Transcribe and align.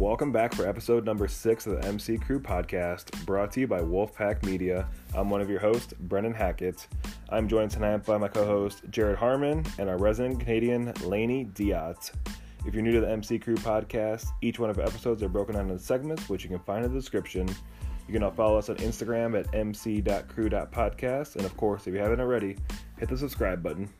Welcome 0.00 0.32
back 0.32 0.54
for 0.54 0.66
episode 0.66 1.04
number 1.04 1.28
six 1.28 1.66
of 1.66 1.74
the 1.74 1.86
MC 1.86 2.16
Crew 2.16 2.40
podcast, 2.40 3.26
brought 3.26 3.52
to 3.52 3.60
you 3.60 3.66
by 3.66 3.80
Wolfpack 3.80 4.42
Media. 4.44 4.88
I'm 5.14 5.28
one 5.28 5.42
of 5.42 5.50
your 5.50 5.60
hosts, 5.60 5.92
Brennan 5.92 6.32
Hackett. 6.32 6.86
I'm 7.28 7.46
joined 7.46 7.70
tonight 7.70 8.06
by 8.06 8.16
my 8.16 8.28
co 8.28 8.46
host, 8.46 8.80
Jared 8.88 9.18
Harmon, 9.18 9.62
and 9.78 9.90
our 9.90 9.98
resident 9.98 10.40
Canadian, 10.40 10.94
Lainey 11.04 11.44
Diaz. 11.44 12.12
If 12.64 12.72
you're 12.72 12.82
new 12.82 12.92
to 12.92 13.02
the 13.02 13.10
MC 13.10 13.38
Crew 13.38 13.56
podcast, 13.56 14.28
each 14.40 14.58
one 14.58 14.70
of 14.70 14.78
our 14.78 14.86
episodes 14.86 15.22
are 15.22 15.28
broken 15.28 15.56
down 15.56 15.68
into 15.68 15.78
segments, 15.78 16.30
which 16.30 16.44
you 16.44 16.48
can 16.48 16.60
find 16.60 16.82
in 16.82 16.94
the 16.94 16.98
description. 16.98 17.46
You 18.08 18.18
can 18.18 18.30
follow 18.30 18.56
us 18.56 18.70
on 18.70 18.76
Instagram 18.76 19.38
at 19.38 19.54
mc.crew.podcast. 19.54 21.36
And 21.36 21.44
of 21.44 21.54
course, 21.58 21.86
if 21.86 21.92
you 21.92 22.00
haven't 22.00 22.20
already, 22.20 22.56
hit 22.98 23.10
the 23.10 23.18
subscribe 23.18 23.62
button. 23.62 23.90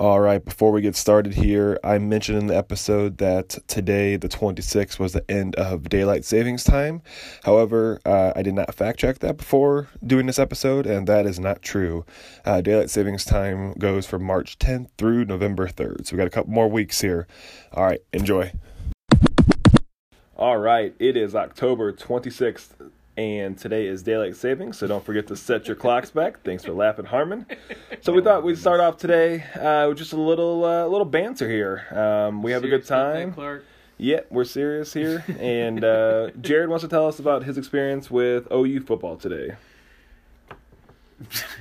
All 0.00 0.20
right, 0.20 0.42
before 0.42 0.72
we 0.72 0.80
get 0.80 0.96
started 0.96 1.34
here, 1.34 1.78
I 1.84 1.98
mentioned 1.98 2.38
in 2.38 2.46
the 2.46 2.56
episode 2.56 3.18
that 3.18 3.50
today, 3.66 4.16
the 4.16 4.30
26th, 4.30 4.98
was 4.98 5.12
the 5.12 5.30
end 5.30 5.56
of 5.56 5.90
daylight 5.90 6.24
savings 6.24 6.64
time. 6.64 7.02
However, 7.44 8.00
uh, 8.06 8.32
I 8.34 8.40
did 8.40 8.54
not 8.54 8.74
fact 8.74 8.98
check 8.98 9.18
that 9.18 9.36
before 9.36 9.90
doing 10.02 10.24
this 10.24 10.38
episode, 10.38 10.86
and 10.86 11.06
that 11.06 11.26
is 11.26 11.38
not 11.38 11.60
true. 11.60 12.06
Uh, 12.46 12.62
daylight 12.62 12.88
savings 12.88 13.26
time 13.26 13.74
goes 13.74 14.06
from 14.06 14.22
March 14.22 14.58
10th 14.58 14.88
through 14.96 15.26
November 15.26 15.68
3rd, 15.68 16.06
so 16.06 16.16
we 16.16 16.16
got 16.16 16.26
a 16.26 16.30
couple 16.30 16.50
more 16.50 16.68
weeks 16.68 17.02
here. 17.02 17.26
All 17.74 17.84
right, 17.84 18.00
enjoy. 18.14 18.54
All 20.34 20.56
right, 20.56 20.94
it 20.98 21.14
is 21.14 21.34
October 21.34 21.92
26th, 21.92 22.90
and 23.16 23.56
today 23.58 23.86
is 23.86 24.02
daylight 24.02 24.36
savings, 24.36 24.78
so 24.78 24.86
don't 24.86 25.04
forget 25.04 25.26
to 25.28 25.36
set 25.36 25.66
your 25.66 25.76
clocks 25.84 26.10
back. 26.10 26.42
Thanks 26.42 26.64
for 26.64 26.72
laughing, 26.72 27.04
Harmon. 27.06 27.46
So 28.02 28.14
we 28.14 28.22
thought 28.22 28.42
we'd 28.44 28.56
start 28.56 28.80
off 28.80 28.96
today 28.96 29.42
uh, 29.60 29.86
with 29.88 29.98
just 29.98 30.14
a 30.14 30.16
little 30.20 30.64
uh, 30.64 30.86
little 30.86 31.04
banter 31.04 31.50
here. 31.50 31.84
Um, 31.90 32.42
we 32.42 32.50
have 32.52 32.62
Serious 32.62 32.78
a 32.78 32.80
good 32.80 32.88
time. 32.88 33.34
Clark. 33.34 33.64
Yeah, 33.98 34.20
we're 34.30 34.44
serious 34.44 34.94
here, 34.94 35.22
and 35.38 35.84
uh, 35.84 36.30
Jared 36.40 36.70
wants 36.70 36.82
to 36.82 36.88
tell 36.88 37.06
us 37.06 37.18
about 37.18 37.42
his 37.42 37.58
experience 37.58 38.10
with 38.10 38.50
OU 38.50 38.80
football 38.86 39.16
today. 39.18 39.56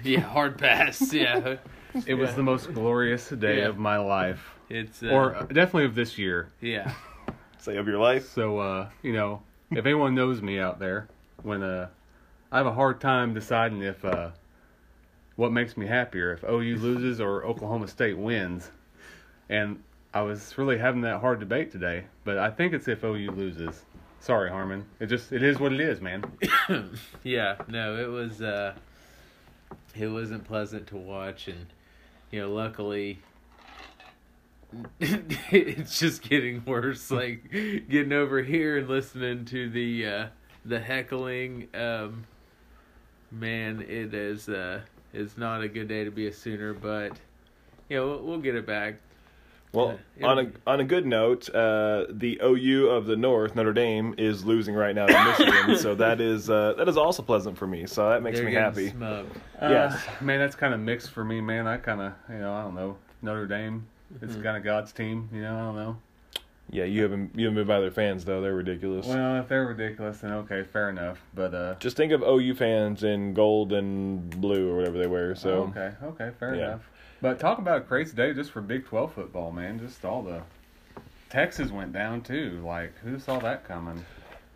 Yeah, 0.04 0.22
hard 0.22 0.58
pass. 0.58 1.12
Yeah, 1.12 1.58
It 2.06 2.14
was 2.14 2.30
Yeah. 2.30 2.36
the 2.36 2.44
most 2.44 2.74
glorious 2.74 3.28
day 3.30 3.58
Yeah. 3.60 3.68
of 3.68 3.78
my 3.78 3.98
life, 3.98 4.54
it's 4.70 5.04
uh, 5.04 5.08
or 5.08 5.36
uh, 5.36 5.44
definitely 5.44 5.86
of 5.86 5.96
this 5.96 6.18
year. 6.18 6.48
yeah, 6.62 6.94
Say 7.58 7.76
of 7.76 7.88
your 7.88 8.00
life. 8.00 8.30
So, 8.30 8.60
uh, 8.60 8.90
you 9.04 9.12
know, 9.12 9.42
if 9.72 9.86
anyone 9.86 10.16
knows 10.16 10.42
me 10.42 10.58
out 10.60 10.80
there, 10.80 11.10
when 11.44 11.64
uh, 11.64 11.90
I 12.52 12.58
have 12.58 12.66
a 12.66 12.74
hard 12.74 13.00
time 13.00 13.34
deciding 13.34 13.82
if 13.82 14.04
uh, 14.04 14.32
what 15.36 15.52
makes 15.52 15.78
me 15.78 15.86
happier, 15.86 16.34
if 16.34 16.44
OU 16.44 16.78
loses 16.78 17.22
or 17.22 17.46
Oklahoma 17.46 17.88
State 17.88 18.18
wins, 18.18 18.72
and 19.50 19.82
I 20.14 20.22
was 20.22 20.58
really 20.58 20.78
having 20.78 21.02
that 21.02 21.22
hard 21.22 21.40
debate 21.40 21.72
today, 21.72 22.06
but 22.24 22.38
I 22.38 22.50
think 22.50 22.74
it's 22.74 22.88
if 22.88 23.04
OU 23.04 23.32
loses. 23.32 23.86
Sorry, 24.20 24.50
Harmon. 24.50 24.86
It 25.00 25.06
just 25.06 25.32
it 25.32 25.44
is 25.44 25.60
what 25.60 25.72
it 25.72 25.80
is, 25.80 26.02
man. 26.02 26.24
yeah. 27.24 27.56
No, 27.68 27.96
it 27.96 28.08
was. 28.08 28.42
uh 28.42 28.74
It 29.96 30.08
wasn't 30.08 30.44
pleasant 30.44 30.88
to 30.88 30.98
watch, 30.98 31.48
and 31.48 31.68
you 32.32 32.42
know, 32.42 32.52
luckily. 32.52 33.20
it's 35.00 36.00
just 36.00 36.22
getting 36.22 36.64
worse. 36.66 37.10
Like 37.10 37.50
getting 37.52 38.12
over 38.12 38.42
here 38.42 38.78
and 38.78 38.88
listening 38.90 39.46
to 39.46 39.70
the 39.70 40.06
uh 40.06 40.28
the 40.66 40.80
heckling. 40.80 41.68
Um, 41.74 42.26
man, 43.32 43.82
it 43.82 44.14
is 44.14 44.50
uh 44.50 44.82
it's 45.14 45.38
not 45.38 45.62
a 45.62 45.68
good 45.68 45.88
day 45.88 46.04
to 46.04 46.12
be 46.12 46.28
a 46.28 46.34
Sooner, 46.34 46.74
but 46.74 47.14
you 47.90 47.98
know 47.98 48.08
we'll, 48.08 48.20
we'll 48.24 48.38
get 48.40 48.56
it 48.56 48.66
back. 48.66 48.96
Well, 49.72 50.00
Yeah, 50.18 50.28
on 50.28 50.40
a 50.40 50.52
on 50.66 50.80
a 50.80 50.84
good 50.84 51.06
note, 51.06 51.48
uh, 51.54 52.06
the 52.10 52.40
OU 52.44 52.88
of 52.90 53.06
the 53.06 53.16
North, 53.16 53.56
Notre 53.56 53.72
Dame, 53.74 54.16
is 54.18 54.44
losing 54.44 54.74
right 54.74 54.96
now 54.96 55.06
to 55.06 55.24
Michigan, 55.40 55.78
so 55.78 55.94
that 55.96 56.20
is 56.20 56.50
uh, 56.50 56.74
that 56.78 56.88
is 56.90 56.98
also 56.98 57.22
pleasant 57.22 57.56
for 57.56 57.68
me. 57.68 57.86
So 57.86 58.10
that 58.10 58.24
makes 58.24 58.40
They're 58.40 58.48
me 58.48 58.54
happy. 58.56 58.90
smoked. 58.90 59.38
Yes. 59.62 59.94
Uh, 59.94 60.24
man, 60.24 60.40
that's 60.40 60.56
kind 60.56 60.74
of 60.74 60.80
mixed 60.80 61.12
for 61.12 61.24
me, 61.24 61.40
man. 61.40 61.68
I 61.68 61.78
kind 61.78 62.02
of, 62.02 62.14
you 62.30 62.40
know, 62.40 62.52
I 62.52 62.64
don't 62.64 62.74
know. 62.74 62.98
Notre 63.22 63.46
Dame, 63.46 63.86
it's 64.24 64.34
Mhm. 64.36 64.42
kind 64.44 64.58
of 64.58 64.64
God's 64.64 64.92
team, 64.92 65.30
you 65.32 65.42
know, 65.42 65.56
I 65.56 65.60
don't 65.60 65.76
know. 65.76 65.98
Yeah, 66.72 66.84
you 66.84 67.02
haven't 67.02 67.32
you 67.36 67.46
haven't 67.46 67.56
been 67.56 67.68
by 67.68 67.80
their 67.80 67.92
fans 67.92 68.26
though; 68.26 68.42
they're 68.42 68.56
ridiculous. 68.56 69.08
Well, 69.08 69.38
if 69.38 69.48
they're 69.48 69.66
ridiculous, 69.66 70.20
then 70.20 70.34
okay, 70.34 70.64
fair 70.64 70.90
enough. 70.90 71.22
But 71.34 71.54
uh, 71.54 71.76
Just 71.80 71.98
think 71.98 72.12
of 72.12 72.22
OU 72.22 72.56
fans 72.56 73.04
in 73.04 73.34
gold 73.34 73.74
and 73.74 74.30
blue 74.30 74.70
or 74.70 74.78
whatever 74.78 74.98
they 74.98 75.08
wear. 75.08 75.36
So 75.36 75.74
okay, 75.76 75.94
okay, 76.04 76.32
fair 76.40 76.56
yeah. 76.56 76.66
enough. 76.68 76.90
But 77.22 77.40
talk 77.40 77.58
about 77.58 77.80
a 77.80 77.82
crazy 77.82 78.16
day 78.16 78.34
just 78.34 78.52
for 78.52 78.62
Big 78.62 78.86
Twelve 78.86 79.14
football, 79.14 79.52
man. 79.52 79.80
Just 79.80 80.06
all 80.06 80.22
the 80.22 80.44
Texas 81.30 81.72
went 81.72 81.92
down 81.92 82.22
too. 82.22 82.62
Like, 82.66 82.98
who 83.00 83.20
saw 83.20 83.40
that 83.40 83.68
coming? 83.68 84.06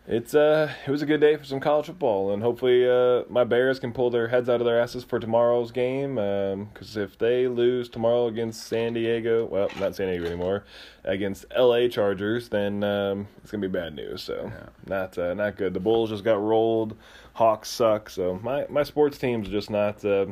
It's 0.06 0.34
uh 0.34 0.70
it 0.86 0.90
was 0.90 1.00
a 1.00 1.06
good 1.06 1.20
day 1.20 1.34
for 1.36 1.44
some 1.44 1.60
college 1.60 1.86
football, 1.86 2.32
and 2.32 2.42
hopefully 2.42 2.88
uh 2.88 3.22
my 3.30 3.42
Bears 3.44 3.78
can 3.78 3.92
pull 3.92 4.10
their 4.10 4.28
heads 4.28 4.48
out 4.48 4.60
of 4.60 4.66
their 4.66 4.78
asses 4.80 5.02
for 5.04 5.18
tomorrow's 5.18 5.72
game. 5.72 6.18
um 6.18 6.68
Because 6.72 6.96
if 6.96 7.16
they 7.18 7.48
lose 7.48 7.88
tomorrow 7.88 8.26
against 8.26 8.64
San 8.66 8.92
Diego, 8.92 9.46
well, 9.46 9.70
not 9.80 9.96
San 9.96 10.08
Diego 10.08 10.26
anymore, 10.26 10.64
against 11.04 11.46
L.A. 11.52 11.88
Chargers, 11.88 12.50
then 12.50 12.84
um, 12.84 13.28
it's 13.42 13.50
gonna 13.50 13.62
be 13.62 13.68
bad 13.68 13.94
news. 13.94 14.22
So 14.22 14.50
Yeah. 14.52 14.68
not 14.86 15.16
uh, 15.16 15.32
not 15.34 15.56
good. 15.56 15.72
The 15.74 15.80
Bulls 15.80 16.10
just 16.10 16.24
got 16.24 16.40
rolled. 16.40 16.96
Hawks 17.34 17.70
suck. 17.70 18.10
So 18.10 18.38
my 18.42 18.66
my 18.68 18.82
sports 18.82 19.16
teams 19.18 19.48
just 19.48 19.70
not. 19.70 20.04
Uh, 20.04 20.26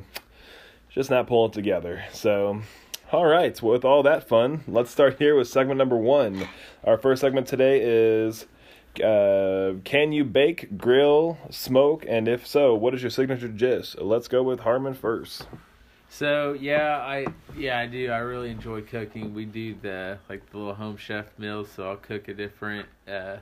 just 0.90 1.08
not 1.08 1.26
pulling 1.26 1.50
together. 1.52 2.04
So, 2.12 2.60
all 3.12 3.24
right, 3.24 3.62
with 3.62 3.82
all 3.82 4.02
that 4.02 4.28
fun, 4.28 4.62
let's 4.68 4.90
start 4.90 5.18
here 5.18 5.34
with 5.34 5.48
segment 5.48 5.78
number 5.78 5.96
one. 5.96 6.46
Our 6.84 6.98
first 6.98 7.22
segment 7.22 7.46
today 7.46 7.80
is 7.80 8.44
uh, 9.00 9.74
Can 9.84 10.12
you 10.12 10.24
bake, 10.24 10.76
grill, 10.76 11.38
smoke, 11.50 12.04
and 12.08 12.28
if 12.28 12.46
so, 12.46 12.74
what 12.74 12.94
is 12.94 13.02
your 13.02 13.10
signature 13.10 13.48
dish? 13.48 13.96
Let's 13.96 14.28
go 14.28 14.42
with 14.42 14.60
Harmon 14.60 14.94
first. 14.94 15.46
So 16.08 16.52
yeah, 16.52 16.98
I 16.98 17.26
yeah 17.56 17.78
I 17.78 17.86
do. 17.86 18.10
I 18.10 18.18
really 18.18 18.50
enjoy 18.50 18.82
cooking. 18.82 19.32
We 19.32 19.46
do 19.46 19.74
the 19.80 20.18
like 20.28 20.50
the 20.50 20.58
little 20.58 20.74
home 20.74 20.98
chef 20.98 21.26
meals, 21.38 21.70
so 21.74 21.88
I'll 21.88 21.96
cook 21.96 22.28
a 22.28 22.34
different 22.34 22.86
uh, 23.08 23.38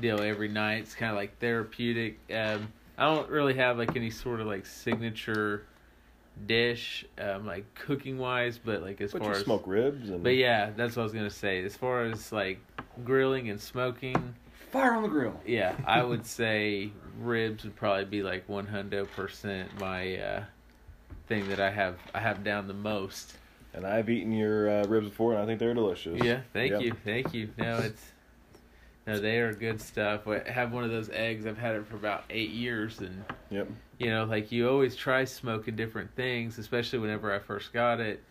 deal 0.00 0.20
every 0.22 0.48
night. 0.48 0.84
It's 0.84 0.94
kind 0.94 1.10
of 1.10 1.16
like 1.16 1.38
therapeutic. 1.38 2.18
Um, 2.34 2.72
I 2.96 3.14
don't 3.14 3.28
really 3.28 3.54
have 3.54 3.76
like 3.76 3.94
any 3.94 4.08
sort 4.08 4.40
of 4.40 4.46
like 4.46 4.64
signature 4.64 5.66
dish, 6.46 7.04
um, 7.18 7.46
like 7.46 7.66
cooking 7.74 8.16
wise, 8.16 8.58
but 8.58 8.80
like 8.80 9.00
as 9.02 9.12
But 9.12 9.22
far 9.22 9.32
you 9.32 9.36
as 9.36 9.44
smoke 9.44 9.64
ribs 9.66 10.08
and 10.08 10.22
but 10.22 10.36
yeah, 10.36 10.70
that's 10.74 10.96
what 10.96 11.02
I 11.02 11.04
was 11.04 11.12
gonna 11.12 11.28
say. 11.28 11.62
As 11.62 11.76
far 11.76 12.04
as 12.04 12.32
like 12.32 12.60
grilling 13.04 13.48
and 13.50 13.60
smoking, 13.60 14.34
Fire 14.70 14.92
on 14.94 15.02
the 15.02 15.08
grill. 15.08 15.40
yeah, 15.46 15.74
I 15.86 16.02
would 16.02 16.24
say 16.24 16.90
ribs 17.18 17.64
would 17.64 17.74
probably 17.76 18.04
be 18.04 18.22
like 18.22 18.48
one 18.48 18.66
hundred 18.66 19.10
percent 19.12 19.68
my 19.80 20.16
uh, 20.18 20.44
thing 21.26 21.48
that 21.48 21.60
I 21.60 21.70
have 21.70 21.96
I 22.14 22.20
have 22.20 22.44
down 22.44 22.68
the 22.68 22.74
most. 22.74 23.34
and 23.74 23.84
I've 23.86 24.08
eaten 24.10 24.32
your 24.32 24.68
uh, 24.70 24.84
ribs 24.84 25.08
before, 25.08 25.32
and 25.32 25.42
I 25.42 25.46
think 25.46 25.58
they're 25.58 25.74
delicious. 25.74 26.20
Yeah, 26.22 26.40
thank 26.52 26.70
Yep. 26.72 26.80
you, 26.82 26.92
thank 27.04 27.34
you. 27.34 27.50
No, 27.58 27.78
it's 27.78 28.04
no, 29.06 29.18
they 29.18 29.38
are 29.40 29.52
good 29.52 29.80
stuff. 29.80 30.28
I 30.28 30.48
have 30.48 30.72
one 30.72 30.84
of 30.84 30.90
those 30.90 31.08
eggs. 31.10 31.46
I've 31.46 31.58
had 31.58 31.74
it 31.74 31.86
for 31.86 31.96
about 31.96 32.24
eight 32.30 32.50
years, 32.50 33.00
and 33.00 33.24
Yep. 33.50 33.68
you 33.98 34.06
know, 34.10 34.24
like 34.24 34.52
you 34.52 34.68
always 34.68 34.94
try 34.94 35.24
smoking 35.24 35.74
different 35.74 36.14
things, 36.14 36.58
especially 36.58 37.00
whenever 37.00 37.34
I 37.34 37.38
first 37.40 37.72
got 37.72 37.98
it. 37.98 38.22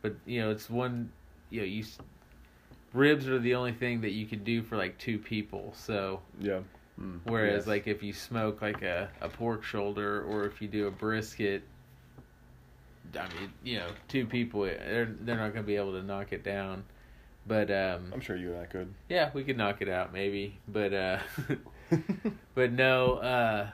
But 0.00 0.14
you 0.24 0.40
know, 0.40 0.50
it's 0.50 0.70
one, 0.70 1.10
you 1.50 1.60
know, 1.60 1.66
you 1.66 1.82
s- 1.82 1.98
ribs 2.94 3.28
are 3.28 3.38
the 3.38 3.54
only 3.54 3.72
thing 3.72 4.00
that 4.00 4.12
you 4.12 4.24
can 4.24 4.42
do 4.44 4.62
for 4.62 4.76
like 4.76 4.96
two 4.98 5.18
people. 5.18 5.74
So 5.76 6.20
Yeah. 6.40 6.60
Mm, 7.00 7.20
Whereas, 7.24 7.62
yes. 7.62 7.66
like, 7.66 7.86
if 7.88 8.04
you 8.04 8.12
smoke 8.12 8.62
like 8.62 8.82
a, 8.82 9.10
a 9.20 9.28
pork 9.28 9.64
shoulder 9.64 10.22
or 10.22 10.46
if 10.46 10.62
you 10.62 10.68
do 10.68 10.86
a 10.86 10.92
brisket, 10.92 11.64
I 13.18 13.26
mean, 13.34 13.52
you 13.64 13.78
know, 13.78 13.88
two 14.08 14.26
people, 14.26 14.62
they're 14.62 15.12
they're 15.20 15.36
not 15.36 15.52
going 15.52 15.64
to 15.64 15.66
be 15.66 15.76
able 15.76 15.92
to 15.92 16.02
knock 16.02 16.32
it 16.32 16.44
down. 16.44 16.84
But 17.46 17.70
um, 17.70 18.10
I'm 18.12 18.20
sure 18.20 18.36
you 18.36 18.52
and 18.52 18.62
I 18.62 18.66
could. 18.66 18.94
yeah, 19.08 19.30
we 19.34 19.44
could 19.44 19.58
knock 19.58 19.82
it 19.82 19.88
out 19.88 20.12
maybe. 20.12 20.58
But 20.68 20.94
uh, 20.94 21.18
but 22.54 22.72
no. 22.72 23.14
Uh, 23.16 23.70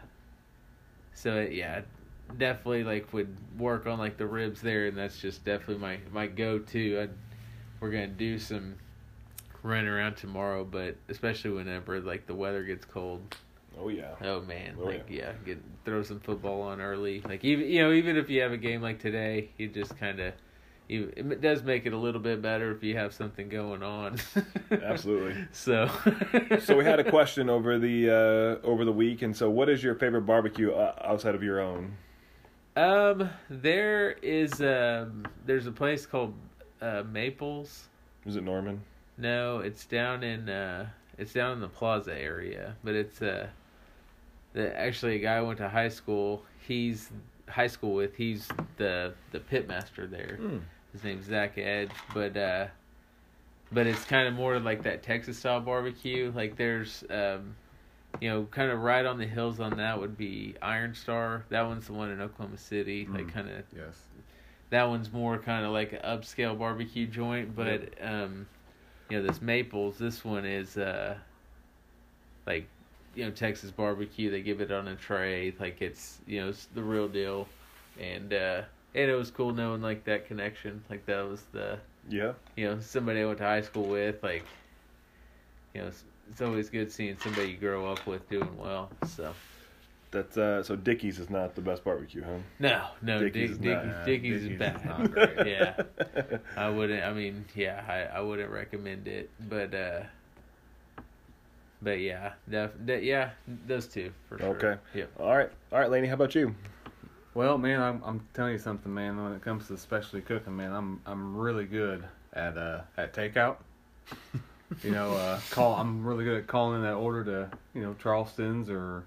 so 1.15 1.41
yeah, 1.41 1.83
definitely 2.39 2.85
like 2.85 3.13
would 3.13 3.37
work 3.59 3.87
on 3.87 3.99
like 3.99 4.17
the 4.17 4.27
ribs 4.27 4.61
there, 4.61 4.87
and 4.87 4.97
that's 4.97 5.21
just 5.21 5.45
definitely 5.45 5.79
my 5.79 5.99
my 6.11 6.27
go 6.27 6.59
to. 6.59 7.09
We're 7.81 7.91
gonna 7.91 8.09
do 8.09 8.39
some 8.39 8.75
running 9.63 9.89
around 9.89 10.17
tomorrow, 10.17 10.65
but 10.65 10.97
especially 11.09 11.51
whenever 11.51 12.01
like 12.01 12.27
the 12.27 12.35
weather 12.35 12.63
gets 12.65 12.85
cold. 12.85 13.37
Oh 13.79 13.89
yeah. 13.89 14.15
Oh 14.23 14.41
man, 14.43 14.77
Oh, 14.81 14.87
like 14.87 15.07
yeah. 15.09 15.33
get 15.45 15.59
throw 15.85 16.03
some 16.03 16.21
football 16.21 16.63
on 16.63 16.81
early. 16.81 17.21
Like 17.23 17.45
even 17.45 17.69
you 17.69 17.83
know 17.83 17.93
even 17.93 18.17
if 18.17 18.29
you 18.29 18.43
have 18.43 18.53
a 18.53 18.57
game 18.59 18.83
like 18.83 18.99
today, 18.99 19.51
you 19.59 19.69
just 19.69 19.97
kind 19.99 20.21
of. 20.21 20.35
You, 20.89 21.13
it 21.15 21.41
does 21.41 21.63
make 21.63 21.87
it 21.87 21.93
a 21.93 21.97
little 21.97 22.21
bit 22.21 22.43
better 22.43 22.73
if 22.73 22.83
you 22.83 22.97
have 22.97 23.15
something 23.15 23.49
going 23.49 23.81
on. 23.85 24.17
Absolutely. 24.73 25.37
So. 25.53 25.89
so 26.65 26.77
we 26.77 26.85
had 26.85 26.99
a 26.99 27.09
question 27.09 27.49
over 27.49 27.79
the 27.79 28.11
uh, 28.11 28.67
over 28.67 28.85
the 28.85 28.91
week, 28.91 29.23
and 29.23 29.37
so 29.37 29.49
what 29.49 29.69
is 29.69 29.85
your 29.85 29.95
favorite 29.95 30.23
barbecue 30.23 30.73
uh, 30.73 30.97
outside 31.05 31.37
of 31.37 31.45
your 31.45 31.61
own? 31.61 31.97
Um, 32.75 33.31
there 33.49 34.17
is 34.21 34.61
um, 34.61 35.27
there's 35.47 35.69
a 35.69 35.73
place 35.73 36.07
called 36.07 36.35
uh, 36.83 37.05
Maples. 37.09 37.89
Is 38.27 38.35
it 38.35 38.43
Norman? 38.43 38.83
No, 39.21 39.59
it's 39.61 39.85
down 39.87 40.23
in 40.23 40.49
uh, 40.49 40.87
it's 41.19 41.33
down 41.33 41.53
in 41.53 41.61
the 41.61 41.69
Plaza 41.69 42.15
area, 42.19 42.75
but 42.83 42.95
it's 42.95 43.21
uh, 43.21 43.49
the 44.53 44.77
actually 44.79 45.17
a 45.17 45.19
guy 45.19 45.37
I 45.37 45.41
went 45.43 45.59
to 45.59 45.69
high 45.69 45.89
school. 45.91 46.43
He's 46.67 47.11
high 47.49 47.67
school 47.67 47.95
with. 47.95 48.15
He's 48.17 48.49
the 48.77 49.13
the 49.33 49.41
pitmaster 49.41 50.11
there. 50.11 50.39
Mm. 50.41 50.61
His 50.93 51.05
name's 51.05 51.27
Zach 51.27 51.57
Edge, 51.59 51.91
but 52.15 52.37
uh, 52.37 52.67
but 53.71 53.87
it's 53.87 54.05
kind 54.05 54.27
of 54.27 54.35
more 54.35 54.59
like 54.59 54.83
that 54.85 55.03
Texas 55.03 55.39
style 55.39 55.61
barbecue. 55.61 56.33
Like 56.35 56.57
there's 56.57 57.05
um, 57.11 57.55
you 58.21 58.29
know, 58.29 58.49
kind 58.51 58.71
of 58.71 58.81
right 58.81 59.05
on 59.07 59.19
the 59.19 59.27
hills 59.27 59.61
on 59.61 59.77
that 59.77 60.01
would 60.01 60.17
be 60.17 60.55
Iron 60.63 60.95
Starr. 60.95 61.45
That 61.51 61.67
one's 61.67 61.87
the 61.87 61.93
one 61.93 62.11
in 62.11 62.21
Oklahoma 62.21 62.59
City. 62.59 63.07
Like 63.11 63.27
Mm. 63.27 63.33
kind 63.33 63.49
of 63.51 63.63
Yes. 63.77 64.03
that 64.71 64.89
one's 64.89 65.13
more 65.13 65.39
kind 65.39 65.65
of 65.65 65.73
like 65.73 65.93
an 65.93 66.01
upscale 66.05 66.59
barbecue 66.59 67.07
joint. 67.07 67.55
But 67.55 67.95
um, 68.03 68.47
you 69.11 69.19
know, 69.19 69.27
this 69.27 69.43
Maples, 69.43 69.99
this 69.99 70.25
one 70.25 70.47
is 70.47 70.79
uh, 70.79 71.19
like 72.47 72.69
you 73.15 73.25
know 73.25 73.31
Texas 73.31 73.71
barbecue. 73.71 74.31
They 74.31 74.43
give 74.43 74.61
it 74.61 74.71
on 74.73 74.89
a 74.89 74.97
tray, 74.97 75.55
like 75.59 75.83
it's 75.83 76.21
you 76.27 76.41
know 76.41 76.49
it's 76.51 76.67
the 76.67 76.83
real 76.83 77.09
deal, 77.09 77.49
and 77.99 78.33
uh, 78.33 78.63
and 78.95 79.11
it 79.11 79.15
was 79.15 79.31
cool 79.31 79.53
knowing 79.53 79.83
like 79.83 80.05
that 80.05 80.27
connection. 80.27 80.85
Like 80.91 81.07
that 81.07 81.23
was 81.29 81.45
the 81.53 81.81
Yeah. 82.09 82.35
you 82.57 82.67
know 82.69 82.81
somebody 82.81 83.21
I 83.23 83.27
went 83.27 83.39
to 83.39 83.45
high 83.45 83.63
school 83.63 83.89
with. 83.89 84.23
Like 84.23 84.45
you 85.75 85.83
know 85.83 85.89
it's, 85.89 86.05
it's 86.31 86.41
always 86.43 86.71
good 86.71 86.91
seeing 86.93 87.17
somebody 87.17 87.51
you 87.51 87.57
grow 87.59 87.91
up 87.93 88.07
with 88.07 88.29
doing 88.29 88.57
well. 88.57 88.91
So 89.03 89.35
That's 90.13 90.37
uh. 90.37 90.63
So 90.63 90.75
Dickey's 90.77 91.19
is 91.19 91.31
not 91.31 91.55
the 91.55 91.61
best 91.61 91.85
barbecue, 91.85 92.23
huh? 92.25 92.39
no, 92.59 92.87
no, 93.01 93.21
Dickey's 93.21 93.51
Dick, 93.51 93.51
is 93.51 93.59
Dick, 93.59 93.85
not- 93.85 94.05
Dickey's, 94.07 94.45
is 94.45 94.59
bad. 94.59 94.77
is 94.77 94.85
not 94.85 95.11
great. 95.13 95.47
yeah. 95.47 95.83
I 96.57 96.69
wouldn't. 96.69 97.05
I 97.05 97.13
mean, 97.13 97.45
yeah, 97.55 97.85
I, 97.89 98.19
I 98.19 98.21
wouldn't 98.21 98.51
recommend 98.51 99.07
it, 99.07 99.31
but 99.49 99.73
uh, 99.75 100.01
but 101.83 102.01
yeah, 102.01 102.33
def, 102.49 102.71
de- 102.85 103.05
yeah, 103.05 103.31
those 103.67 103.87
two 103.87 104.13
for 104.29 104.39
sure. 104.39 104.49
Okay. 104.49 104.77
Yeah. 104.95 105.05
All 105.19 105.37
right. 105.37 105.51
All 105.73 105.79
right, 105.79 105.91
Laney. 105.91 106.09
How 106.09 106.15
about 106.15 106.35
you? 106.35 106.55
Well, 107.35 107.57
man, 107.59 107.81
I'm 107.81 108.03
I'm 108.05 108.27
telling 108.35 108.53
you 108.53 108.59
something, 108.59 108.93
man. 108.93 109.23
When 109.23 109.33
it 109.33 109.43
comes 109.43 109.69
to 109.69 109.77
specialty 109.79 110.23
cooking, 110.23 110.57
man, 110.57 110.73
I'm 110.73 111.01
I'm 111.07 111.37
really 111.37 111.65
good 111.67 112.05
at 112.33 112.59
uh 112.59 112.81
at 112.97 113.15
takeout. 113.15 113.57
you 114.83 114.91
know, 114.91 115.15
uh 115.15 115.39
call 115.51 115.77
I'm 115.77 116.05
really 116.05 116.25
good 116.25 116.39
at 116.39 116.47
calling 116.49 116.83
that 116.83 116.95
order 116.95 117.25
to 117.25 117.57
you 117.75 117.83
know 117.83 117.95
Charleston's 118.03 118.69
or 118.69 119.05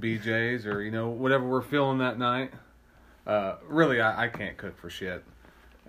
BJ's 0.00 0.66
or 0.66 0.82
you 0.82 0.90
know 0.90 1.08
whatever 1.08 1.46
we're 1.46 1.62
feeling 1.62 1.98
that 1.98 2.18
night. 2.18 2.52
Uh, 3.26 3.56
really, 3.66 4.00
I, 4.00 4.24
I 4.24 4.28
can't 4.28 4.56
cook 4.56 4.76
for 4.78 4.88
shit, 4.88 5.22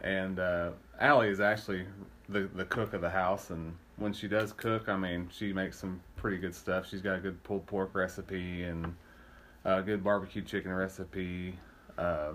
and 0.03 0.39
uh, 0.39 0.71
Allie 0.99 1.29
is 1.29 1.39
actually 1.39 1.85
the 2.27 2.49
the 2.53 2.65
cook 2.65 2.93
of 2.93 3.01
the 3.01 3.09
house, 3.09 3.49
and 3.49 3.75
when 3.97 4.13
she 4.13 4.27
does 4.27 4.53
cook, 4.53 4.89
I 4.89 4.97
mean, 4.97 5.29
she 5.31 5.53
makes 5.53 5.77
some 5.77 6.01
pretty 6.15 6.37
good 6.37 6.55
stuff. 6.55 6.89
She's 6.89 7.01
got 7.01 7.17
a 7.17 7.19
good 7.19 7.41
pulled 7.43 7.65
pork 7.65 7.93
recipe 7.93 8.63
and 8.63 8.95
a 9.65 9.81
good 9.81 10.03
barbecue 10.03 10.41
chicken 10.41 10.71
recipe. 10.71 11.57
Uh, 11.97 12.31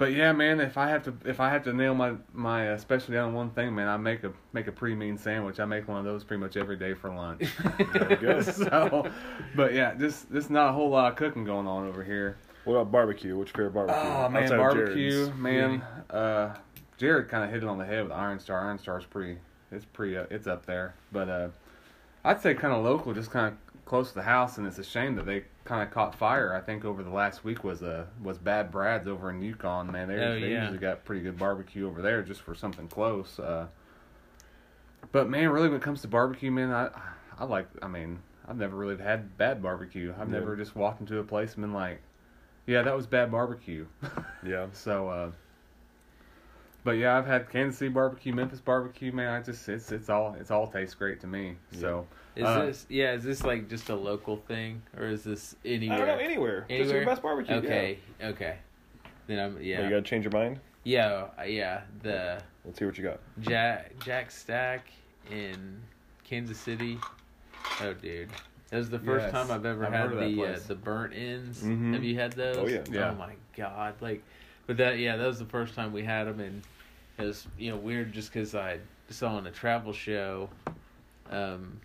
but 0.00 0.14
yeah, 0.14 0.32
man, 0.32 0.60
if 0.60 0.78
I 0.78 0.88
have 0.88 1.02
to 1.02 1.14
if 1.26 1.40
I 1.40 1.50
have 1.50 1.62
to 1.64 1.74
nail 1.74 1.94
my 1.94 2.14
my 2.32 2.70
uh, 2.70 2.78
specialty 2.78 3.18
on 3.18 3.34
one 3.34 3.50
thing, 3.50 3.74
man, 3.74 3.86
I 3.86 3.98
make 3.98 4.24
a 4.24 4.32
make 4.54 4.66
a 4.66 4.72
pretty 4.72 4.94
mean 4.94 5.18
sandwich. 5.18 5.60
I 5.60 5.66
make 5.66 5.88
one 5.88 5.98
of 5.98 6.06
those 6.06 6.24
pretty 6.24 6.40
much 6.40 6.56
every 6.56 6.78
day 6.78 6.94
for 6.94 7.14
lunch. 7.14 7.44
There 7.92 8.08
we 8.08 8.16
go. 8.16 8.40
so, 8.40 9.10
but 9.54 9.74
yeah, 9.74 9.92
just 9.94 10.32
just 10.32 10.48
not 10.48 10.70
a 10.70 10.72
whole 10.72 10.88
lot 10.88 11.12
of 11.12 11.18
cooking 11.18 11.44
going 11.44 11.66
on 11.66 11.86
over 11.86 12.02
here. 12.02 12.38
What 12.64 12.76
about 12.76 12.90
barbecue? 12.90 13.36
What's 13.36 13.50
your 13.50 13.68
favorite 13.68 13.86
barbecue? 13.86 14.10
Oh 14.10 14.28
man, 14.30 14.42
Outside 14.44 14.56
barbecue, 14.56 15.32
man. 15.34 15.82
Uh, 16.08 16.54
Jared 16.96 17.28
kind 17.28 17.44
of 17.44 17.50
hit 17.50 17.62
it 17.62 17.68
on 17.68 17.76
the 17.76 17.84
head 17.84 18.02
with 18.02 18.12
Iron 18.12 18.40
Starr. 18.40 18.68
Iron 18.68 18.78
Starr's 18.78 19.04
pretty, 19.04 19.38
it's 19.70 19.84
pretty, 19.84 20.16
uh, 20.16 20.24
it's 20.30 20.46
up 20.46 20.64
there. 20.64 20.94
But 21.12 21.28
uh, 21.28 21.48
I'd 22.24 22.40
say 22.40 22.54
kind 22.54 22.72
of 22.72 22.82
local, 22.82 23.12
just 23.12 23.30
kind 23.30 23.48
of 23.48 23.69
close 23.90 24.10
to 24.10 24.14
the 24.14 24.22
house, 24.22 24.56
and 24.56 24.68
it's 24.68 24.78
a 24.78 24.84
shame 24.84 25.16
that 25.16 25.26
they 25.26 25.42
kind 25.64 25.82
of 25.82 25.90
caught 25.92 26.14
fire. 26.14 26.54
I 26.54 26.60
think 26.60 26.84
over 26.84 27.02
the 27.02 27.10
last 27.10 27.42
week 27.42 27.64
was 27.64 27.82
a 27.82 28.06
was 28.22 28.38
Bad 28.38 28.70
Brad's 28.70 29.08
over 29.08 29.30
in 29.30 29.42
Yukon. 29.42 29.90
Man, 29.90 30.06
they, 30.06 30.14
Oh, 30.14 30.38
they 30.38 30.52
yeah. 30.52 30.60
usually 30.60 30.78
got 30.78 31.04
pretty 31.04 31.22
good 31.22 31.36
barbecue 31.36 31.88
over 31.88 32.00
there 32.00 32.22
just 32.22 32.40
for 32.40 32.54
something 32.54 32.86
close. 32.86 33.40
Uh, 33.40 33.66
but 35.10 35.28
man, 35.28 35.48
really, 35.48 35.68
when 35.68 35.78
it 35.78 35.82
comes 35.82 36.02
to 36.02 36.08
barbecue, 36.08 36.52
man, 36.52 36.70
I 36.70 36.90
I 37.36 37.44
like. 37.44 37.66
I 37.82 37.88
mean, 37.88 38.20
I've 38.46 38.56
never 38.56 38.76
really 38.76 38.96
had 38.96 39.36
bad 39.36 39.60
barbecue. 39.60 40.14
I've 40.20 40.28
Yeah. 40.32 40.38
never 40.38 40.54
just 40.56 40.76
walked 40.76 41.00
into 41.00 41.18
a 41.18 41.24
place 41.24 41.54
and 41.54 41.62
been 41.62 41.72
like, 41.74 42.00
yeah, 42.68 42.82
that 42.82 42.94
was 42.96 43.08
bad 43.08 43.32
barbecue. 43.32 43.86
Yeah. 44.46 44.68
So, 44.72 45.08
uh, 45.08 45.30
but 46.84 46.92
yeah, 46.92 47.16
I've 47.16 47.26
had 47.26 47.50
Kansas 47.50 47.78
City 47.78 47.90
barbecue, 47.90 48.32
Memphis 48.32 48.60
barbecue. 48.60 49.12
Man, 49.12 49.28
I 49.32 49.42
just 49.42 49.68
it's 49.68 49.92
it's 49.92 50.08
all 50.08 50.36
it's 50.38 50.50
all 50.50 50.66
tastes 50.66 50.94
great 50.94 51.20
to 51.20 51.26
me. 51.26 51.56
So 51.72 52.06
Is 52.36 52.44
Uh, 52.44 52.66
this 52.66 52.86
yeah? 52.88 53.12
Is 53.12 53.24
this 53.24 53.42
like 53.44 53.68
just 53.68 53.88
a 53.88 53.94
local 53.94 54.36
thing, 54.36 54.82
or 54.96 55.04
is 55.06 55.24
this 55.24 55.56
anywhere? 55.64 55.96
I 55.96 56.00
anywhere? 56.00 56.06
don't 56.06 56.18
know 56.18 56.24
anywhere. 56.24 56.66
Just 56.68 56.92
your 56.92 57.04
best 57.04 57.22
barbecue. 57.22 57.56
Okay, 57.56 57.98
okay. 58.22 58.56
Then 59.26 59.38
I'm 59.38 59.56
Yeah. 59.56 59.78
yeah, 59.80 59.84
You 59.84 59.90
gotta 59.90 60.02
change 60.02 60.24
your 60.24 60.32
mind. 60.32 60.60
yeah, 60.84 61.26
uh, 61.38 61.42
yeah. 61.42 61.82
The 62.02 62.40
Let's 62.64 62.78
hear 62.78 62.88
what 62.88 62.98
you 62.98 63.04
got. 63.04 63.20
Jack 63.40 63.92
Jack 64.04 64.30
Stack 64.30 64.86
in 65.30 65.80
Kansas 66.24 66.58
City. 66.58 66.98
Oh, 67.82 67.92
dude, 67.94 68.30
that 68.70 68.76
was 68.78 68.90
the 68.90 68.98
first 68.98 69.24
Yes, 69.24 69.32
time 69.32 69.50
I've 69.50 69.66
ever 69.66 69.86
I've 69.86 69.92
had 69.92 70.00
heard 70.10 70.12
of 70.14 70.18
that 70.20 70.26
the 70.34 70.44
uh, 70.44 70.58
the 70.66 70.74
burnt 70.74 71.12
ends. 71.14 71.62
Mhm. 71.62 71.92
Have 71.94 72.04
you 72.04 72.16
had 72.18 72.32
those? 72.32 72.56
Oh, 72.56 72.66
yeah. 72.66 72.82
Yeah. 72.90 73.10
Oh 73.10 73.14
my 73.16 73.34
god! 73.56 73.94
Like, 74.00 74.22
but 74.70 74.76
that 74.76 75.00
yeah, 75.00 75.16
that 75.16 75.26
was 75.26 75.40
the 75.40 75.44
first 75.46 75.74
time 75.74 75.92
we 75.92 76.04
had 76.04 76.28
them, 76.28 76.38
and 76.38 76.62
it 77.18 77.24
was 77.24 77.48
you 77.58 77.72
know 77.72 77.76
weird 77.76 78.12
just 78.12 78.32
because 78.32 78.54
I 78.54 78.78
saw 79.08 79.34
on 79.34 79.48
a 79.48 79.50
travel 79.50 79.92
show, 79.92 80.48
um, 81.28 81.80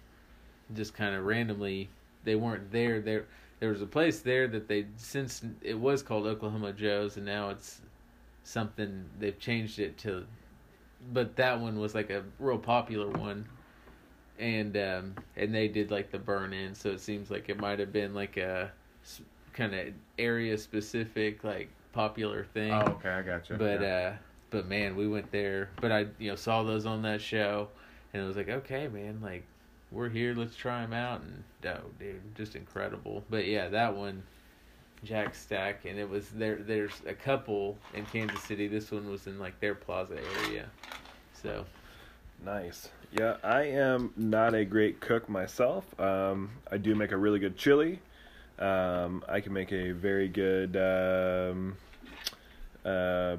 just 0.75 0.93
kind 0.93 1.15
of 1.15 1.25
randomly 1.25 1.89
they 2.25 2.35
weren't 2.35 2.71
there. 2.71 3.01
There 3.01 3.25
there 3.59 3.71
was 3.71 3.81
a 3.81 3.87
place 3.87 4.19
there 4.19 4.47
that 4.49 4.67
they 4.67 4.85
since 4.97 5.43
it 5.63 5.79
was 5.79 6.03
called 6.03 6.27
Oklahoma 6.27 6.73
Joe's, 6.73 7.17
and 7.17 7.25
now 7.25 7.49
it's 7.49 7.81
something 8.43 9.05
they've 9.17 9.39
changed 9.39 9.79
it 9.79 9.97
to 9.97 10.23
but 11.11 11.35
that 11.37 11.59
one 11.59 11.79
was 11.79 11.95
like 11.95 12.11
a 12.11 12.21
real 12.37 12.59
popular 12.59 13.09
one 13.09 13.43
and 14.37 14.77
um 14.77 15.15
and 15.35 15.55
they 15.55 15.67
did 15.67 15.89
like 15.89 16.11
the 16.11 16.19
burn 16.19 16.53
in 16.53 16.75
so 16.75 16.91
it 16.91 16.99
seems 16.99 17.31
like 17.31 17.49
it 17.49 17.59
might 17.59 17.79
have 17.79 17.91
been 17.91 18.13
like 18.13 18.37
a 18.37 18.71
kind 19.53 19.73
of 19.73 19.87
area 20.19 20.55
specific 20.55 21.43
like 21.43 21.69
popular 21.95 22.45
thing 22.53 22.71
oh, 22.71 22.81
okay, 22.91 23.09
I 23.09 23.21
got 23.21 23.49
you. 23.49 23.55
but 23.55 23.81
yeah. 23.81 23.87
uh 23.87 24.13
but 24.51 24.67
man 24.67 24.95
we 24.95 25.07
went 25.07 25.31
there 25.31 25.69
but 25.81 25.91
i 25.91 26.05
you 26.19 26.29
know 26.29 26.35
saw 26.35 26.61
those 26.61 26.85
on 26.85 27.01
that 27.03 27.21
show 27.21 27.69
and 28.13 28.21
it 28.21 28.25
was 28.25 28.35
like 28.35 28.49
okay 28.49 28.87
man 28.87 29.19
like 29.23 29.43
we're 29.91 30.09
here 30.09 30.35
let's 30.35 30.55
try 30.55 30.81
them 30.81 30.93
out 30.93 31.21
and 31.21 31.43
oh 31.65 31.89
dude 31.97 32.21
just 32.35 32.55
incredible 32.55 33.23
but 33.29 33.47
yeah 33.47 33.69
that 33.69 33.95
one 33.95 34.21
jack 35.03 35.33
stack 35.33 35.85
and 35.85 35.97
it 35.97 36.09
was 36.09 36.29
there 36.29 36.57
there's 36.57 37.01
a 37.07 37.13
couple 37.13 37.77
in 37.93 38.05
kansas 38.07 38.41
city 38.43 38.67
this 38.67 38.91
one 38.91 39.09
was 39.09 39.25
in 39.27 39.39
like 39.39 39.59
their 39.59 39.75
plaza 39.75 40.17
area 40.43 40.65
so 41.41 41.65
Nice. 42.43 42.89
Yeah, 43.11 43.37
I 43.43 43.63
am 43.63 44.11
not 44.17 44.53
a 44.53 44.65
great 44.65 44.99
cook 44.99 45.29
myself. 45.29 45.97
Um, 45.99 46.51
I 46.71 46.77
do 46.77 46.95
make 46.95 47.11
a 47.11 47.17
really 47.17 47.39
good 47.39 47.57
chili. 47.57 47.99
Um, 48.59 49.23
I 49.27 49.41
can 49.41 49.53
make 49.53 49.71
a 49.71 49.91
very 49.91 50.27
good. 50.27 50.75
Um, 50.77 51.75
uh, 52.85 53.37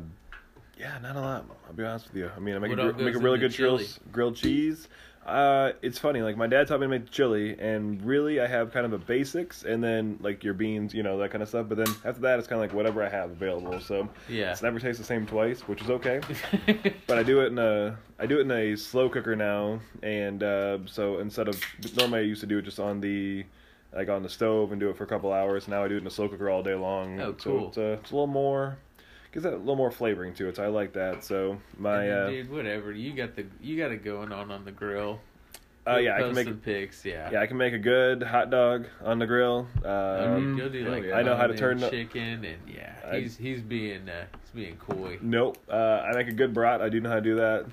yeah, 0.78 0.98
not 1.02 1.16
a 1.16 1.20
lot. 1.20 1.44
I'll 1.66 1.72
be 1.72 1.84
honest 1.84 2.08
with 2.08 2.16
you. 2.16 2.30
I 2.36 2.38
mean, 2.38 2.54
I 2.54 2.58
make, 2.58 2.70
What 2.70 2.80
a, 2.80 2.92
gr- 2.92 3.02
make 3.04 3.14
a 3.14 3.18
really 3.18 3.38
good 3.38 3.52
chili? 3.52 3.86
grilled 4.12 4.36
cheese. 4.36 4.88
Uh, 5.24 5.72
it's 5.82 5.98
funny. 5.98 6.22
Like 6.22 6.36
my 6.36 6.46
dad 6.46 6.68
taught 6.68 6.78
me 6.78 6.84
to 6.84 6.88
make 6.88 7.10
chili, 7.10 7.58
and 7.58 8.00
really, 8.04 8.40
I 8.40 8.46
have 8.46 8.72
kind 8.72 8.86
of 8.86 8.92
a 8.92 8.98
basics, 8.98 9.64
and 9.64 9.82
then 9.82 10.18
like 10.20 10.44
your 10.44 10.54
beans, 10.54 10.94
you 10.94 11.02
know, 11.02 11.18
that 11.18 11.32
kind 11.32 11.42
of 11.42 11.48
stuff. 11.48 11.66
But 11.68 11.78
then 11.78 11.88
after 12.04 12.20
that, 12.20 12.38
it's 12.38 12.46
kind 12.46 12.62
of 12.62 12.68
like 12.68 12.76
whatever 12.76 13.02
I 13.02 13.08
have 13.08 13.30
available. 13.32 13.80
So 13.80 14.08
yeah 14.28 14.52
it's 14.52 14.62
never 14.62 14.78
tastes 14.78 14.98
the 14.98 15.04
same 15.04 15.26
twice, 15.26 15.62
which 15.62 15.82
is 15.82 15.90
okay 15.90 16.20
but 17.08 17.18
I 17.18 17.24
do 17.24 17.40
it 17.40 17.46
in 17.46 17.58
a 17.58 17.98
I 18.20 18.26
do 18.26 18.38
it 18.38 18.42
in 18.42 18.50
a 18.52 18.76
slow 18.76 19.08
cooker 19.08 19.34
now, 19.34 19.80
and 20.02 20.42
uh, 20.44 20.78
so 20.86 21.18
instead 21.18 21.48
of 21.48 21.60
normally 21.96 22.20
I 22.20 22.22
used 22.22 22.42
to 22.42 22.46
do 22.46 22.58
it 22.58 22.62
just 22.62 22.78
on 22.78 23.00
the 23.00 23.44
like 23.96 24.08
on 24.08 24.22
the 24.22 24.28
stove 24.28 24.72
and 24.72 24.80
do 24.80 24.90
it 24.90 24.96
for 24.96 25.04
a 25.04 25.06
couple 25.06 25.32
hours. 25.32 25.66
Now 25.68 25.82
I 25.84 25.88
do 25.88 25.96
it 25.96 26.00
in 26.02 26.06
a 26.06 26.10
slow 26.10 26.28
cooker 26.28 26.50
all 26.50 26.62
day 26.62 26.74
long. 26.74 27.20
Oh, 27.20 27.34
So 27.38 27.50
cool. 27.50 27.68
it's, 27.68 27.78
uh, 27.78 27.96
it's 28.00 28.10
a 28.10 28.14
little 28.14 28.26
more 28.26 28.76
gives 29.32 29.44
that 29.44 29.52
a 29.52 29.56
little 29.56 29.76
more 29.76 29.90
flavoring 29.90 30.32
to 30.34 30.48
it. 30.48 30.56
So 30.56 30.64
I 30.64 30.68
like 30.68 30.92
that. 30.94 31.24
So 31.24 31.58
my 31.78 32.06
then, 32.06 32.18
uh, 32.18 32.30
dude 32.30 32.50
whatever 32.50 32.92
you 32.92 33.12
got 33.14 33.34
the 33.34 33.46
you 33.60 33.76
got 33.76 33.90
it 33.92 34.04
going 34.04 34.32
on 34.32 34.50
on 34.50 34.64
the 34.64 34.72
grill 34.72 35.20
uh 35.86 35.98
yeah 35.98 36.16
I 36.16 36.20
can 36.22 36.34
make 36.34 36.48
some 36.48 36.56
pics 36.56 37.04
yeah 37.04 37.30
yeah 37.30 37.40
I 37.40 37.46
can 37.46 37.56
make 37.56 37.72
a 37.72 37.78
good 37.78 38.20
hot 38.22 38.50
dog 38.50 38.86
on 39.04 39.18
the 39.18 39.26
grill. 39.26 39.68
Uh, 39.84 39.88
Mhm. 40.36 40.56
You'll 40.58 40.68
do 40.70 40.84
like. 40.88 41.12
I 41.12 41.22
know 41.22 41.36
how 41.36 41.46
to 41.46 41.56
turn 41.56 41.78
chicken 41.78 42.44
and 42.44 42.58
yeah, 42.68 42.92
I- 43.10 43.20
he's 43.20 43.36
he's 43.36 43.62
being 43.62 44.08
uh, 44.08 44.24
he's 44.42 44.50
being 44.64 44.76
coy. 44.76 45.18
Nope. 45.22 45.58
Uh, 45.70 46.02
I 46.04 46.12
make 46.14 46.28
a 46.28 46.32
good 46.32 46.52
brat. 46.52 46.80
I 46.82 46.88
do 46.88 47.00
know 47.00 47.08
how 47.10 47.14
to 47.16 47.20
do 47.20 47.36
that. 47.36 47.66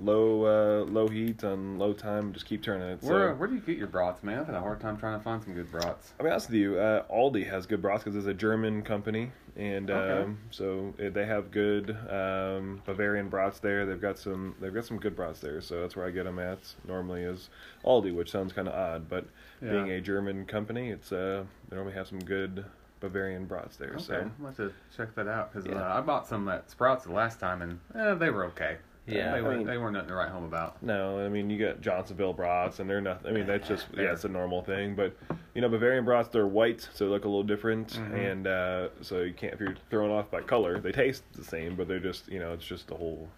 Low 0.00 0.44
uh, 0.44 0.84
low 0.90 1.08
heat 1.08 1.44
on 1.44 1.78
low 1.78 1.92
time. 1.92 2.32
Just 2.32 2.46
keep 2.46 2.62
turning 2.62 2.88
it. 2.88 3.02
So. 3.02 3.08
Where 3.08 3.34
where 3.34 3.48
do 3.48 3.54
you 3.54 3.60
get 3.60 3.76
your 3.78 3.86
brats, 3.86 4.22
man? 4.22 4.40
I've 4.40 4.46
had 4.46 4.54
a 4.54 4.60
hard 4.60 4.80
time 4.80 4.96
trying 4.96 5.18
to 5.18 5.24
find 5.24 5.42
some 5.42 5.54
good 5.54 5.70
brats. 5.70 6.12
I 6.18 6.22
mean, 6.22 6.32
honest 6.32 6.48
with 6.48 6.56
you, 6.56 6.78
uh, 6.78 7.04
Aldi 7.12 7.48
has 7.48 7.66
good 7.66 7.82
brats 7.82 8.04
because 8.04 8.16
it's 8.16 8.26
a 8.26 8.34
German 8.34 8.82
company, 8.82 9.32
and 9.56 9.90
Okay. 9.90 10.22
um, 10.22 10.38
so 10.50 10.94
uh, 11.04 11.10
they 11.10 11.26
have 11.26 11.50
good 11.50 11.90
um, 12.10 12.82
Bavarian 12.86 13.28
brats 13.28 13.58
there. 13.60 13.86
They've 13.86 14.00
got 14.00 14.18
some 14.18 14.54
they've 14.60 14.74
got 14.74 14.84
some 14.84 14.98
good 14.98 15.16
brats 15.16 15.40
there, 15.40 15.60
so 15.60 15.80
that's 15.80 15.96
where 15.96 16.06
I 16.06 16.10
get 16.10 16.24
them 16.24 16.38
at. 16.38 16.58
Normally 16.86 17.22
is 17.22 17.48
Aldi, 17.84 18.14
which 18.14 18.30
sounds 18.30 18.52
kind 18.52 18.68
of 18.68 18.74
odd, 18.74 19.08
but 19.08 19.26
Yeah. 19.62 19.72
being 19.72 19.90
a 19.90 20.00
German 20.00 20.46
company, 20.46 20.90
it's 20.90 21.12
uh, 21.12 21.44
they 21.68 21.76
normally 21.76 21.94
have 21.94 22.06
some 22.08 22.20
good 22.20 22.64
Bavarian 23.00 23.46
brats 23.46 23.76
there. 23.76 23.90
Okay, 23.94 24.02
So 24.04 24.14
I'm 24.14 24.32
going 24.40 24.54
to 24.54 24.72
check 24.96 25.14
that 25.14 25.28
out 25.28 25.52
because 25.52 25.68
Yeah. 25.68 25.76
uh, 25.76 25.98
I 25.98 26.00
bought 26.00 26.26
some 26.26 26.48
at 26.48 26.70
Sprouts 26.70 27.04
the 27.04 27.12
last 27.12 27.38
time 27.38 27.62
and 27.62 27.78
eh, 27.94 28.14
they 28.14 28.30
were 28.30 28.44
okay. 28.46 28.78
Yeah, 29.08 29.32
they 29.32 29.38
I 29.38 29.40
were 29.40 29.56
mean- 29.56 29.66
they 29.66 29.78
weren't 29.78 29.94
nothing 29.94 30.08
to 30.10 30.14
write 30.14 30.28
home 30.30 30.44
about. 30.44 30.82
no, 30.82 31.18
I 31.24 31.28
mean 31.28 31.48
you 31.50 31.58
get 31.58 31.80
Johnsonville 31.80 32.32
brats, 32.34 32.78
and 32.80 32.88
they're 32.88 33.00
nothing. 33.00 33.30
I 33.30 33.34
mean 33.34 33.46
that's 33.46 33.66
just 33.66 33.86
yeah, 33.96 34.12
it's 34.12 34.24
a 34.24 34.28
normal 34.28 34.62
thing, 34.62 34.94
but 34.94 35.16
you 35.54 35.60
know 35.62 35.68
Bavarian 35.68 36.04
brats 36.04 36.28
they're 36.28 36.46
white, 36.46 36.88
so 36.92 37.04
they 37.06 37.10
look 37.10 37.24
a 37.24 37.28
little 37.28 37.42
different, 37.42 37.88
Mhm. 37.94 38.32
and 38.32 38.46
uh, 38.46 38.88
so 39.00 39.20
you 39.22 39.32
can't 39.32 39.54
if 39.54 39.60
you're 39.60 39.74
thrown 39.90 40.10
off 40.10 40.30
by 40.30 40.40
color. 40.42 40.78
They 40.80 40.92
taste 40.92 41.24
the 41.34 41.44
same, 41.44 41.74
but 41.76 41.88
they're 41.88 41.98
just 42.00 42.28
you 42.28 42.38
know 42.38 42.52
it's 42.52 42.64
just 42.66 42.88
the 42.88 42.94
whole 42.96 43.28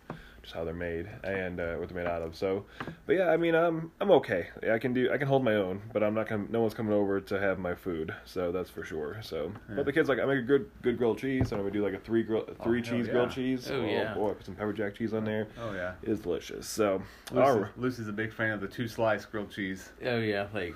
just 0.50 0.56
how 0.58 0.64
they're 0.64 0.74
made 0.74 1.06
and 1.22 1.60
uh, 1.60 1.74
what 1.76 1.88
they're 1.88 2.02
made 2.02 2.10
out 2.10 2.22
of. 2.22 2.34
So, 2.34 2.64
but 3.06 3.14
yeah, 3.14 3.28
I 3.30 3.36
mean 3.36 3.54
I'm 3.54 3.92
I'm 4.00 4.10
okay. 4.12 4.48
I 4.70 4.78
can 4.78 4.92
do 4.92 5.10
I 5.12 5.16
can 5.18 5.28
hold 5.28 5.44
my 5.44 5.54
own, 5.54 5.80
but 5.92 6.02
I'm 6.02 6.14
not 6.14 6.28
gonna. 6.28 6.46
No 6.50 6.60
one's 6.60 6.74
coming 6.74 6.92
over 6.92 7.20
to 7.20 7.38
have 7.40 7.58
my 7.58 7.74
food, 7.74 8.12
so 8.24 8.50
that's 8.52 8.68
for 8.68 8.84
sure. 8.84 9.18
So, 9.22 9.52
Yeah. 9.68 9.76
but 9.76 9.86
the 9.86 9.92
kids 9.92 10.08
like 10.08 10.18
I 10.18 10.26
make 10.26 10.38
a 10.38 10.42
good 10.42 10.68
good 10.82 10.98
grilled 10.98 11.18
cheese, 11.18 11.52
and 11.52 11.60
I 11.60 11.64
would 11.64 11.72
do 11.72 11.84
like 11.84 11.94
a 11.94 11.98
three 12.00 12.22
grill 12.24 12.46
three 12.64 12.80
Oh, 12.80 12.82
cheese 12.82 13.06
yeah. 13.06 13.12
grilled 13.12 13.30
cheese. 13.30 13.70
Oh, 13.70 13.82
yeah. 13.84 14.14
boy, 14.14 14.32
put 14.32 14.44
some 14.44 14.54
pepper 14.56 14.72
jack 14.72 14.96
cheese 14.96 15.14
on 15.14 15.24
there. 15.24 15.46
Oh 15.60 15.72
yeah. 15.72 15.92
It's 16.02 16.20
delicious. 16.20 16.66
So, 16.68 17.00
Lucy's, 17.30 17.48
all 17.48 17.58
right. 17.60 17.78
Lucy's 17.78 18.08
a 18.08 18.12
big 18.12 18.32
fan 18.32 18.50
of 18.52 18.60
the 18.60 18.68
two 18.68 18.88
slice 18.88 19.24
grilled 19.24 19.50
cheese. 19.50 19.90
Oh 20.04 20.18
yeah, 20.18 20.48
like 20.52 20.74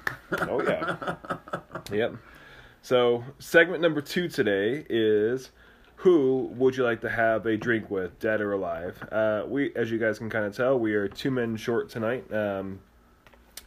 Oh 0.49 0.63
yeah. 0.63 1.17
Yep. 1.93 2.15
So 2.81 3.25
segment 3.39 3.81
number 3.83 4.01
two 4.01 4.29
today 4.29 4.87
is 4.89 5.51
who 6.05 6.51
would 6.57 6.77
you 6.77 6.85
like 6.85 7.01
to 7.01 7.09
have 7.09 7.47
a 7.47 7.57
drink 7.57 7.91
with, 7.91 8.19
dead 8.19 8.43
or 8.43 8.53
alive? 8.53 9.03
Uh, 9.11 9.43
we, 9.49 9.75
as 9.75 9.91
you 9.91 9.97
guys 9.97 10.19
can 10.19 10.29
kind 10.29 10.45
of 10.45 10.55
tell, 10.55 10.79
we 10.79 10.93
are 10.93 11.09
two 11.09 11.31
men 11.31 11.57
short 11.57 11.89
tonight. 11.89 12.31
Um, 12.31 12.81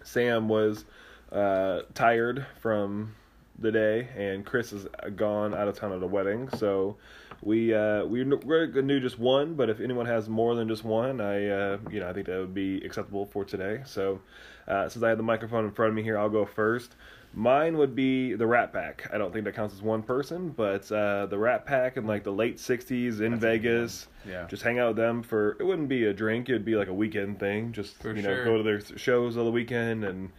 Sam 0.03 0.47
was 0.47 0.85
uh, 1.31 1.81
tired 1.95 2.45
from 2.61 3.15
the 3.57 3.71
day, 3.71 4.09
and 4.15 4.45
Chris 4.45 4.71
is 4.71 4.85
gone 5.15 5.55
out 5.55 5.67
of 5.67 5.79
town 5.79 5.93
at 5.93 6.03
a 6.03 6.05
wedding. 6.05 6.47
So 6.49 6.97
we 7.41 7.73
uh, 7.73 8.05
we 8.05 8.23
do 8.23 8.99
just 8.99 9.17
one, 9.17 9.55
but 9.55 9.71
if 9.71 9.79
anyone 9.79 10.05
has 10.05 10.29
more 10.29 10.53
than 10.53 10.67
just 10.67 10.83
one, 10.83 11.19
I 11.19 11.47
uh, 11.47 11.77
you 11.89 11.99
know 11.99 12.07
I 12.07 12.13
think 12.13 12.27
that 12.27 12.39
would 12.39 12.53
be 12.53 12.85
acceptable 12.85 13.25
for 13.25 13.45
today. 13.45 13.81
So 13.83 14.21
uh, 14.67 14.87
since 14.89 15.01
I 15.01 15.09
have 15.09 15.17
the 15.17 15.23
microphone 15.23 15.65
in 15.65 15.71
front 15.71 15.89
of 15.89 15.95
me 15.95 16.03
here, 16.03 16.19
I'll 16.19 16.29
go 16.29 16.45
first. 16.45 16.95
Mine 17.37 17.77
would 17.77 17.93
be 17.93 18.33
the 18.33 18.47
Rat 18.47 18.73
Pack. 18.73 19.07
I 19.13 19.19
don't 19.19 19.31
think 19.31 19.45
that 19.45 19.53
counts 19.53 19.75
as 19.75 19.81
one 19.83 20.01
person, 20.01 20.49
but 20.49 20.91
uh, 20.91 21.27
the 21.27 21.37
Rat 21.37 21.67
Pack 21.67 21.95
in 21.95 22.07
like 22.07 22.23
the 22.23 22.31
late 22.31 22.57
'60s 22.57 23.21
in 23.21 23.33
That's 23.33 23.41
Vegas. 23.43 24.07
Yeah. 24.27 24.47
Just 24.47 24.63
hang 24.63 24.79
out 24.79 24.87
with 24.87 24.97
them 24.97 25.21
for. 25.21 25.55
It 25.59 25.63
wouldn't 25.63 25.87
be 25.87 26.05
a 26.05 26.13
drink. 26.13 26.49
It'd 26.49 26.65
be 26.65 26.75
like 26.75 26.87
a 26.87 26.93
weekend 26.95 27.39
thing. 27.39 27.73
Just 27.73 28.01
For 28.01 28.15
you 28.15 28.23
know, 28.23 28.33
sure. 28.33 28.43
go 28.43 28.57
to 28.57 28.63
their 28.63 28.81
shows 28.97 29.37
on 29.37 29.45
the 29.45 29.51
weekend 29.51 30.03
and 30.03 30.31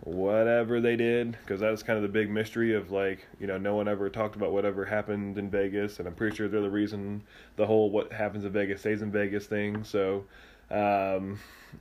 whatever 0.00 0.80
they 0.80 0.96
did, 0.96 1.38
because 1.44 1.60
that 1.60 1.70
was 1.70 1.84
kind 1.84 1.96
of 1.98 2.02
the 2.02 2.08
big 2.08 2.28
mystery 2.28 2.74
of 2.74 2.90
like 2.90 3.28
you 3.38 3.46
know 3.46 3.56
no 3.56 3.76
one 3.76 3.86
ever 3.86 4.10
talked 4.10 4.34
about 4.34 4.50
whatever 4.50 4.84
happened 4.84 5.38
in 5.38 5.50
Vegas, 5.50 6.00
and 6.00 6.08
I'm 6.08 6.14
pretty 6.14 6.34
sure 6.34 6.48
they're 6.48 6.62
the 6.62 6.68
reason 6.68 7.22
the 7.54 7.66
whole 7.66 7.90
what 7.90 8.12
happens 8.12 8.44
in 8.44 8.50
Vegas 8.50 8.80
stays 8.80 9.02
in 9.02 9.12
Vegas 9.12 9.46
thing. 9.46 9.84
So, 9.84 10.24
um, 10.68 11.38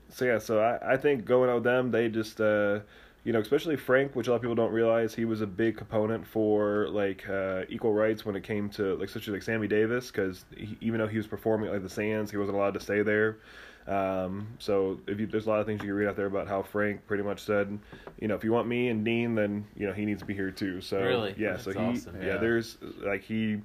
so 0.09 0.25
yeah, 0.25 0.37
so 0.37 0.59
I 0.59 0.93
I 0.93 0.97
think 0.97 1.25
going 1.25 1.49
out 1.49 1.55
with 1.55 1.63
them, 1.63 1.89
they 1.89 2.07
just. 2.07 2.39
uh 2.39 2.81
you 3.29 3.33
know, 3.33 3.39
especially 3.39 3.75
Frank, 3.75 4.15
which 4.15 4.25
a 4.25 4.31
lot 4.31 4.37
of 4.37 4.41
people 4.41 4.55
don't 4.55 4.71
realize, 4.71 5.13
he 5.13 5.23
was 5.23 5.41
a 5.41 5.45
big 5.45 5.77
component 5.77 6.25
for 6.25 6.87
like 6.89 7.29
uh, 7.29 7.61
equal 7.69 7.93
rights 7.93 8.25
when 8.25 8.35
it 8.35 8.41
came 8.41 8.69
to 8.71 8.95
like 8.95 9.07
such 9.07 9.27
as 9.27 9.33
like 9.35 9.43
Sammy 9.43 9.67
Davis, 9.67 10.09
because 10.09 10.45
even 10.81 10.99
though 10.99 11.05
he 11.07 11.17
was 11.17 11.27
performing 11.27 11.67
at 11.67 11.73
like 11.73 11.83
the 11.83 11.89
Sands, 11.91 12.31
he 12.31 12.37
wasn't 12.37 12.57
allowed 12.57 12.73
to 12.73 12.79
stay 12.79 13.03
there. 13.03 13.37
Um, 13.85 14.47
so 14.57 14.99
if 15.05 15.19
you, 15.19 15.27
there's 15.27 15.45
a 15.45 15.49
lot 15.49 15.59
of 15.59 15.67
things 15.67 15.79
you 15.83 15.89
can 15.89 15.95
read 15.95 16.07
out 16.07 16.15
there 16.15 16.25
about 16.25 16.47
how 16.47 16.63
Frank 16.63 17.05
pretty 17.05 17.21
much 17.21 17.41
said, 17.43 17.77
you 18.19 18.27
know, 18.27 18.33
if 18.33 18.43
you 18.43 18.51
want 18.51 18.67
me 18.67 18.89
and 18.89 19.05
Dean, 19.05 19.35
then 19.35 19.63
you 19.75 19.85
know 19.85 19.93
he 19.93 20.05
needs 20.05 20.21
to 20.21 20.25
be 20.25 20.33
here 20.33 20.49
too. 20.49 20.81
So 20.81 20.97
Really? 20.99 21.35
yeah, 21.37 21.57
so 21.57 21.69
he 21.69 21.77
awesome. 21.77 22.19
yeah, 22.19 22.29
Yeah. 22.29 22.37
there's 22.37 22.79
like 23.05 23.21
he. 23.21 23.61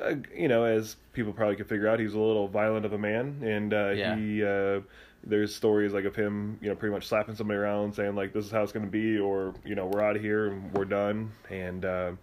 Uh, 0.00 0.14
you 0.34 0.46
know, 0.46 0.62
as 0.62 0.94
people 1.12 1.32
probably 1.32 1.56
could 1.56 1.68
figure 1.68 1.88
out, 1.88 1.98
he's 1.98 2.14
a 2.14 2.18
little 2.18 2.46
violent 2.46 2.86
of 2.86 2.92
a 2.92 2.98
man, 2.98 3.42
and 3.42 3.74
uh, 3.74 3.90
Yeah. 3.90 4.14
he 4.16 4.42
uh, 4.44 4.80
there's 5.24 5.54
stories 5.54 5.92
like 5.92 6.04
of 6.04 6.16
him, 6.16 6.58
you 6.60 6.68
know, 6.68 6.74
pretty 6.74 6.92
much 6.92 7.06
slapping 7.06 7.34
somebody 7.34 7.58
around, 7.58 7.94
saying 7.94 8.14
like, 8.14 8.32
"This 8.32 8.44
is 8.44 8.50
how 8.50 8.62
it's 8.62 8.72
going 8.72 8.84
to 8.84 8.90
be," 8.90 9.18
or 9.18 9.54
you 9.64 9.74
know, 9.74 9.86
"We're 9.86 10.02
out 10.02 10.16
of 10.16 10.22
here 10.22 10.48
and 10.48 10.72
we're 10.72 10.84
done." 10.84 11.32
And 11.50 11.84
um, 11.84 12.18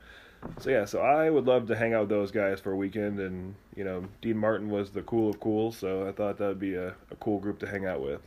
so 0.59 0.69
yeah, 0.69 0.85
so 0.85 0.99
I 0.99 1.29
would 1.29 1.45
love 1.45 1.67
to 1.67 1.75
hang 1.75 1.93
out 1.93 2.01
with 2.01 2.09
those 2.09 2.31
guys 2.31 2.59
for 2.59 2.71
a 2.71 2.75
weekend, 2.75 3.19
and 3.19 3.55
you 3.75 3.83
know, 3.83 4.05
Dean 4.21 4.37
Martin 4.37 4.69
was 4.69 4.91
the 4.91 5.01
cool 5.03 5.29
of 5.29 5.39
cool, 5.39 5.71
so 5.71 6.07
I 6.07 6.11
thought 6.11 6.37
that 6.37 6.47
would 6.47 6.59
be 6.59 6.75
a, 6.75 6.89
a 6.89 7.15
cool 7.19 7.39
group 7.39 7.59
to 7.59 7.67
hang 7.67 7.85
out 7.85 8.01
with. 8.01 8.21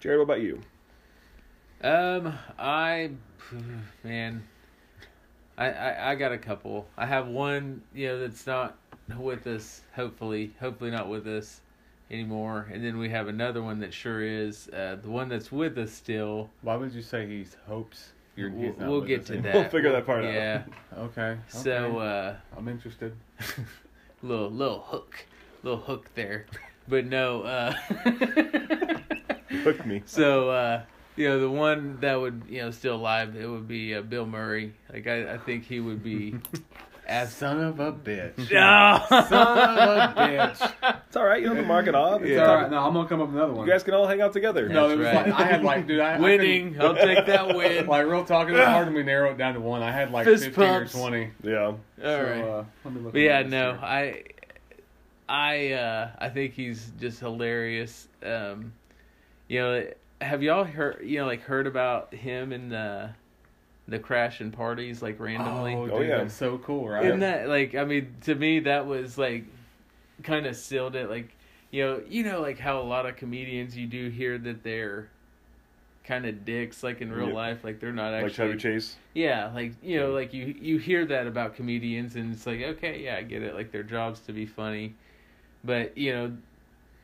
Jared, 0.00 0.18
what 0.18 0.24
about 0.24 0.40
you? 0.40 0.60
Um, 1.82 2.36
I, 2.58 3.10
man, 4.04 4.42
I, 5.56 5.70
I 5.70 6.10
I 6.10 6.14
got 6.16 6.32
a 6.32 6.38
couple. 6.38 6.88
I 6.96 7.06
have 7.06 7.28
one, 7.28 7.82
you 7.94 8.08
know, 8.08 8.20
that's 8.20 8.46
not 8.46 8.76
with 9.16 9.46
us. 9.46 9.82
Hopefully, 9.94 10.54
hopefully 10.60 10.90
not 10.90 11.08
with 11.08 11.26
us 11.26 11.61
anymore. 12.12 12.68
And 12.72 12.84
then 12.84 12.98
we 12.98 13.08
have 13.10 13.28
another 13.28 13.62
one 13.62 13.80
that 13.80 13.92
sure 13.94 14.20
is. 14.22 14.68
Uh, 14.68 14.96
the 15.02 15.10
one 15.10 15.28
that's 15.28 15.50
with 15.50 15.78
us 15.78 15.92
still. 15.92 16.50
Why 16.60 16.76
would 16.76 16.92
you 16.92 17.02
say 17.02 17.26
he's 17.26 17.56
hopes? 17.66 18.10
You're, 18.36 18.50
We'll, 18.50 18.70
he's 18.70 18.78
not 18.78 18.88
we'll 18.88 19.00
get 19.02 19.26
to 19.26 19.32
anymore? 19.34 19.52
that. 19.52 19.58
We'll 19.60 19.68
figure 19.70 19.92
that 19.92 20.06
part 20.06 20.24
out. 20.24 20.32
Yeah. 20.32 20.62
Okay. 20.98 21.36
So, 21.48 21.98
uh, 21.98 22.36
I'm 22.56 22.68
interested. 22.68 23.14
little 24.22 24.50
little 24.50 24.80
hook, 24.80 25.16
little 25.62 25.80
hook 25.80 26.10
there, 26.14 26.46
but 26.86 27.06
no. 27.06 27.42
Uh, 27.42 27.72
Hook 29.64 29.84
me. 29.86 30.02
So, 30.06 30.50
uh, 30.50 30.82
you 31.16 31.28
know, 31.28 31.40
the 31.40 31.50
one 31.50 31.98
that 32.00 32.14
would, 32.20 32.42
you 32.48 32.60
know, 32.62 32.70
still 32.70 32.96
alive, 32.96 33.36
it 33.36 33.46
would 33.46 33.68
be 33.68 33.94
uh, 33.94 34.02
Bill 34.02 34.26
Murray. 34.26 34.72
Like, 34.92 35.06
I, 35.06 35.34
I 35.34 35.38
think 35.38 35.64
he 35.64 35.78
would 35.80 36.02
be. 36.02 36.34
As 37.12 37.34
Son 37.34 37.60
of 37.60 37.78
a 37.78 37.92
bitch. 37.92 38.38
no! 38.50 39.04
Son 39.28 39.58
of 39.58 40.16
a 40.16 40.20
bitch. 40.20 40.72
It's 41.12 41.16
all 41.18 41.24
right. 41.26 41.42
You 41.42 41.48
don't 41.48 41.56
have 41.56 41.64
to 41.64 41.68
mark 41.68 41.86
it 41.86 41.94
off. 41.94 42.22
It's 42.22 42.30
It's 42.30 42.36
Yeah. 42.38 42.46
all 42.46 42.54
right. 42.56 42.70
No, 42.70 42.78
I'm 42.78 42.94
gonna 42.94 43.06
come 43.06 43.20
up 43.20 43.28
with 43.28 43.36
another 43.36 43.52
one. 43.52 43.66
You 43.66 43.72
guys 43.72 43.82
can 43.82 43.92
all 43.92 44.06
hang 44.08 44.22
out 44.22 44.32
together. 44.32 44.66
no, 44.66 44.88
it 44.88 44.96
was 44.96 45.06
right. 45.06 45.26
like 45.28 45.40
I 45.40 45.44
had 45.44 45.62
like, 45.62 45.86
dude, 45.86 46.00
I 46.00 46.14
I 46.14 46.18
Winning. 46.18 46.76
I'll 46.80 46.94
take 46.94 47.26
that 47.26 47.54
win. 47.54 47.86
Like 47.86 48.06
real 48.06 48.24
talk, 48.24 48.48
it 48.48 48.52
was 48.52 48.64
hard 48.64 48.86
when 48.86 48.94
we 48.96 49.02
narrow 49.04 49.30
it 49.30 49.36
down 49.36 49.52
to 49.54 49.60
one. 49.60 49.82
I 49.82 49.92
had 49.92 50.10
like 50.10 50.24
Fist 50.24 50.44
fifteen 50.44 50.64
pumps. 50.64 50.94
or 50.94 50.98
twenty. 50.98 51.30
Yeah. 51.42 51.66
All 51.66 51.78
so, 52.00 52.22
right. 52.22 52.40
uh, 52.40 52.64
let 52.84 52.94
me 52.94 53.00
look 53.02 53.12
but 53.12 53.20
at 53.20 53.24
yeah, 53.24 53.42
this 53.42 53.50
no, 53.52 53.72
here. 53.72 53.80
I, 53.82 54.22
I, 55.28 55.72
uh, 55.72 56.10
I 56.18 56.28
think 56.30 56.54
he's 56.54 56.90
just 56.98 57.20
hilarious. 57.20 58.08
Um, 58.24 58.72
you 59.48 59.60
know, 59.60 59.86
have 60.22 60.42
y'all 60.42 60.64
heard, 60.64 61.02
you 61.04 61.18
know, 61.18 61.26
like 61.26 61.42
heard 61.42 61.66
about 61.66 62.14
him 62.14 62.52
and 62.52 62.72
the, 63.86 63.92
the 63.92 63.98
crashing 63.98 64.50
parties 64.50 65.02
like 65.02 65.18
randomly? 65.20 65.74
Oh, 65.74 65.82
oh 65.82 65.86
dude, 65.86 65.94
Oh, 65.96 66.00
yeah. 66.02 66.16
that's 66.18 66.34
so 66.34 66.58
cool, 66.58 66.88
right? 66.88 67.04
Isn't 67.06 67.20
that 67.20 67.48
like 67.48 67.74
I 67.74 67.84
mean 67.84 68.14
to 68.22 68.34
me 68.34 68.60
that 68.60 68.86
was 68.86 69.18
like 69.18 69.44
kind 70.22 70.46
of 70.46 70.54
sealed 70.56 70.94
it 70.94 71.10
like 71.10 71.30
you 71.70 71.82
know 71.84 72.02
you 72.08 72.22
know 72.22 72.40
like 72.40 72.58
how 72.58 72.78
a 72.80 72.82
lot 72.82 73.06
of 73.06 73.16
comedians 73.16 73.76
you 73.76 73.86
do 73.86 74.08
hear 74.08 74.38
that 74.38 74.62
they're 74.62 75.08
kind 76.04 76.26
of 76.26 76.44
dicks 76.44 76.82
like 76.82 77.00
in 77.00 77.10
real 77.12 77.26
Yep. 77.26 77.34
life 77.34 77.64
like 77.64 77.80
they're 77.80 77.92
not 77.92 78.12
actually 78.12 78.22
Like 78.22 78.30
actually 78.32 78.46
Chevy 78.58 78.58
Chase. 78.78 78.96
yeah 79.14 79.50
like 79.54 79.72
you 79.82 79.98
know 79.98 80.12
like 80.12 80.32
you 80.34 80.54
you 80.60 80.78
hear 80.78 81.04
that 81.06 81.26
about 81.26 81.54
comedians 81.56 82.14
and 82.16 82.32
it's 82.34 82.46
like 82.46 82.60
okay 82.62 83.02
yeah 83.02 83.16
I 83.16 83.22
get 83.22 83.42
it 83.42 83.54
like 83.54 83.72
their 83.72 83.82
job's 83.82 84.20
to 84.22 84.32
be 84.32 84.46
funny 84.46 84.94
but 85.64 85.96
you 85.96 86.12
know 86.12 86.32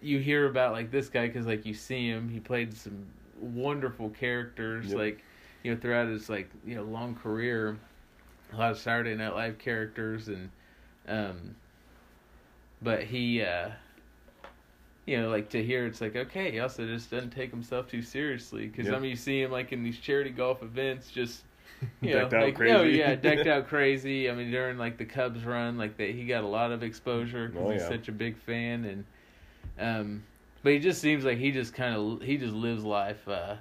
you 0.02 0.18
hear 0.18 0.46
about 0.46 0.72
like 0.72 0.90
this 0.90 1.08
guy 1.08 1.26
because 1.26 1.46
like 1.46 1.64
you 1.66 1.74
see 1.74 2.08
him 2.08 2.28
he 2.28 2.40
played 2.40 2.74
some 2.76 3.06
wonderful 3.40 4.10
characters 4.10 4.88
Yep. 4.90 4.96
like 4.96 5.24
you 5.62 5.74
know 5.74 5.80
throughout 5.80 6.08
his 6.08 6.28
like 6.28 6.50
you 6.66 6.74
know 6.74 6.82
long 6.84 7.14
career 7.14 7.76
a 8.52 8.56
lot 8.56 8.70
of 8.70 8.78
saturday 8.78 9.14
night 9.14 9.34
live 9.34 9.58
characters 9.58 10.28
and 10.28 10.50
um 11.08 11.54
but 12.82 13.02
he 13.04 13.42
uh 13.42 13.70
you 15.06 15.20
know 15.20 15.28
like 15.30 15.48
to 15.50 15.62
hear 15.62 15.86
it's 15.86 16.00
like 16.00 16.16
okay 16.16 16.50
he 16.50 16.60
also 16.60 16.86
just 16.86 17.10
doesn't 17.10 17.30
take 17.30 17.50
himself 17.50 17.88
too 17.88 18.02
seriously 18.02 18.66
because 18.66 18.90
Yep. 18.90 18.96
i 18.96 18.98
mean 18.98 19.10
you 19.10 19.16
see 19.16 19.40
him 19.42 19.50
like 19.50 19.72
in 19.72 19.82
these 19.82 19.98
charity 19.98 20.30
golf 20.30 20.62
events 20.62 21.10
just 21.10 21.44
you 22.02 22.10
know, 22.14 22.28
Decked 22.28 22.32
out 22.34 22.42
like, 22.44 22.54
crazy. 22.54 22.74
Oh 22.74 22.82
yeah, 22.84 23.14
decked 23.16 23.46
out 23.48 23.68
crazy. 23.68 24.30
I 24.30 24.34
mean, 24.34 24.50
during 24.50 24.78
like 24.78 24.98
the 24.98 25.04
Cubs 25.04 25.44
run, 25.44 25.76
like 25.78 25.96
that, 25.98 26.10
he 26.10 26.26
got 26.26 26.44
a 26.44 26.46
lot 26.46 26.70
of 26.72 26.82
exposure 26.84 27.48
because 27.48 27.68
Oh, 27.68 27.70
he's 27.70 27.82
yeah. 27.82 27.88
such 27.88 28.08
a 28.08 28.12
big 28.12 28.36
fan, 28.36 28.84
and 28.84 29.04
um, 29.78 30.22
but 30.62 30.72
he 30.72 30.78
just 30.78 31.00
seems 31.00 31.24
like 31.24 31.38
he 31.38 31.50
just 31.52 31.74
kind 31.74 31.94
of 31.96 32.22
he 32.22 32.36
just 32.36 32.54
lives 32.54 32.84
life, 32.84 33.26
uh, 33.28 33.56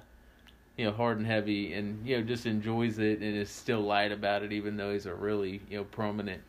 you 0.78 0.84
know, 0.84 0.92
hard 0.92 1.18
and 1.18 1.26
heavy, 1.26 1.74
and 1.74 2.06
you 2.06 2.16
know, 2.16 2.22
just 2.22 2.46
enjoys 2.46 2.98
it 2.98 3.18
and 3.20 3.36
is 3.36 3.50
still 3.50 3.80
light 3.80 4.12
about 4.12 4.42
it, 4.42 4.52
even 4.52 4.76
though 4.76 4.92
he's 4.92 5.06
a 5.06 5.14
really 5.14 5.60
you 5.68 5.76
know 5.78 5.84
prominent 5.84 6.40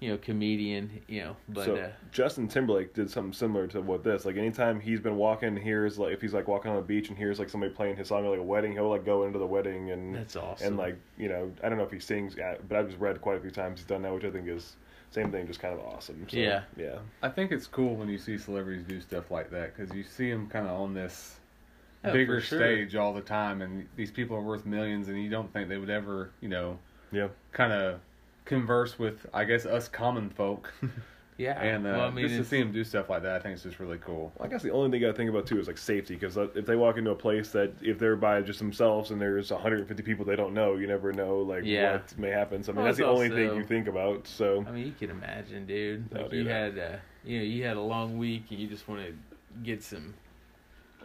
you 0.00 0.10
know 0.10 0.18
comedian. 0.18 1.00
You 1.06 1.22
know, 1.22 1.36
but 1.48 1.64
so 1.66 1.76
uh, 1.76 1.88
Justin 2.10 2.48
Timberlake 2.48 2.92
did 2.92 3.08
something 3.08 3.32
similar 3.32 3.68
to 3.68 3.80
what 3.80 4.02
this. 4.02 4.24
Like 4.24 4.36
anytime 4.36 4.80
he's 4.80 4.98
been 4.98 5.16
walking, 5.16 5.48
and 5.48 5.58
hears 5.58 5.96
like 5.96 6.12
if 6.12 6.20
he's 6.20 6.34
like 6.34 6.48
walking 6.48 6.72
on 6.72 6.76
the 6.76 6.82
beach 6.82 7.08
and 7.08 7.16
hears 7.16 7.38
like 7.38 7.48
somebody 7.48 7.72
playing 7.72 7.96
his 7.96 8.08
song 8.08 8.24
at 8.26 8.30
like 8.30 8.40
a 8.40 8.42
wedding, 8.42 8.72
he'll 8.72 8.90
like 8.90 9.04
go 9.06 9.24
into 9.24 9.38
the 9.38 9.46
wedding 9.46 9.92
and 9.92 10.16
that's 10.16 10.34
awesome. 10.34 10.66
and 10.66 10.76
like 10.76 10.96
you 11.16 11.28
know 11.28 11.50
I 11.62 11.68
don't 11.68 11.78
know 11.78 11.84
if 11.84 11.92
he 11.92 12.00
sings, 12.00 12.36
uh, 12.36 12.56
but 12.68 12.76
I've 12.76 12.88
just 12.88 12.98
read 12.98 13.20
quite 13.20 13.38
a 13.38 13.40
few 13.40 13.52
times 13.52 13.78
he's 13.78 13.86
done 13.86 14.02
that, 14.02 14.12
which 14.12 14.24
I 14.24 14.30
think 14.30 14.48
is 14.48 14.74
same 15.12 15.30
thing, 15.30 15.46
just 15.46 15.60
kind 15.60 15.78
of 15.78 15.86
awesome. 15.86 16.26
So, 16.28 16.36
Yeah. 16.38 16.62
yeah, 16.76 16.98
I 17.22 17.28
think 17.28 17.52
it's 17.52 17.66
cool 17.68 17.94
when 17.94 18.08
you 18.08 18.18
see 18.18 18.38
celebrities 18.38 18.82
do 18.88 19.00
stuff 19.00 19.30
like 19.30 19.50
that 19.50 19.76
because 19.76 19.94
you 19.94 20.02
see 20.02 20.30
them 20.30 20.48
kind 20.48 20.66
of 20.66 20.80
on 20.80 20.94
this 20.94 21.38
Oh, 22.04 22.12
bigger 22.12 22.40
sure. 22.40 22.58
stage 22.58 22.96
all 22.96 23.12
the 23.14 23.20
time, 23.20 23.62
and 23.62 23.86
these 23.96 24.10
people 24.10 24.36
are 24.36 24.40
worth 24.42 24.66
millions, 24.66 25.08
and 25.08 25.22
you 25.22 25.30
don't 25.30 25.52
think 25.52 25.68
they 25.68 25.76
would 25.78 25.90
ever, 25.90 26.30
you 26.40 26.48
know, 26.48 26.78
yeah. 27.12 27.28
kind 27.52 27.72
of 27.72 28.00
converse 28.44 28.98
with, 28.98 29.24
I 29.32 29.44
guess, 29.44 29.66
us 29.66 29.86
common 29.88 30.28
folk. 30.30 30.72
yeah, 31.38 31.60
and 31.62 31.86
uh, 31.86 31.90
well, 31.90 32.00
I 32.06 32.10
mean, 32.10 32.26
just 32.26 32.38
to 32.40 32.44
see 32.44 32.58
them 32.60 32.72
do 32.72 32.82
stuff 32.82 33.08
like 33.08 33.22
that, 33.22 33.36
I 33.36 33.38
think 33.38 33.54
it's 33.54 33.62
just 33.62 33.78
really 33.78 33.98
cool. 33.98 34.32
Well, 34.36 34.48
I 34.48 34.50
guess 34.50 34.62
the 34.62 34.70
only 34.72 34.90
thing 34.90 35.04
I 35.04 35.06
got 35.08 35.12
to 35.12 35.16
think 35.16 35.30
about 35.30 35.46
too 35.46 35.60
is 35.60 35.68
like 35.68 35.78
safety, 35.78 36.14
because 36.14 36.36
if 36.36 36.66
they 36.66 36.74
walk 36.74 36.96
into 36.98 37.12
a 37.12 37.14
place 37.14 37.50
that 37.52 37.72
if 37.80 38.00
they're 38.00 38.16
by 38.16 38.40
just 38.42 38.58
themselves 38.58 39.12
and 39.12 39.20
there's 39.20 39.52
150 39.52 40.02
people 40.02 40.24
they 40.24 40.34
don't 40.34 40.54
know, 40.54 40.74
you 40.74 40.88
never 40.88 41.12
know 41.12 41.38
like 41.38 41.62
Yeah. 41.64 41.92
what 41.92 42.18
may 42.18 42.30
happen. 42.30 42.64
So 42.64 42.72
I 42.72 42.74
mean, 42.74 42.76
Well, 42.78 42.86
that's 42.86 42.98
the 42.98 43.04
it's 43.04 43.10
only 43.10 43.26
also- 43.30 43.36
thing 43.50 43.56
you 43.56 43.64
think 43.64 43.86
about. 43.86 44.26
So 44.26 44.64
I 44.66 44.72
mean, 44.72 44.86
you 44.86 44.94
can 44.98 45.10
imagine, 45.10 45.66
dude. 45.66 46.12
Like 46.12 46.32
you 46.32 46.48
I- 46.48 46.52
had, 46.52 46.78
uh, 46.78 46.96
you 47.24 47.38
know, 47.38 47.44
you 47.44 47.62
had 47.64 47.76
a 47.76 47.80
long 47.80 48.18
week 48.18 48.46
and 48.50 48.58
you 48.58 48.66
just 48.66 48.88
want 48.88 49.06
to 49.06 49.14
get 49.62 49.84
some 49.84 50.14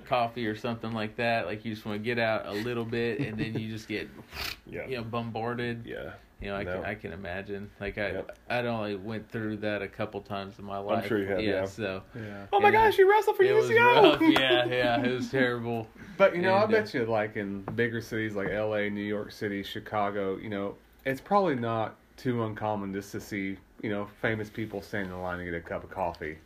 coffee 0.08 0.48
or 0.48 0.56
something 0.56 0.92
like 0.94 1.16
that. 1.18 1.46
Like 1.46 1.66
you 1.66 1.74
just 1.74 1.86
want 1.86 2.00
to 2.00 2.04
get 2.04 2.18
out 2.20 2.46
a 2.48 2.54
little 2.54 2.86
bit, 2.86 3.20
and 3.20 3.38
then 3.38 3.54
you 3.54 3.70
just 3.70 3.88
get, 3.88 4.08
yeah, 4.66 4.88
you 4.88 4.98
know, 4.98 5.04
bombarded. 5.04 5.84
yeah. 5.86 6.12
You 6.40 6.50
know, 6.50 6.56
I 6.56 6.64
No. 6.66 6.74
can 6.76 6.86
I 6.86 6.94
can 6.96 7.14
imagine. 7.14 7.70
Like 7.80 7.98
I 7.98 8.12
Yep. 8.12 8.38
I 8.50 8.60
only 8.60 8.96
went 8.96 9.28
through 9.32 9.58
that 9.58 9.82
a 9.82 9.88
couple 9.88 10.22
times 10.22 10.60
in 10.60 10.66
my 10.66 10.78
life. 10.78 11.04
I'm 11.04 11.10
sure 11.10 11.18
you 11.20 11.26
have, 11.28 11.42
yeah. 11.42 11.66
So 11.66 12.04
Yeah. 12.16 12.46
Oh 12.54 12.60
my 12.60 12.70
Yeah. 12.70 12.74
gosh, 12.86 12.98
you 13.00 13.10
wrestled 13.10 13.38
for 13.38 13.44
it 13.44 13.54
was 13.56 13.70
UCO. 13.72 14.20
Yeah, 14.40 14.66
yeah, 14.66 15.04
it 15.04 15.16
was 15.16 15.32
terrible. 15.32 15.88
But 16.16 16.36
you 16.36 16.44
know, 16.44 16.54
I 16.54 16.64
And, 16.66 16.74
uh, 16.76 16.78
bet 16.82 16.94
you, 16.94 17.06
like 17.06 17.38
in 17.38 17.62
bigger 17.62 18.02
cities 18.02 18.36
like 18.36 18.50
L.A., 18.50 18.88
New 18.92 19.02
York 19.02 19.32
City, 19.32 19.64
Chicago, 19.64 20.38
you 20.38 20.50
know, 20.50 20.76
it's 21.06 21.22
probably 21.22 21.56
not 21.56 21.96
too 22.18 22.44
uncommon 22.44 22.94
just 22.94 23.12
to 23.14 23.20
see, 23.20 23.58
you 23.82 23.90
know, 23.90 24.08
famous 24.22 24.48
people 24.50 24.82
standing 24.84 25.12
in 25.12 25.22
line 25.22 25.40
to 25.40 25.46
get 25.46 25.56
a 25.56 25.60
cup 25.60 25.84
of 25.84 25.90
coffee, 25.90 26.38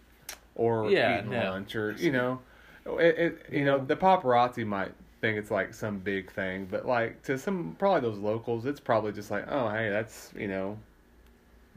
or 0.56 0.90
Yeah, 0.90 1.20
eating 1.20 1.32
no. 1.32 1.52
lunch, 1.52 1.76
or 1.76 1.92
you 1.94 2.12
know, 2.14 2.40
it, 2.86 3.18
it 3.18 3.46
you 3.52 3.66
know, 3.66 3.78
the 3.84 3.96
paparazzi 3.96 4.66
might 4.66 4.92
think 5.22 5.38
it's 5.38 5.52
like 5.52 5.74
some 5.74 6.00
big 6.00 6.32
thing, 6.32 6.68
but 6.70 6.86
like 6.86 7.22
to 7.24 7.38
some 7.38 7.76
probably 7.78 8.02
those 8.02 8.18
locals, 8.20 8.66
it's 8.66 8.80
probably 8.80 9.12
just 9.12 9.30
like, 9.32 9.46
oh, 9.50 9.70
hey, 9.70 9.90
that's 9.90 10.32
you 10.38 10.48
know, 10.48 10.78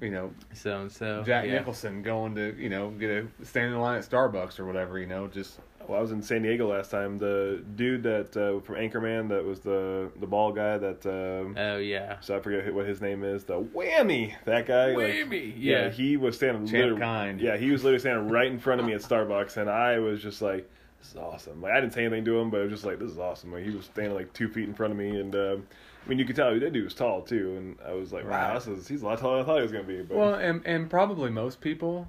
you 0.01 0.11
know, 0.11 0.33
So 0.55 0.81
and 0.83 0.91
so. 0.93 1.23
Jack 1.25 1.47
yeah. 1.47 1.53
Nicholson 1.59 2.03
going 2.03 2.35
to 2.37 2.55
you 2.59 2.69
know 2.69 2.91
get 2.91 3.11
a 3.11 3.27
standing 3.45 3.75
in 3.75 3.81
line 3.81 3.99
at 3.99 4.09
Starbucks 4.09 4.59
or 4.59 4.65
whatever, 4.67 4.99
you 4.99 5.07
know, 5.07 5.29
just 5.29 5.59
Well, 5.87 5.99
I 5.99 6.01
was 6.01 6.11
in 6.11 6.23
San 6.23 6.41
Diego 6.43 6.69
last 6.73 6.91
time. 6.91 7.19
The 7.19 7.63
dude 7.77 8.03
that 8.05 8.35
uh, 8.37 8.61
from 8.61 8.77
Anchorman 8.77 9.29
that 9.29 9.45
was 9.45 9.61
the 9.61 10.11
the 10.19 10.27
bald 10.27 10.57
guy 10.57 10.79
that 10.79 11.05
um, 11.07 11.55
Oh 11.59 11.77
yeah. 11.77 12.17
so 12.21 12.37
I 12.37 12.41
forget 12.41 12.73
what 12.75 12.87
his 12.87 13.03
name 13.03 13.23
is. 13.23 13.45
The 13.45 13.61
whammy 13.61 14.33
that 14.47 14.67
guy. 14.67 14.95
like- 14.95 15.13
Whammy, 15.15 15.53
yeah. 15.59 15.83
yeah. 15.85 15.91
he 15.91 16.17
was 16.17 16.37
standing. 16.37 16.65
Champ 16.67 16.73
literally- 16.83 17.01
kind. 17.03 17.41
Yeah, 17.43 17.59
he 17.59 17.71
was 17.71 17.85
literally 17.85 18.01
standing 18.01 18.29
right 18.31 18.51
in 18.51 18.59
front 18.59 18.81
of 18.81 18.87
me 18.87 18.95
at 18.95 19.03
Starbucks, 19.03 19.59
and 19.59 19.69
I 19.69 19.99
was 19.99 20.23
just 20.23 20.41
like, 20.41 20.69
"This 21.05 21.13
is 21.13 21.17
awesome." 21.17 21.61
Like 21.63 21.73
I 21.73 21.81
didn't 21.81 21.93
say 21.93 22.05
anything 22.05 22.25
to 22.27 22.39
him, 22.39 22.51
but 22.51 22.61
it 22.61 22.65
was 22.65 22.73
just 22.73 22.85
like, 22.85 22.99
"This 22.99 23.11
is 23.11 23.19
awesome." 23.19 23.53
Like 23.53 23.65
he 23.65 23.71
was 23.71 23.85
standing 23.87 24.15
like 24.15 24.33
two 24.33 24.49
feet 24.49 24.65
in 24.69 24.75
front 24.75 24.93
of 24.93 24.99
me, 24.99 25.21
and 25.21 25.35
um, 25.35 25.67
I 26.05 26.09
mean, 26.09 26.19
you 26.19 26.25
could 26.25 26.37
tell 26.37 26.59
that 26.59 26.73
dude 26.73 26.85
was 26.85 26.95
tall 26.95 27.23
too, 27.23 27.55
and 27.57 27.77
I 27.87 27.93
was 27.93 28.13
like, 28.13 28.25
"Wow, 28.25 28.31
Right. 28.53 28.55
this 28.55 28.67
is 28.67 28.89
he's 28.89 29.03
a 29.03 29.07
lot 29.07 29.19
taller 29.19 29.37
than 29.37 29.45
I 29.45 29.47
thought 29.47 29.57
he 29.57 29.63
was 29.63 29.73
gonna 29.73 29.85
be." 29.85 30.03
But 30.03 30.17
Well, 30.17 30.35
and 30.35 30.63
and 30.67 30.89
probably 30.91 31.31
most 31.31 31.61
people 31.61 32.09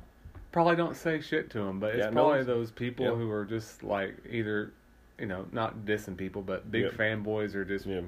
probably 0.52 0.76
don't 0.76 0.96
say 0.96 1.20
shit 1.22 1.50
to 1.52 1.60
him, 1.60 1.80
but 1.80 1.96
it's 1.96 2.00
Yeah, 2.06 2.12
probably 2.12 2.34
one's- 2.36 2.48
those 2.48 2.72
people 2.72 3.06
yeah. 3.06 3.12
who 3.16 3.30
are 3.30 3.44
just 3.46 3.84
like 3.84 4.16
either, 4.30 4.72
you 5.20 5.26
know, 5.26 5.46
not 5.52 5.86
dissing 5.86 6.16
people, 6.16 6.42
but 6.42 6.72
big 6.72 6.84
Yeah. 6.84 6.90
fanboys 6.92 7.56
or 7.56 7.66
just 7.66 7.86
yeah, 7.86 8.02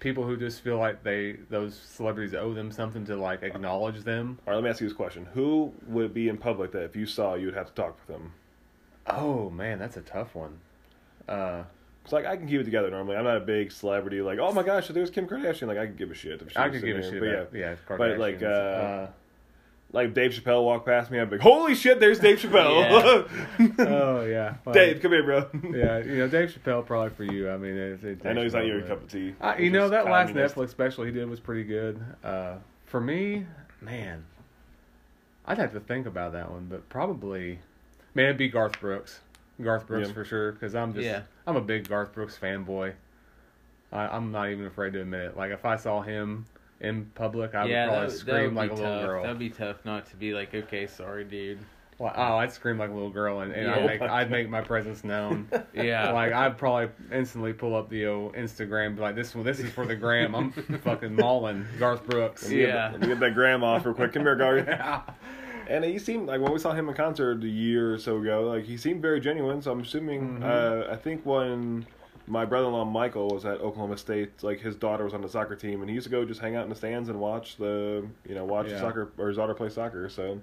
people 0.00 0.24
who 0.24 0.36
just 0.36 0.60
feel 0.62 0.78
like 0.78 1.02
they 1.04 1.34
those 1.48 1.74
celebrities 1.76 2.34
owe 2.34 2.52
them 2.52 2.70
something 2.72 3.04
to 3.06 3.16
like 3.16 3.42
acknowledge 3.44 4.02
them. 4.02 4.38
all 4.46 4.50
right. 4.52 4.56
Let 4.56 4.64
me 4.64 4.70
ask 4.70 4.80
you 4.80 4.88
this 4.88 4.96
question: 4.96 5.26
Who 5.34 5.72
would 5.86 6.12
be 6.12 6.28
in 6.28 6.36
public 6.38 6.72
that 6.72 6.82
if 6.82 6.96
you 6.96 7.06
saw, 7.06 7.34
you 7.34 7.46
would 7.46 7.54
have 7.54 7.68
to 7.68 7.74
talk 7.74 7.96
with 7.96 8.06
them? 8.16 8.32
Oh 9.08 9.50
man, 9.50 9.78
that's 9.78 9.96
a 9.96 10.02
tough 10.02 10.34
one. 10.34 10.58
Uh, 11.28 11.62
Cause 12.04 12.12
like 12.12 12.24
I 12.26 12.36
can 12.36 12.46
keep 12.46 12.60
it 12.60 12.64
together 12.64 12.88
normally. 12.90 13.16
I'm 13.16 13.24
not 13.24 13.36
a 13.36 13.40
big 13.40 13.72
celebrity. 13.72 14.20
Like, 14.22 14.38
oh 14.38 14.52
my 14.52 14.62
gosh, 14.62 14.86
there's 14.88 15.10
Kim 15.10 15.26
Kardashian. 15.26 15.66
Like 15.66 15.78
I 15.78 15.86
could 15.86 15.98
give 15.98 16.10
a 16.10 16.14
shit 16.14 16.40
if 16.40 16.50
she 16.52 16.56
I 16.56 16.68
was 16.68 16.78
could 16.80 16.86
give 16.86 16.96
a 16.98 17.02
sitting 17.02 17.14
shit 17.18 17.22
there. 17.22 17.34
about 17.40 17.50
But 17.52 17.58
yeah, 17.58 17.74
But, 17.88 18.18
like, 18.18 18.38
Kardashians. 18.40 19.04
uh, 19.08 19.10
like 19.92 20.14
Dave 20.14 20.30
Chappelle 20.32 20.62
walked 20.64 20.86
past 20.86 21.10
me, 21.10 21.18
I'd 21.18 21.30
be 21.30 21.36
like, 21.36 21.42
holy 21.42 21.74
shit, 21.74 21.98
there's 21.98 22.20
Dave 22.20 22.38
Chappelle. 22.38 23.28
oh 23.80 24.24
yeah, 24.24 24.54
Well, 24.64 24.72
Dave, 24.72 25.00
come 25.00 25.12
here, 25.12 25.22
bro. 25.24 25.48
Yeah, 25.72 25.98
you 25.98 26.18
know 26.18 26.28
Dave 26.28 26.50
Chappelle 26.56 26.84
probably 26.86 27.10
for 27.10 27.24
you. 27.32 27.50
I 27.50 27.56
mean, 27.56 27.76
it's, 27.76 28.04
it's 28.04 28.24
I 28.26 28.32
know 28.32 28.42
he's 28.42 28.52
not 28.54 28.66
your 28.66 28.82
cup 28.82 29.02
of 29.02 29.10
tea. 29.10 29.34
Uh, 29.40 29.54
you 29.58 29.70
know 29.70 29.88
just 29.88 29.92
that 29.92 30.04
last. 30.06 30.32
Netflix 30.32 30.70
special 30.70 31.02
he 31.04 31.10
did 31.12 31.28
was 31.28 31.40
pretty 31.40 31.64
good. 31.64 32.00
Uh, 32.22 32.56
for 32.84 33.00
me, 33.00 33.46
man, 33.80 34.24
I'd 35.44 35.58
have 35.58 35.72
to 35.72 35.80
think 35.80 36.06
about 36.06 36.32
that 36.34 36.50
one, 36.50 36.66
but 36.70 36.88
probably, 36.88 37.58
man, 38.16 38.24
it'd 38.26 38.38
be 38.38 38.48
Garth 38.48 38.80
Brooks. 38.80 39.20
Garth 39.62 39.86
Brooks 39.86 40.08
Yeah. 40.08 40.14
for 40.14 40.24
sure, 40.24 40.52
because 40.52 40.74
I'm 40.74 40.92
just 40.94 41.04
Yeah. 41.04 41.22
I'm 41.46 41.56
a 41.56 41.60
big 41.60 41.88
Garth 41.88 42.12
Brooks 42.12 42.36
fanboy. 42.40 42.94
I, 43.92 44.06
I'm 44.08 44.32
not 44.32 44.50
even 44.50 44.66
afraid 44.66 44.94
to 44.94 45.00
admit 45.00 45.20
it. 45.20 45.36
Like 45.36 45.52
if 45.52 45.64
I 45.64 45.76
saw 45.76 46.02
him 46.02 46.46
in 46.80 47.06
public, 47.14 47.54
I 47.54 47.66
yeah, 47.66 47.84
would 47.86 47.90
probably 47.92 48.06
that, 48.08 48.12
that 48.12 48.18
scream 48.18 48.44
would 48.46 48.54
like 48.54 48.70
a 48.72 48.74
be 48.74 48.80
little 48.80 49.02
girl. 49.06 49.22
That'd 49.22 49.38
be 49.38 49.50
tough 49.50 49.84
not 49.84 50.06
to 50.10 50.16
be 50.16 50.34
like, 50.34 50.54
okay, 50.54 50.86
sorry, 50.86 51.24
dude. 51.24 51.58
Well, 51.98 52.12
oh, 52.14 52.36
I'd 52.36 52.52
scream 52.52 52.76
like 52.76 52.90
a 52.90 52.92
little 52.92 53.08
girl, 53.08 53.40
and, 53.40 53.52
and 53.52 53.66
Yeah. 53.68 53.76
I'd 53.76 53.86
make 53.86 54.02
I'd 54.02 54.30
make 54.30 54.50
my 54.50 54.60
presence 54.60 55.02
known. 55.04 55.48
Yeah. 55.72 56.10
Like 56.12 56.32
I'd 56.32 56.58
probably 56.58 56.90
instantly 57.10 57.52
pull 57.54 57.74
up 57.74 57.88
the 57.88 58.06
old 58.06 58.34
Instagram, 58.34 58.96
be 58.96 59.00
like 59.00 59.14
this 59.14 59.34
one, 59.34 59.44
this 59.46 59.60
is 59.60 59.70
for 59.72 59.86
the 59.86 59.96
gram. 59.96 60.34
I'm 60.34 60.52
fucking 60.84 61.14
mauling 61.14 61.64
Garth 61.78 62.04
Brooks. 62.06 62.42
Let 62.42 62.50
me 62.52 62.56
get 62.58 62.68
Yeah. 62.68 62.74
that- 62.74 62.92
Let 62.92 63.00
me 63.00 63.06
get 63.08 63.20
that 63.20 63.34
grandma 63.34 63.66
off 63.76 63.86
real 63.86 63.94
quick. 63.94 64.12
Come 64.12 64.22
here, 64.24 64.36
Garth. 64.36 64.68
And 65.68 65.84
he 65.84 65.98
seemed 65.98 66.26
like 66.28 66.40
when 66.40 66.52
we 66.52 66.58
saw 66.58 66.72
him 66.72 66.88
in 66.88 66.94
concert 66.94 67.42
a 67.42 67.48
year 67.48 67.94
or 67.94 67.98
so 67.98 68.18
ago, 68.18 68.42
like 68.48 68.64
he 68.64 68.76
seemed 68.76 69.02
very 69.02 69.20
genuine. 69.20 69.60
So 69.62 69.72
I'm 69.72 69.80
assuming. 69.80 70.40
Mhm. 70.40 70.42
Uh, 70.88 70.92
I 70.92 70.96
think 70.96 71.24
when 71.26 71.86
my 72.28 72.44
brother-in-law 72.44 72.84
Michael 72.84 73.28
was 73.28 73.44
at 73.44 73.60
Oklahoma 73.60 73.96
State, 73.96 74.42
like 74.42 74.60
his 74.60 74.74
daughter 74.76 75.04
was 75.04 75.14
on 75.14 75.22
the 75.22 75.28
soccer 75.28 75.54
team, 75.56 75.80
and 75.80 75.88
he 75.88 75.94
used 75.94 76.06
to 76.06 76.10
go 76.10 76.24
just 76.24 76.40
hang 76.40 76.56
out 76.56 76.64
in 76.64 76.70
the 76.70 76.74
stands 76.76 77.08
and 77.08 77.18
watch 77.20 77.56
the, 77.56 78.06
you 78.28 78.34
know, 78.34 78.44
watch 78.44 78.68
Yeah. 78.70 78.80
soccer 78.80 79.10
or 79.18 79.28
his 79.28 79.36
daughter 79.36 79.54
play 79.54 79.68
soccer. 79.68 80.08
So, 80.08 80.40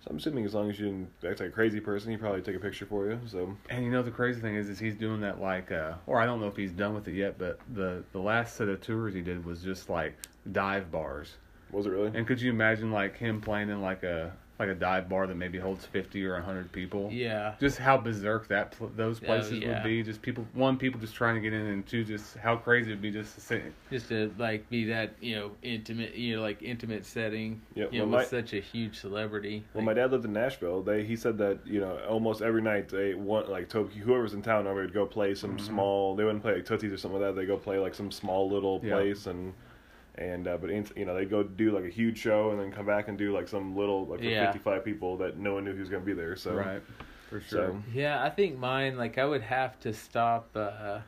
so 0.00 0.08
I'm 0.10 0.18
assuming 0.18 0.44
as 0.44 0.54
long 0.54 0.70
as 0.70 0.78
you 0.78 0.86
didn't 0.86 1.08
act 1.28 1.40
like 1.40 1.48
a 1.48 1.52
crazy 1.52 1.80
person, 1.80 2.10
he'd 2.10 2.20
probably 2.20 2.42
take 2.42 2.54
a 2.54 2.60
picture 2.60 2.86
for 2.86 3.06
you. 3.10 3.18
So 3.26 3.56
And 3.70 3.84
you 3.84 3.90
know 3.90 4.02
the 4.02 4.10
crazy 4.12 4.40
thing 4.40 4.54
is, 4.54 4.68
is 4.68 4.78
he's 4.78 4.94
doing 4.94 5.20
that 5.22 5.40
like, 5.40 5.72
uh, 5.72 5.94
or 6.06 6.20
I 6.20 6.26
don't 6.26 6.40
know 6.40 6.48
if 6.48 6.56
he's 6.56 6.72
done 6.72 6.94
with 6.94 7.08
it 7.08 7.14
yet, 7.14 7.38
but 7.38 7.58
the 7.72 8.04
the 8.12 8.20
last 8.20 8.56
set 8.56 8.68
of 8.68 8.80
tours 8.80 9.14
he 9.14 9.20
did 9.22 9.44
was 9.44 9.62
just 9.62 9.88
like 9.90 10.14
dive 10.52 10.90
bars. 10.92 11.36
was 11.72 11.86
it 11.86 11.90
really? 11.90 12.12
And 12.14 12.24
could 12.26 12.40
you 12.40 12.50
imagine 12.50 12.92
like 12.92 13.16
him 13.16 13.40
playing 13.40 13.68
in 13.70 13.80
like 13.82 14.02
a 14.04 14.32
like 14.58 14.68
a 14.70 14.74
dive 14.74 15.08
bar 15.08 15.26
that 15.26 15.34
maybe 15.36 15.58
holds 15.58 15.84
fifty 15.84 16.24
or 16.24 16.40
hundred 16.40 16.72
people? 16.72 17.10
Yeah. 17.12 17.54
Just 17.60 17.78
how 17.78 17.98
berserk 17.98 18.48
that 18.48 18.72
pl- 18.72 18.90
those 18.96 19.20
Oh, 19.22 19.26
places 19.26 19.52
yeah. 19.58 19.74
would 19.74 19.82
be. 19.84 20.02
Just 20.02 20.22
people, 20.22 20.46
one, 20.54 20.76
people 20.78 20.98
just 21.00 21.14
trying 21.14 21.34
to 21.34 21.40
get 21.40 21.52
in, 21.52 21.66
and 21.66 21.86
two, 21.86 22.04
just 22.04 22.36
how 22.38 22.56
crazy 22.56 22.90
it'd 22.90 23.02
be 23.02 23.10
just 23.10 23.34
to 23.34 23.40
sit. 23.40 23.72
Just 23.90 24.08
to 24.08 24.32
like 24.38 24.68
be 24.70 24.84
that, 24.86 25.12
you 25.20 25.36
know, 25.36 25.50
intimate, 25.62 26.14
you 26.14 26.36
know, 26.36 26.42
like 26.42 26.62
intimate 26.62 27.04
setting. 27.04 27.60
Yeah. 27.74 27.86
You 27.90 27.98
know, 28.00 28.04
with 28.06 28.12
my- 28.12 28.24
such 28.24 28.52
a 28.54 28.60
huge 28.60 28.98
celebrity. 29.00 29.64
Well, 29.74 29.84
my 29.84 29.92
dad 29.94 30.10
lived 30.12 30.24
in 30.24 30.32
Nashville. 30.32 30.82
They 30.82 31.04
he 31.04 31.16
said 31.16 31.36
that 31.38 31.58
you 31.66 31.80
know 31.80 31.98
almost 32.08 32.40
every 32.42 32.62
night 32.62 32.88
they 32.88 33.14
want 33.14 33.50
like 33.50 33.68
to, 33.70 33.84
whoever's 33.84 34.32
in 34.34 34.42
town 34.42 34.66
over 34.66 34.80
would 34.82 34.94
go 34.94 35.06
play 35.06 35.34
some 35.34 35.56
Mm-hmm. 35.56 35.66
small. 35.66 36.16
They 36.16 36.24
wouldn't 36.24 36.42
play 36.42 36.54
like 36.54 36.64
Tootsie's 36.64 36.92
or 36.92 36.96
something 36.96 37.20
like 37.20 37.34
that. 37.34 37.40
They 37.40 37.46
go 37.46 37.56
play 37.56 37.78
like 37.78 37.94
some 37.94 38.10
small 38.10 38.48
little 38.50 38.80
Yeah. 38.82 38.94
place 38.94 39.26
and 39.26 39.52
and 40.18 40.48
uh, 40.48 40.56
but 40.56 40.70
in, 40.70 40.86
you 40.96 41.04
know 41.04 41.14
they 41.14 41.24
go 41.24 41.42
do 41.42 41.72
like 41.72 41.84
a 41.84 41.88
huge 41.90 42.18
show 42.18 42.50
and 42.50 42.60
then 42.60 42.72
come 42.72 42.86
back 42.86 43.08
and 43.08 43.18
do 43.18 43.32
like 43.34 43.48
some 43.48 43.76
little 43.76 44.06
like 44.06 44.20
for 44.20 44.24
Yeah. 44.26 44.46
fifty 44.46 44.58
five 44.58 44.84
people 44.84 45.16
that 45.18 45.38
no 45.38 45.54
one 45.54 45.64
knew 45.64 45.72
he 45.74 45.80
was 45.80 45.88
gonna 45.88 46.04
be 46.04 46.14
there. 46.14 46.36
So 46.36 46.54
right, 46.54 46.82
for 47.28 47.40
so 47.40 47.56
sure. 47.56 47.82
Yeah, 47.92 48.22
I 48.22 48.30
think 48.30 48.58
mine. 48.58 48.96
Like, 48.96 49.18
I 49.18 49.24
would 49.24 49.42
have 49.42 49.78
to 49.80 49.92
stop 49.92 50.48
uh, 50.54 51.00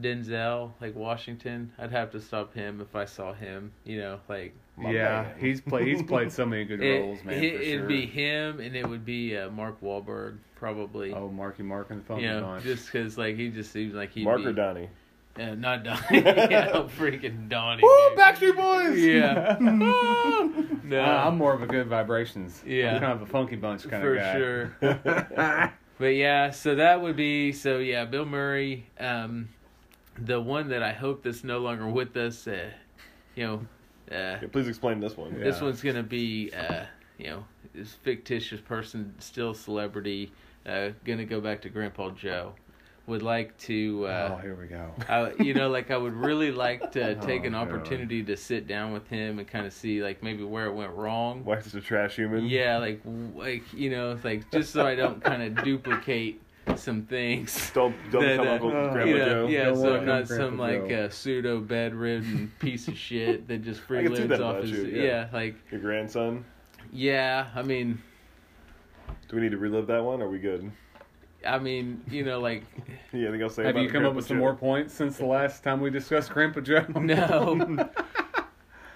Denzel, 0.00 0.72
like 0.80 0.94
Washington. 0.94 1.72
I'd 1.78 1.90
have 1.90 2.10
to 2.12 2.20
stop 2.20 2.52
him 2.52 2.80
if 2.80 2.94
I 2.94 3.04
saw 3.06 3.32
him. 3.32 3.72
You 3.84 3.98
know, 4.00 4.20
like 4.28 4.54
yeah, 4.78 5.22
man. 5.22 5.34
he's 5.38 5.60
played 5.60 5.86
he's 5.86 6.02
played 6.02 6.30
so 6.30 6.44
many 6.44 6.64
good 6.64 6.82
it, 6.82 7.00
roles, 7.00 7.24
man. 7.24 7.42
it, 7.42 7.56
for 7.56 7.62
it'd 7.62 7.78
sure. 7.80 7.86
be 7.88 8.06
him, 8.06 8.60
and 8.60 8.76
it 8.76 8.86
would 8.88 9.04
be 9.04 9.36
uh, 9.36 9.48
Mark 9.50 9.80
Wahlberg 9.80 10.38
probably. 10.56 11.12
oh 11.14 11.28
Marky 11.28 11.62
Mark 11.62 11.90
and 11.90 12.00
the 12.00 12.04
Funky 12.04 12.24
you 12.24 12.28
know, 12.28 12.58
just 12.60 12.86
because 12.86 13.16
like 13.16 13.36
he 13.36 13.48
just 13.48 13.72
seems 13.72 13.94
like 13.94 14.10
he'd 14.12 14.24
Mark 14.24 14.38
be, 14.38 14.46
or 14.46 14.52
Donnie. 14.52 14.88
Uh, 15.38 15.54
not 15.54 15.84
Donnie. 15.84 16.00
yeah, 16.10 16.86
freaking 16.98 17.48
Donnie. 17.48 17.82
Woo, 17.82 18.08
dude. 18.10 18.18
Backstreet 18.18 18.56
Boys. 18.56 18.98
Yeah. 18.98 19.56
no, 20.84 21.00
Uh, 21.02 21.24
I'm 21.26 21.36
more 21.36 21.52
of 21.52 21.62
a 21.62 21.66
good 21.66 21.86
vibrations. 21.88 22.62
Yeah. 22.66 22.94
I'm 22.94 23.00
kind 23.00 23.12
of 23.12 23.22
a 23.22 23.26
funky 23.26 23.56
bunch 23.56 23.88
kind 23.88 24.02
for 24.02 24.14
of 24.14 24.20
guy. 24.22 24.32
For 24.32 24.96
sure. 25.02 25.72
But 25.98 26.14
yeah, 26.14 26.50
so 26.50 26.74
that 26.74 27.00
would 27.00 27.16
be 27.16 27.52
so 27.52 27.78
yeah, 27.78 28.04
Bill 28.04 28.26
Murray. 28.26 28.86
Um, 29.00 29.48
the 30.18 30.40
one 30.40 30.68
that 30.68 30.82
I 30.82 30.92
hope 30.92 31.22
that's 31.22 31.42
no 31.44 31.58
longer 31.58 31.88
with 31.88 32.16
us. 32.16 32.46
Uh, 32.46 32.68
you 33.34 33.46
know, 33.46 33.54
uh, 34.10 34.38
Yeah, 34.42 34.48
please 34.52 34.68
explain 34.68 35.00
this 35.00 35.16
one. 35.16 35.32
Yeah. 35.38 35.44
this 35.44 35.60
one's 35.60 35.82
gonna 35.82 36.02
be 36.02 36.52
uh, 36.52 36.84
you 37.18 37.28
know, 37.28 37.44
this 37.74 37.92
fictitious 37.92 38.60
person, 38.60 39.14
still 39.18 39.54
celebrity, 39.54 40.32
uh, 40.66 40.90
gonna 41.04 41.24
go 41.24 41.40
back 41.40 41.62
to 41.62 41.70
Grandpa 41.70 42.10
Joe. 42.10 42.52
Would 43.06 43.22
like 43.22 43.56
to, 43.58 44.04
uh, 44.08 44.32
oh, 44.36 44.42
here 44.42 44.56
we 44.56 44.66
go. 44.66 44.90
I, 45.08 45.32
you 45.40 45.54
know, 45.54 45.68
like 45.70 45.92
I 45.92 45.96
would 45.96 46.14
really 46.14 46.50
like 46.50 46.90
to 46.92 47.14
take 47.20 47.42
Oh, 47.42 47.46
an 47.46 47.52
God. 47.52 47.68
opportunity 47.68 48.22
to 48.24 48.36
sit 48.36 48.66
down 48.66 48.92
with 48.92 49.06
him 49.06 49.38
and 49.38 49.46
kind 49.46 49.64
of 49.64 49.72
see 49.72 50.02
like 50.02 50.24
maybe 50.24 50.42
where 50.42 50.66
it 50.66 50.72
went 50.72 50.92
wrong. 50.92 51.44
Why 51.44 51.58
is 51.58 51.64
this 51.66 51.74
a 51.74 51.80
trash 51.80 52.16
human? 52.16 52.46
Yeah, 52.46 52.78
like 52.78 53.00
like 53.36 53.62
you 53.72 53.90
know, 53.90 54.18
like 54.24 54.50
just 54.50 54.72
so 54.72 54.84
I 54.84 54.96
don't 54.96 55.22
kind 55.22 55.42
of 55.42 55.64
duplicate 55.64 56.42
some 56.74 57.02
things. 57.06 57.70
Don't 57.72 57.94
don't 58.10 58.22
That, 58.24 58.38
become 58.38 58.48
uh, 58.48 58.52
Uncle 58.54 58.70
uh, 58.70 58.92
Grandpa 58.92 59.04
you 59.04 59.18
know, 59.18 59.24
Joe. 59.28 59.46
yeah, 59.48 59.64
Don't 59.66 59.76
so 59.76 59.96
I'm 59.96 60.04
not 60.04 60.26
some 60.26 60.56
Grandpa 60.56 60.62
like 60.64 60.88
Joe. 60.88 61.04
uh, 61.04 61.08
pseudo 61.10 61.60
bedridden 61.60 62.50
piece 62.58 62.88
of 62.88 62.98
shit 62.98 63.46
that 63.46 63.62
just 63.62 63.82
free 63.82 64.00
I 64.00 64.02
can 64.02 64.16
see 64.16 64.22
lives 64.22 64.30
that 64.30 64.42
off 64.42 64.62
his 64.62 64.72
you, 64.72 64.82
yeah. 64.86 65.02
yeah. 65.04 65.28
like 65.32 65.54
Your 65.70 65.80
grandson. 65.80 66.44
yeah. 66.92 67.46
I 67.54 67.62
mean, 67.62 68.02
Do 69.28 69.36
we 69.36 69.42
need 69.42 69.52
to 69.52 69.58
relive 69.58 69.86
that 69.86 70.02
one? 70.02 70.20
Or 70.20 70.24
are 70.26 70.28
we 70.28 70.40
good? 70.40 70.72
I 71.46 71.58
mean, 71.58 72.02
you 72.10 72.24
know, 72.24 72.40
like 72.40 72.64
Yeah, 73.12 73.28
anything 73.28 73.42
else 73.42 73.52
to 73.52 73.62
say 73.62 73.64
Have 73.66 73.74
about 73.76 73.82
you 73.82 73.88
come 73.88 73.98
up 73.98 74.02
Grandpa 74.02 74.16
with 74.16 74.26
some 74.26 74.38
more 74.38 74.54
points 74.54 74.94
since 74.94 75.16
the 75.16 75.26
last 75.26 75.62
time 75.64 75.80
we 75.80 75.90
discussed 75.90 76.30
Grandpa 76.30 76.60
Joe? 76.60 76.84
no. 77.00 77.88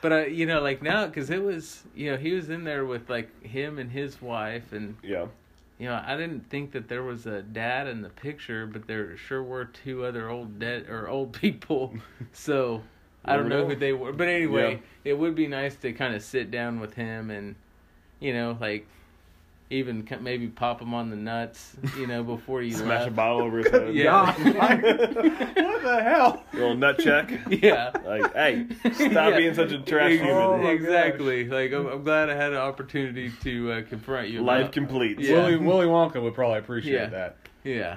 But 0.03 0.13
uh, 0.13 0.17
you 0.27 0.47
know, 0.47 0.61
like 0.63 0.83
now, 0.83 1.07
because 1.07 1.29
it 1.31 1.43
was, 1.43 1.83
you 1.95 2.11
know, 2.11 2.17
he 2.17 2.33
was 2.33 2.49
in 2.51 2.65
there 2.65 2.85
with 2.87 3.11
like 3.11 3.43
him 3.45 3.79
and 3.79 3.91
his 3.91 4.21
wife, 4.23 4.73
and 4.73 4.97
Yeah. 5.03 5.27
you 5.79 5.89
know, 5.89 6.03
I 6.07 6.17
didn't 6.17 6.49
think 6.49 6.73
that 6.73 6.89
there 6.89 7.03
was 7.03 7.27
a 7.27 7.43
dad 7.43 7.87
in 7.87 8.01
the 8.01 8.09
picture, 8.09 8.67
but 8.67 8.87
there 8.87 9.15
sure 9.19 9.43
were 9.43 9.67
two 9.67 10.05
other 10.07 10.31
old 10.31 10.59
dead 10.59 10.89
or 10.89 11.09
old 11.09 11.33
people. 11.35 11.95
So 12.33 12.83
I 13.27 13.37
don't 13.37 13.51
know 13.51 13.61
know. 13.63 13.69
who 13.69 13.77
they 13.77 13.93
were, 13.93 14.13
but 14.13 14.29
anyway, 14.29 14.73
Yeah. 15.05 15.11
it 15.13 15.19
would 15.19 15.35
be 15.35 15.47
nice 15.47 15.77
to 15.77 15.93
kind 15.93 16.15
of 16.15 16.23
sit 16.23 16.51
down 16.51 16.81
with 16.81 16.95
him 16.95 17.31
and, 17.31 17.55
you 18.21 18.33
know, 18.33 18.57
like 18.59 18.87
even 19.71 20.07
maybe 20.21 20.49
pop 20.49 20.83
him 20.83 20.93
on 20.95 21.11
the 21.11 21.17
nuts, 21.17 21.77
you 21.97 22.07
know, 22.09 22.23
before 22.25 22.61
you 22.61 22.73
Smash 22.73 23.03
a 23.03 23.05
left. 23.05 23.17
bottle 23.17 23.43
over 23.43 23.59
his 23.59 23.69
head. 23.73 23.95
Yeah. 23.95 24.33
what 24.53 25.83
the 25.83 26.03
hell? 26.03 26.43
Little 26.53 26.75
nut 26.75 26.99
check. 26.99 27.31
Yeah. 27.49 27.93
Like, 28.05 28.35
hey, 28.35 28.67
stop 28.93 29.11
Yeah. 29.13 29.37
being 29.37 29.55
such 29.55 29.71
a 29.73 29.79
trash 29.79 30.13
Ex- 30.13 30.21
human. 30.23 30.37
Oh 30.43 30.59
my 30.59 30.71
exactly. 30.71 31.49
Like 31.49 31.73
I'm, 31.73 31.87
I'm 31.87 32.03
glad 32.03 32.29
I 32.31 32.35
had 32.35 32.51
an 32.53 32.59
opportunity 32.59 33.31
to 33.43 33.73
uh, 33.73 33.83
confront 33.89 34.29
you. 34.29 34.43
Life 34.43 34.61
about- 34.63 34.73
complete. 34.73 35.21
Yeah. 35.21 35.35
Willy, 35.37 35.57
Willy 35.57 35.87
Wonka 35.87 36.21
would 36.21 36.35
probably 36.35 36.59
appreciate 36.59 36.95
Yeah. 36.95 37.07
that. 37.07 37.37
Yeah. 37.63 37.95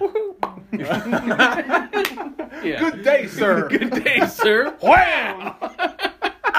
yeah. 0.72 1.90
Yeah. 2.64 2.80
Good 2.80 3.04
day, 3.04 3.28
sir. 3.28 3.68
Good 3.68 4.04
day, 4.06 4.26
sir. 4.28 4.74
Wham! 4.82 5.54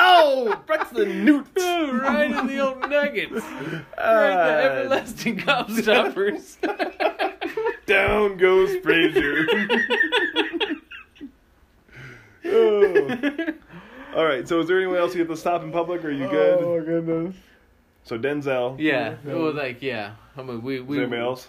Oh, 0.07 0.63
that's 0.69 0.91
the 0.91 1.07
newt. 1.07 1.47
Ooh, 1.59 1.93
right 2.01 2.31
in 2.31 2.47
the 2.47 2.59
old 2.61 2.81
nuggets. 2.89 3.33
right 3.33 3.43
the 3.71 3.85
Ah, 3.99 4.59
everlasting 4.83 5.39
gobstoppers. 5.39 6.57
down 7.87 8.37
goes 8.37 8.77
Frazier. 8.83 9.47
oh. 12.47 13.55
All 14.15 14.25
right. 14.25 14.47
So, 14.47 14.61
is 14.61 14.69
there 14.69 14.79
anyone 14.79 14.97
else 14.99 15.15
you 15.15 15.21
have 15.21 15.29
to 15.29 15.37
stop 15.37 15.63
in 15.63 15.73
public? 15.73 16.05
Or 16.05 16.09
are 16.09 16.13
you 16.13 16.29
good? 16.29 16.59
Oh 16.63 16.79
my 16.79 16.85
goodness. 16.85 17.37
So 18.05 18.19
Denzel. 18.19 18.77
yeah. 18.79 19.17
It 19.27 19.35
was 19.35 19.55
like 19.55 19.81
yeah. 19.83 20.13
I 20.37 20.43
mean 20.43 20.63
we 20.63 20.77
Is 20.77 20.83
we 20.85 20.97
there 20.97 21.05
anybody 21.07 21.23
else? 21.23 21.49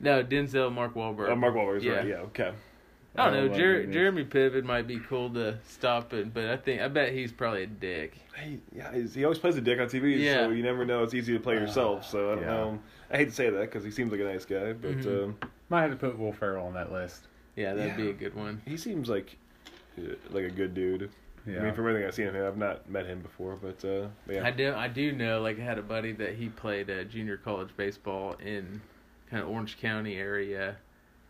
No, 0.00 0.22
Denzel, 0.24 0.72
Mark 0.72 0.94
Wahlberg. 0.94 1.30
Uh, 1.30 1.36
Mark 1.36 1.54
Wahlberg's 1.54 1.84
Yeah. 1.84 1.92
right. 1.92 2.06
Yeah. 2.08 2.14
Okay. 2.16 2.52
I 3.14 3.26
don't 3.30 3.34
Oh, 3.36 3.46
know. 3.48 3.54
Jer- 3.54 3.86
Jeremy 3.86 4.24
Piven 4.24 4.64
might 4.64 4.86
be 4.86 4.98
cool 4.98 5.28
to 5.34 5.58
stop 5.68 6.12
it, 6.14 6.32
but 6.32 6.46
I 6.46 6.56
think 6.56 6.80
I 6.80 6.88
bet 6.88 7.12
he's 7.12 7.30
probably 7.32 7.64
a 7.64 7.66
dick. 7.66 8.14
Hey, 8.34 8.58
yeah, 8.74 8.92
he's, 8.94 9.14
he 9.14 9.24
always 9.24 9.38
plays 9.38 9.56
a 9.56 9.60
dick 9.60 9.78
on 9.78 9.86
TV, 9.88 10.18
Yeah. 10.18 10.46
so 10.46 10.50
you 10.50 10.62
never 10.62 10.84
know. 10.86 11.02
It's 11.02 11.12
easy 11.12 11.34
to 11.34 11.40
play 11.40 11.54
yourself. 11.54 12.08
So 12.08 12.32
I 12.32 12.34
don't 12.36 12.44
yeah. 12.44 12.50
know. 12.50 12.78
I 13.10 13.16
hate 13.18 13.26
to 13.28 13.34
say 13.34 13.50
that 13.50 13.60
because 13.60 13.84
he 13.84 13.90
seems 13.90 14.10
like 14.12 14.20
a 14.20 14.24
nice 14.24 14.46
guy, 14.46 14.72
but 14.72 14.98
Mhm. 14.98 15.24
um, 15.24 15.36
Might 15.68 15.82
have 15.82 15.90
to 15.90 15.96
put 15.96 16.18
Will 16.18 16.32
Ferrell 16.32 16.66
on 16.66 16.74
that 16.74 16.90
list. 16.92 17.26
Yeah, 17.56 17.74
that'd 17.74 17.96
be 17.98 18.08
a 18.08 18.14
good 18.14 18.34
one. 18.34 18.62
he 18.64 18.76
seems 18.78 19.08
like 19.10 19.36
uh, 19.98 20.14
like 20.30 20.44
a 20.44 20.50
good 20.50 20.72
dude. 20.74 21.10
Yeah. 21.46 21.58
I 21.60 21.64
mean, 21.64 21.74
from 21.74 21.86
everything 21.88 22.06
I've 22.06 22.14
seen 22.14 22.28
of 22.28 22.34
him, 22.34 22.46
I've 22.46 22.56
not 22.56 22.88
met 22.88 23.04
him 23.04 23.20
before, 23.20 23.56
but 23.60 23.84
uh, 23.84 24.06
yeah. 24.30 24.46
I 24.46 24.50
do 24.52 24.72
I 24.74 24.88
do 24.88 25.12
know 25.12 25.42
like 25.42 25.58
I 25.58 25.62
had 25.62 25.76
a 25.78 25.82
buddy 25.82 26.12
that 26.12 26.34
he 26.36 26.48
played 26.48 26.88
uh, 26.88 27.04
junior 27.04 27.36
college 27.36 27.70
baseball 27.76 28.36
in 28.42 28.80
kind 29.28 29.42
of 29.42 29.48
Orange 29.50 29.78
County 29.78 30.16
area, 30.16 30.76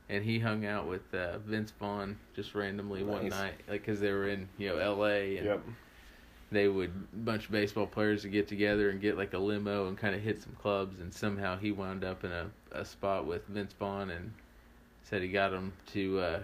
and 0.08 0.24
he 0.24 0.38
hung 0.38 0.64
out 0.66 0.86
with 0.86 1.02
uh, 1.14 1.38
Vince 1.38 1.72
Vaughn 1.78 2.18
just 2.34 2.54
randomly 2.54 3.02
one 3.02 3.28
night, 3.28 3.54
like 3.68 3.84
because 3.84 4.00
they 4.00 4.10
were 4.12 4.28
in 4.28 4.48
you 4.58 4.68
know 4.68 4.78
L.A. 4.78 5.36
and 5.38 5.46
Yep. 5.46 5.62
they 6.50 6.68
would 6.68 7.24
bunch 7.24 7.46
of 7.46 7.50
baseball 7.52 7.86
players 7.86 8.22
to 8.22 8.28
get 8.28 8.46
together 8.48 8.90
and 8.90 9.00
get 9.00 9.16
like 9.16 9.32
a 9.32 9.38
limo 9.38 9.88
and 9.88 9.96
kind 9.96 10.14
of 10.14 10.20
hit 10.20 10.42
some 10.42 10.54
clubs, 10.60 11.00
and 11.00 11.12
somehow 11.12 11.56
he 11.56 11.72
wound 11.72 12.04
up 12.04 12.24
in 12.24 12.32
a, 12.32 12.46
a 12.72 12.84
spot 12.84 13.26
with 13.26 13.46
Vince 13.46 13.72
Vaughn 13.78 14.10
and 14.10 14.32
said 15.04 15.22
he 15.22 15.28
got 15.28 15.52
him 15.52 15.72
to 15.92 16.18
uh, 16.20 16.42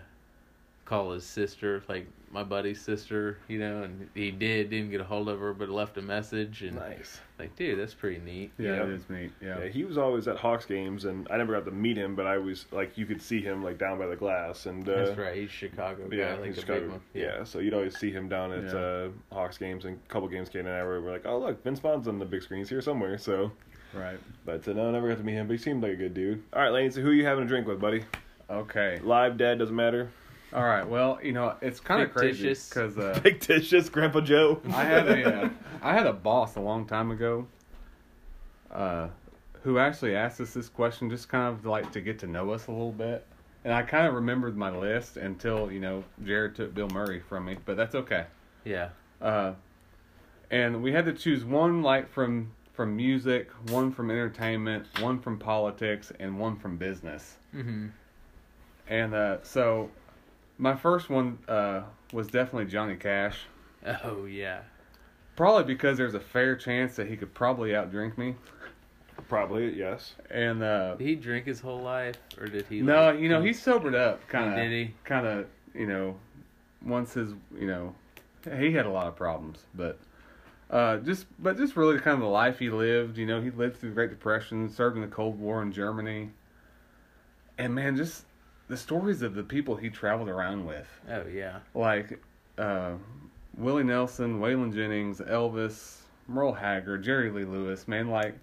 call 0.85 1.13
his 1.13 1.25
sister, 1.25 1.83
like 1.89 2.07
my 2.31 2.43
buddy's 2.43 2.81
sister, 2.81 3.39
you 3.49 3.59
know, 3.59 3.83
and 3.83 4.09
he 4.15 4.31
did, 4.31 4.71
didn't 4.71 4.91
get 4.91 5.01
a 5.01 5.05
hold 5.05 5.29
of 5.29 5.39
her, 5.41 5.53
but 5.55 5.69
left 5.69 5.97
a 5.97 6.03
message 6.03 6.63
and 6.63 6.77
Nice. 6.77 7.21
like, 7.39 7.55
dude, 7.57 7.79
that's 7.79 7.95
pretty 7.95 8.19
neat. 8.19 8.51
Yeah, 8.59 8.75
Yeah. 8.77 8.83
it 8.85 8.89
is 8.91 9.09
neat. 9.11 9.33
Yeah. 9.41 9.59
Yeah, 9.61 9.69
he 9.69 9.85
was 9.85 9.97
always 9.99 10.29
at 10.29 10.37
Hawks 10.37 10.67
games, 10.67 11.05
and 11.07 11.27
I 11.31 11.37
never 11.39 11.55
got 11.55 11.65
to 11.65 11.71
meet 11.71 11.97
him, 11.97 12.15
but 12.15 12.27
I 12.27 12.37
was 12.39 12.67
like, 12.71 12.99
you 12.99 13.07
could 13.07 13.23
see 13.23 13.41
him 13.41 13.63
like 13.65 13.79
down 13.79 13.99
by 13.99 14.07
the 14.07 14.17
glass, 14.17 14.67
and 14.67 14.87
uh, 14.89 15.05
That's 15.05 15.19
right. 15.19 15.37
He's 15.37 15.51
Chicago 15.51 16.07
guy, 16.09 16.17
Yeah, 16.17 16.35
like 16.35 16.47
he's 16.47 16.57
Chicago. 16.57 16.81
big 16.81 16.91
one. 16.91 17.01
Yeah. 17.15 17.45
so 17.45 17.59
you'd 17.61 17.75
always 17.75 17.99
see 17.99 18.11
him 18.11 18.29
down 18.29 18.53
at 18.53 18.65
Yeah. 18.73 18.79
uh, 18.79 19.09
Hawks 19.33 19.57
games 19.59 19.85
and 19.85 19.97
a 19.97 20.13
couple 20.13 20.29
games. 20.29 20.49
Kate 20.49 20.61
and 20.61 20.69
I 20.69 20.83
were, 20.85 21.01
were 21.01 21.11
like, 21.11 21.25
oh 21.27 21.39
look, 21.39 21.63
Vince 21.65 21.81
Vaughn's 21.81 22.09
on 22.09 22.19
the 22.19 22.25
big 22.27 22.43
screens 22.43 22.69
here 22.69 22.81
somewhere. 22.83 23.17
So, 23.19 23.51
Right. 23.95 24.19
but 24.45 24.69
uh, 24.69 24.75
no, 24.75 24.91
never 24.91 25.09
got 25.09 25.17
to 25.19 25.25
meet 25.25 25.33
him. 25.35 25.47
But 25.47 25.55
he 25.55 25.59
seemed 25.59 25.83
like 25.83 25.93
a 25.93 25.97
good 25.97 26.13
dude. 26.15 26.43
All 26.53 26.61
right, 26.63 26.71
Lane. 26.73 26.91
So 26.91 27.01
who 27.01 27.09
are 27.09 27.15
you 27.15 27.25
having 27.25 27.45
a 27.45 27.47
drink 27.47 27.67
with, 27.67 27.81
buddy? 27.81 28.05
Okay. 28.51 28.99
Live, 29.03 29.37
dead, 29.39 29.59
doesn't 29.59 29.75
matter. 29.77 30.11
All 30.53 30.65
right. 30.65 30.87
Well, 30.87 31.19
you 31.23 31.33
know, 31.33 31.55
it's 31.61 31.81
kind 31.81 32.03
of 32.03 32.13
crazy 32.13 32.49
Fictitious. 32.49 32.69
because 32.69 32.99
uh, 32.99 33.21
Fictitious, 33.23 33.89
Grandpa 33.89 34.21
Joe. 34.21 34.61
I 34.73 34.85
had 34.85 35.09
a 35.09 35.45
uh, 35.45 35.51
I 35.83 35.93
had 35.93 36.07
a 36.07 36.13
boss 36.13 36.57
a 36.57 36.61
long 36.61 36.87
time 36.87 37.11
ago, 37.11 37.47
uh, 38.71 39.09
who 39.63 39.79
actually 39.79 40.17
asked 40.17 40.41
us 40.41 40.55
this 40.55 40.69
question 40.69 41.11
just 41.11 41.29
kind 41.29 41.55
of 41.55 41.67
like 41.67 41.93
to 41.93 42.01
get 42.01 42.19
to 42.21 42.27
know 42.27 42.51
us 42.51 42.67
a 42.69 42.71
little 42.71 42.93
bit, 42.93 43.27
and 43.65 43.75
I 43.75 43.83
kind 43.83 44.07
of 44.07 44.15
remembered 44.15 44.57
my 44.57 44.71
list 44.71 45.17
until 45.17 45.71
you 45.71 45.81
know 45.81 46.03
Jared 46.25 46.55
took 46.57 46.75
Bill 46.75 46.89
Murray 46.89 47.21
from 47.21 47.45
me, 47.45 47.57
but 47.65 47.77
that's 47.77 47.95
okay. 47.95 48.25
Yeah. 48.65 48.89
Uh, 49.21 49.53
and 50.51 50.83
we 50.83 50.93
had 50.93 51.05
to 51.05 51.13
choose 51.13 51.45
one 51.45 51.83
like 51.83 52.09
from 52.09 52.53
from 52.79 52.95
music, 52.95 53.51
one 53.71 53.91
from 53.91 54.09
entertainment, 54.09 54.87
one 55.01 55.19
from 55.19 55.37
politics, 55.37 56.13
and 56.21 56.39
one 56.39 56.57
from 56.57 56.77
business. 56.77 57.35
Mm-hmm. 57.53 57.89
And 58.87 59.15
uh, 59.15 59.39
so, 59.43 59.91
my 60.59 60.75
first 60.75 61.09
one 61.09 61.39
uh, 61.49 61.83
was 62.13 62.27
definitely 62.27 62.67
Johnny 62.67 62.97
Cash. 62.97 63.41
Oh 64.05 64.27
yeah. 64.27 64.61
Probably 65.37 65.63
because 65.73 65.97
there's 65.97 66.15
a 66.15 66.21
fair 66.21 66.57
chance 66.57 66.97
that 66.97 67.07
he 67.07 67.17
could 67.17 67.33
probably 67.33 67.71
outdrink 67.71 68.19
me. 68.19 68.35
Probably 69.29 69.73
yes. 69.73 70.15
And 70.31 70.63
uh, 70.63 70.97
Did 70.97 71.07
he 71.07 71.15
drink 71.15 71.47
his 71.47 71.61
whole 71.61 71.81
life, 71.81 72.17
or 72.41 72.47
did 72.47 72.67
he? 72.69 72.81
no, 72.81 73.13
like, 73.13 73.21
you 73.21 73.29
know, 73.29 73.41
he 73.41 73.53
sobered 73.53 73.95
up 73.95 74.27
kind 74.29 74.51
of. 74.51 74.57
Did 74.57 74.73
he? 74.73 74.95
kind 75.05 75.27
of, 75.27 75.47
you 75.75 75.87
know, 75.87 76.17
once 76.85 77.15
his, 77.15 77.33
you 77.57 77.67
know, 77.67 77.95
he 78.59 78.73
had 78.73 78.87
a 78.87 78.91
lot 78.91 79.07
of 79.07 79.17
problems, 79.17 79.65
but 79.75 79.99
uh, 80.71 80.99
just, 80.99 81.27
but 81.39 81.57
just 81.57 81.77
really 81.77 81.99
kind 81.99 82.15
of 82.15 82.21
the 82.21 82.27
life 82.27 82.59
he 82.59 82.71
lived. 82.71 83.17
You 83.17 83.27
know, 83.27 83.41
he 83.41 83.51
lived 83.51 83.79
through 83.79 83.91
the 83.91 83.95
Great 83.95 84.11
Depression, 84.11 84.69
served 84.69 84.97
in 84.97 85.03
the 85.03 85.09
Cold 85.09 85.39
War 85.39 85.63
in 85.63 85.73
Germany, 85.73 86.31
and 87.59 87.75
man, 87.75 87.97
just 87.97 88.25
the 88.69 88.77
stories 88.77 89.23
of 89.23 89.35
the 89.35 89.43
people 89.43 89.77
he 89.77 89.91
traveled 89.91 90.29
around 90.29 90.67
with. 90.67 90.87
Oh 91.11 91.25
yeah. 91.27 91.59
like 91.75 92.23
uh, 92.59 92.93
Willie 93.57 93.85
Nelson, 93.85 94.41
Waylon 94.41 94.75
Jennings, 94.75 95.21
Elvis, 95.21 95.99
Merle 96.27 96.53
Haggard, 96.53 97.03
Jerry 97.03 97.31
Lee 97.31 97.45
Lewis, 97.45 97.89
man, 97.89 98.09
like 98.09 98.35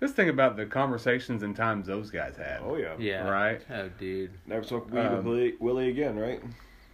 just 0.00 0.16
think 0.16 0.30
about 0.30 0.56
the 0.56 0.66
conversations 0.66 1.42
and 1.44 1.54
times 1.54 1.86
those 1.86 2.10
guys 2.10 2.36
had. 2.36 2.60
Oh 2.64 2.76
yeah. 2.76 2.94
Yeah. 2.98 3.28
Right? 3.28 3.60
Oh 3.70 3.88
dude. 3.98 4.32
Never 4.46 4.64
spoke 4.64 4.90
weed 4.90 5.00
Um, 5.00 5.16
with 5.16 5.24
Willie, 5.26 5.54
Willie 5.60 5.88
again, 5.90 6.18
right? 6.18 6.42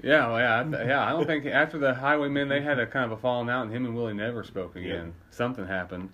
Yeah, 0.03 0.29
well, 0.29 0.38
yeah, 0.38 0.61
I 0.61 0.62
th- 0.64 0.88
yeah. 0.88 1.05
I 1.07 1.11
don't 1.11 1.27
think 1.33 1.47
after 1.47 1.79
the 1.79 1.94
Highwaymen 1.94 2.49
they 2.49 2.61
had 2.61 2.79
a 2.79 2.87
kind 2.87 3.05
of 3.11 3.12
a 3.18 3.21
falling 3.21 3.49
out, 3.51 3.64
and 3.66 3.75
him 3.75 3.85
and 3.85 3.97
Willie 3.97 4.14
never 4.14 4.44
spoke 4.44 4.77
again. 4.77 5.07
Yeah. 5.07 5.25
Something 5.31 5.66
happened. 5.66 6.11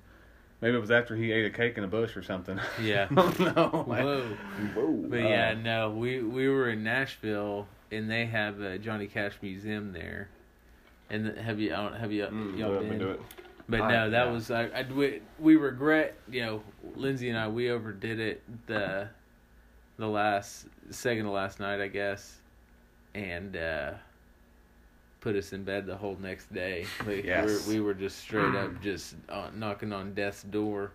Maybe 0.64 0.78
it 0.78 0.80
was 0.80 0.90
after 0.90 1.14
he 1.14 1.30
ate 1.30 1.44
a 1.44 1.50
cake 1.50 1.76
in 1.76 1.84
a 1.84 1.86
bush 1.86 2.16
or 2.16 2.22
something. 2.22 2.58
Yeah. 2.82 3.06
I 3.10 3.14
don't 3.14 3.38
know. 3.40 3.84
Like, 3.86 4.02
Whoa. 4.02 4.22
Whoa. 4.74 5.04
But 5.10 5.16
yeah, 5.18 5.52
no, 5.62 5.90
we 5.90 6.22
we 6.22 6.48
were 6.48 6.70
in 6.70 6.82
Nashville 6.82 7.66
and 7.92 8.10
they 8.10 8.24
have 8.24 8.60
a 8.62 8.78
Johnny 8.78 9.06
Cash 9.06 9.34
museum 9.42 9.92
there. 9.92 10.30
And 11.10 11.36
have 11.36 11.60
you 11.60 11.74
I 11.74 11.76
don't- 11.76 11.96
have 12.00 12.10
you 12.12 12.24
Mm, 12.24 12.58
y'all 12.58 12.70
no, 12.72 12.78
been? 12.78 12.82
I've 12.84 12.88
been 12.88 12.98
to 13.00 13.10
it. 13.10 13.20
But 13.68 13.80
I- 13.82 13.90
no, 13.92 14.10
that 14.10 14.26
yeah. 14.26 14.32
was 14.32 14.50
I, 14.50 14.62
I 14.68 14.86
we, 14.90 15.20
we 15.38 15.56
regret 15.56 16.16
you 16.30 16.40
know 16.40 16.62
Lindsay 16.96 17.28
and 17.28 17.36
I 17.38 17.46
we 17.48 17.70
overdid 17.70 18.18
it 18.18 18.42
the 18.66 19.08
the 19.98 20.08
last 20.08 20.66
second 20.88 21.24
to 21.24 21.30
last 21.30 21.60
night 21.60 21.82
I 21.82 21.88
guess, 21.88 22.38
and 23.14 23.54
uh 23.54 23.92
put 25.24 25.34
us 25.36 25.54
in 25.54 25.64
bed 25.64 25.86
the 25.86 25.96
whole 25.96 26.16
next 26.20 26.52
day. 26.54 26.84
Like, 27.06 27.24
Yes. 27.24 27.66
we're, 27.66 27.74
we 27.74 27.80
were 27.80 27.94
just 27.94 28.18
straight 28.18 28.54
up 28.54 28.80
just 28.82 29.16
uh, 29.30 29.48
knocking 29.54 29.92
on 29.92 30.12
death's 30.14 30.42
door, 30.42 30.92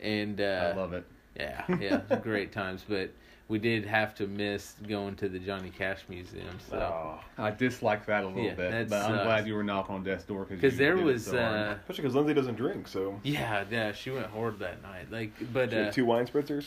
and 0.00 0.40
uh, 0.40 0.72
I 0.74 0.76
love 0.76 0.92
it. 0.92 1.04
yeah, 1.36 1.64
yeah, 1.68 1.98
it 1.98 2.10
was 2.10 2.18
great 2.20 2.50
times. 2.52 2.84
But 2.88 3.10
we 3.46 3.58
did 3.60 3.86
have 3.86 4.14
to 4.16 4.26
miss 4.26 4.74
going 4.88 5.14
to 5.16 5.28
the 5.28 5.38
Johnny 5.38 5.70
Cash 5.70 6.00
Museum. 6.08 6.58
So 6.68 6.76
Oh. 6.76 7.20
I 7.42 7.50
dislike 7.52 8.04
that 8.06 8.24
a 8.24 8.26
little 8.26 8.42
Yeah, 8.44 8.54
bit, 8.54 8.70
that 8.72 8.88
but 8.90 8.96
I'm 9.02 9.12
sucks. 9.12 9.24
glad 9.24 9.46
you 9.46 9.54
were 9.54 9.62
knocking 9.62 9.94
on 9.94 10.02
death's 10.02 10.24
door 10.24 10.44
because 10.44 10.76
there 10.76 10.96
was, 10.96 11.24
so 11.24 11.38
uh, 11.38 11.76
Especially 11.80 12.02
because 12.02 12.14
Lindsay 12.16 12.34
doesn't 12.34 12.56
drink, 12.56 12.88
so 12.88 13.18
yeah, 13.22 13.64
yeah, 13.70 13.92
she 13.92 14.10
went 14.10 14.26
hard 14.26 14.58
that 14.58 14.82
night. 14.82 15.10
Like, 15.10 15.30
but 15.52 15.70
She 15.70 15.76
had 15.76 15.88
uh, 15.88 15.92
two 15.92 16.04
wine 16.04 16.26
spritzers. 16.26 16.66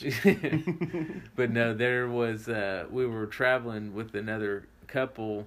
but 1.36 1.52
no, 1.52 1.74
there 1.74 2.08
was 2.08 2.48
uh 2.48 2.86
we 2.90 3.06
were 3.06 3.26
traveling 3.28 3.94
with 3.94 4.16
another 4.16 4.66
couple 4.88 5.46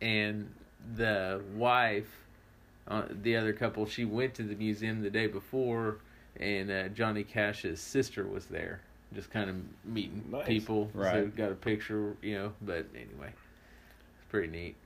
and 0.00 0.52
the 0.96 1.40
wife 1.54 2.08
uh, 2.86 3.02
the 3.22 3.36
other 3.36 3.52
couple 3.52 3.84
she 3.86 4.04
went 4.04 4.32
to 4.34 4.42
the 4.42 4.54
museum 4.54 5.02
the 5.02 5.10
day 5.10 5.26
before 5.26 5.98
and 6.38 6.70
uh, 6.70 6.88
Johnny 6.88 7.24
Cash's 7.24 7.80
sister 7.80 8.26
was 8.26 8.46
there 8.46 8.80
just 9.14 9.30
kind 9.30 9.50
of 9.50 9.56
meeting 9.84 10.24
Nice. 10.30 10.46
people 10.46 10.90
so 10.94 10.98
Right. 11.00 11.36
got 11.36 11.50
a 11.50 11.54
picture 11.54 12.16
you 12.22 12.34
know 12.38 12.52
but 12.62 12.86
anyway 12.94 13.28
it's 13.30 14.30
pretty 14.30 14.48
neat 14.48 14.76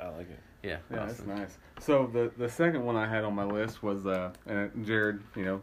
I 0.00 0.08
like 0.08 0.28
it. 0.30 0.38
yeah, 0.62 0.78
Yeah, 0.90 1.06
that's 1.06 1.24
nice. 1.24 1.56
So 1.80 2.08
the 2.12 2.30
the 2.36 2.48
second 2.48 2.84
one 2.84 2.96
I 2.96 3.06
had 3.08 3.22
on 3.24 3.34
my 3.34 3.44
list 3.44 3.82
was 3.82 4.04
uh, 4.06 4.32
and 4.44 4.84
Jared, 4.84 5.20
you 5.36 5.44
know, 5.44 5.62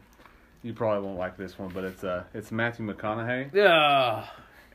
you 0.64 0.74
probably 0.74 1.06
won't 1.06 1.20
like 1.20 1.36
this 1.36 1.60
one, 1.60 1.70
but 1.74 1.84
it's 1.84 2.04
uh, 2.06 2.24
it's 2.34 2.50
Matthew 2.50 2.86
McConaughey, 2.88 3.54
Yeah. 3.54 4.26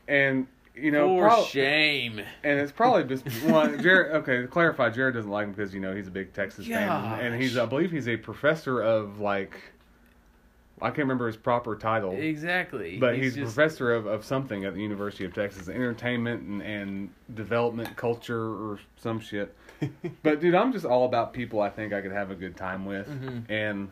and 0.09 0.46
you 0.76 0.90
know, 0.90 1.16
for 1.16 1.28
prob- 1.28 1.46
shame 1.46 2.20
and 2.44 2.60
it's 2.60 2.72
probably 2.72 3.04
just 3.04 3.26
one. 3.44 3.82
Jared, 3.82 4.14
okay, 4.16 4.42
to 4.42 4.46
clarify, 4.48 4.90
Jared 4.90 5.14
doesn't 5.14 5.30
like 5.30 5.46
him 5.46 5.52
because 5.52 5.72
you 5.74 5.80
know 5.80 5.94
he's 5.94 6.08
a 6.08 6.10
big 6.10 6.32
Texas 6.34 6.66
fan, 6.66 6.88
and 7.20 7.40
he's 7.40 7.56
I 7.56 7.66
believe 7.66 7.90
he's 7.90 8.08
a 8.08 8.16
professor 8.16 8.80
of 8.82 9.18
like, 9.20 9.54
I 10.82 10.88
can't 10.88 10.98
remember 10.98 11.26
his 11.26 11.36
proper 11.38 11.74
title. 11.76 12.12
exactly 12.12 12.98
But 12.98 13.16
he's, 13.16 13.36
a 13.36 13.40
just- 13.40 13.54
professor 13.54 13.94
of, 13.94 14.04
of 14.06 14.24
something 14.24 14.64
at 14.66 14.74
the 14.74 14.80
University 14.82 15.24
of 15.24 15.32
Texas, 15.34 15.68
entertainment 15.68 16.42
and, 16.42 16.62
and 16.62 17.10
development 17.34 17.96
culture 17.96 18.38
or 18.44 18.78
some 18.96 19.18
shit. 19.20 19.56
but 20.22 20.40
dude, 20.40 20.54
I'm 20.54 20.72
just 20.72 20.84
all 20.84 21.04
about 21.06 21.32
people 21.32 21.60
I 21.60 21.70
think 21.70 21.92
I 21.94 22.00
could 22.02 22.12
have 22.12 22.30
a 22.30 22.34
good 22.34 22.56
time 22.56 22.84
with, 22.86 23.08
Mhm. 23.08 23.44
and 23.50 23.88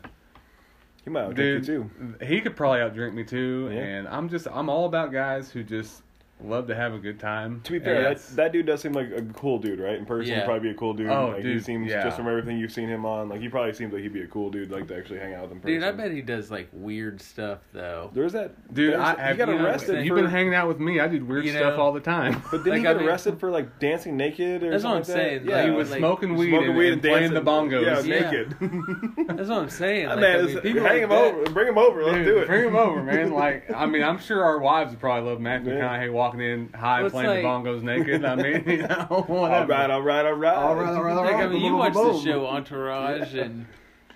He 1.04 1.10
might 1.10 1.28
outdrink 1.30 1.36
dude, 1.36 1.68
you 1.68 1.90
too. 2.18 2.24
he 2.26 2.40
could 2.42 2.56
probably 2.56 2.80
outdrink 2.80 3.14
me 3.14 3.24
too. 3.24 3.70
Yeah. 3.72 3.80
And 3.80 4.08
I'm 4.08 4.28
just 4.28 4.46
I'm 4.50 4.68
all 4.68 4.84
about 4.86 5.12
guys 5.12 5.50
who 5.50 5.62
just 5.62 6.02
love 6.42 6.66
to 6.66 6.74
have 6.74 6.92
a 6.92 6.98
good 6.98 7.18
time. 7.20 7.60
To 7.64 7.72
be 7.72 7.78
fair, 7.78 8.02
that, 8.02 8.20
that 8.36 8.52
dude 8.52 8.66
does 8.66 8.80
seem 8.82 8.92
like 8.92 9.10
a 9.12 9.22
cool 9.22 9.58
dude, 9.58 9.78
right? 9.80 9.96
In 9.96 10.04
person, 10.04 10.30
Yeah. 10.32 10.40
he'd 10.40 10.44
probably 10.44 10.68
be 10.68 10.74
a 10.74 10.78
cool 10.78 10.92
dude. 10.92 11.08
Oh, 11.08 11.28
like, 11.28 11.36
he 11.38 11.42
dude, 11.42 11.64
seems 11.64 11.88
yeah. 11.90 12.02
just 12.02 12.16
from 12.16 12.28
everything 12.28 12.58
you've 12.58 12.72
seen 12.72 12.88
him 12.88 13.06
on. 13.06 13.28
Like 13.28 13.40
he 13.40 13.48
probably 13.48 13.72
seems 13.72 13.92
like 13.92 14.02
he'd 14.02 14.12
be 14.12 14.22
a 14.22 14.26
cool 14.26 14.50
dude, 14.50 14.70
like 14.70 14.88
to 14.88 14.96
actually 14.96 15.20
hang 15.20 15.34
out 15.34 15.42
with 15.42 15.52
him. 15.52 15.58
dude 15.60 15.82
I 15.82 15.92
bet 15.92 16.10
he 16.12 16.20
does 16.22 16.50
like 16.50 16.68
weird 16.72 17.20
stuff 17.20 17.60
though 17.72 18.10
There's 18.12 18.32
that 18.34 18.74
dude, 18.74 18.92
there's- 18.94 19.16
I, 19.18 19.30
he 19.32 19.36
got 19.38 19.48
you 19.48 19.54
know, 19.56 19.64
arrested. 19.64 20.04
You've 20.04 20.16
for, 20.16 20.22
been 20.22 20.30
hanging 20.30 20.54
out 20.54 20.68
with 20.68 20.80
me. 20.80 21.00
I 21.00 21.06
did 21.08 21.26
weird 21.26 21.44
You 21.44 21.52
stuff 21.52 21.76
know, 21.76 21.82
all 21.82 21.92
the 21.92 22.00
time. 22.00 22.42
But 22.50 22.64
did 22.64 22.70
Like, 22.70 22.76
he 22.78 22.82
get 22.82 22.96
I 22.96 22.98
mean- 22.98 23.08
arrested 23.08 23.38
for 23.40 23.50
like 23.50 23.78
dancing 23.78 24.16
naked 24.16 24.62
or 24.64 24.70
That's 24.70 24.84
what 24.84 25.04
something 25.06 25.14
I'm 25.14 25.20
like 25.20 25.26
saying, 25.28 25.46
that? 25.46 25.52
like, 25.52 25.64
Yeah, 25.64 25.70
he 25.70 25.76
was 25.76 25.90
like, 25.90 25.98
smoking 26.00 26.34
weed, 26.36 26.48
smoking 26.50 26.68
and, 26.70 26.78
weed 26.78 26.92
and 26.92 27.04
and 27.04 27.12
playing 27.12 27.34
the 27.34 27.40
bongos. 27.40 28.04
Yeah, 28.06 28.14
Yeah. 28.14 28.20
naked. 28.30 28.56
That's 29.38 29.48
what 29.48 29.58
I'm 29.58 29.70
saying. 29.70 30.08
That 30.08 30.16
Like, 30.16 30.24
I 30.24 30.34
is 30.38 30.46
mean, 30.54 30.62
people 30.62 30.82
hang 30.82 30.92
like 30.92 31.02
him 31.02 31.08
that- 31.10 31.34
over, 31.34 31.50
bring 31.52 31.68
him 31.68 31.78
over. 31.78 32.02
Let's 32.04 32.16
Dude, 32.16 32.24
do 32.26 32.38
it. 32.38 32.46
Bring 32.48 32.64
him 32.68 32.76
over, 32.76 33.02
man. 33.02 33.30
Like, 33.34 33.70
I 33.74 33.86
mean, 33.86 34.02
I'm 34.02 34.18
sure 34.18 34.44
our 34.44 34.58
wives 34.58 34.90
would 34.90 35.00
probably 35.00 35.28
love 35.30 35.40
Matthew 35.40 35.72
Yeah. 35.74 35.80
McConaughey 35.80 36.12
walking 36.24 36.40
in 36.40 36.72
high, 36.72 36.98
Well, 36.98 37.06
it's 37.06 37.12
playing 37.12 37.42
the 37.42 37.48
like- 37.48 37.64
bongos 37.64 37.82
naked. 37.82 38.24
I 38.24 38.34
mean, 38.36 38.64
you 38.68 38.86
know, 38.86 39.06
All 39.10 39.22
whatever. 39.22 39.72
right, 39.72 39.90
all 39.90 40.02
right, 40.02 40.24
all 40.26 40.32
right. 40.34 40.56
All 40.56 40.74
right, 40.76 40.88
all 40.94 41.02
right, 41.02 41.16
all 41.16 41.24
Like, 41.24 41.34
I 41.36 41.46
mean, 41.46 41.62
you 41.62 41.70
Boom, 41.70 41.78
watched 41.78 41.94
the 41.94 42.20
show 42.20 42.46
Entourage, 42.46 43.34
Yeah. 43.34 43.44
and 43.44 43.66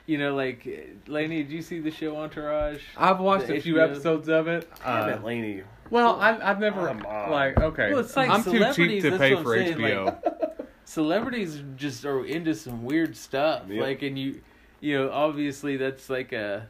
you 0.07 0.17
know, 0.19 0.35
like 0.35 0.67
Laney, 1.07 1.43
did 1.43 1.53
you 1.53 1.61
see 1.63 1.81
the 1.81 1.91
show 1.91 2.17
Entourage? 2.17 2.81
I've 2.97 3.21
watched 3.21 3.49
The 3.49 3.57
a 3.57 3.61
few 3.61 3.75
HBO. 3.75 3.91
episodes 3.91 4.29
of 4.29 4.49
it. 4.49 4.69
Damn 4.85 5.09
Uh, 5.09 5.13
it, 5.15 5.25
Laney. 5.25 5.63
well, 5.91 6.19
I, 6.21 6.39
I've 6.51 6.61
never 6.61 6.87
Come 6.87 7.05
on. 7.07 7.31
like 7.31 7.59
okay. 7.61 7.91
Well, 7.91 8.01
it's 8.01 8.17
like 8.17 8.31
I'm 8.31 8.43
too 8.43 8.53
cheap 8.53 8.59
celebrities, 8.75 9.03
to 9.03 9.11
that's 9.11 9.21
pay 9.21 9.31
what 9.35 9.39
I'm 9.39 9.45
for 9.45 9.55
saying, 9.57 9.77
HBO. 9.77 10.05
like- 10.07 10.25
Celebrities 10.85 11.63
just 11.77 12.07
are 12.07 12.25
into 12.25 12.55
some 12.55 12.83
weird 12.83 13.15
stuff. 13.15 13.65
Yep. 13.69 13.83
Like, 13.83 14.01
and 14.03 14.19
you, 14.19 14.41
you 14.81 14.97
know, 14.97 15.11
obviously 15.11 15.77
that's 15.77 16.09
like 16.09 16.33
a 16.33 16.67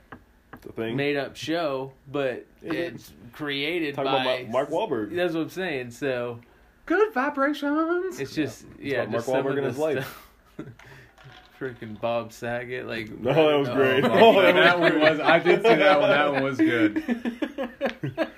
The 0.63 0.73
thing. 0.73 0.97
made 0.97 1.17
up 1.17 1.37
show, 1.37 1.93
but 2.11 2.47
it? 2.63 2.75
it's 2.75 3.13
created 3.33 3.95
Talking 3.95 4.13
by 4.13 4.23
about 4.23 4.49
Mark 4.51 4.71
Wahlberg. 4.71 5.15
That's 5.15 5.35
what 5.35 5.43
I'm 5.43 5.51
saying. 5.51 5.91
So 5.93 6.41
Good 6.87 7.13
vibrations. 7.13 8.19
it's 8.19 8.35
just 8.35 8.65
yeah, 8.81 9.03
about 9.03 9.13
just 9.13 9.29
Mark 9.29 9.37
some 9.39 9.47
of 9.47 9.53
Wahlberg 9.53 9.59
in 9.59 9.63
the 9.65 9.69
his 9.69 9.79
life. 9.79 10.25
stuff- 10.55 10.69
Freaking 11.61 12.01
Bob 12.01 12.33
Saget, 12.33 12.87
like 12.87 13.11
No, 13.21 13.33
that 13.35 13.59
was 13.59 13.69
oh, 13.69 13.75
great. 13.75 14.05
Oh, 14.05 14.41
that 14.53 14.79
one 14.79 15.01
was. 15.01 15.21
I 15.21 15.39
did 15.41 15.63
see 15.63 15.75
that 15.75 16.01
one. 16.01 16.09
That 16.11 16.33
one 16.33 16.43
was 16.45 16.57
good. 16.57 18.29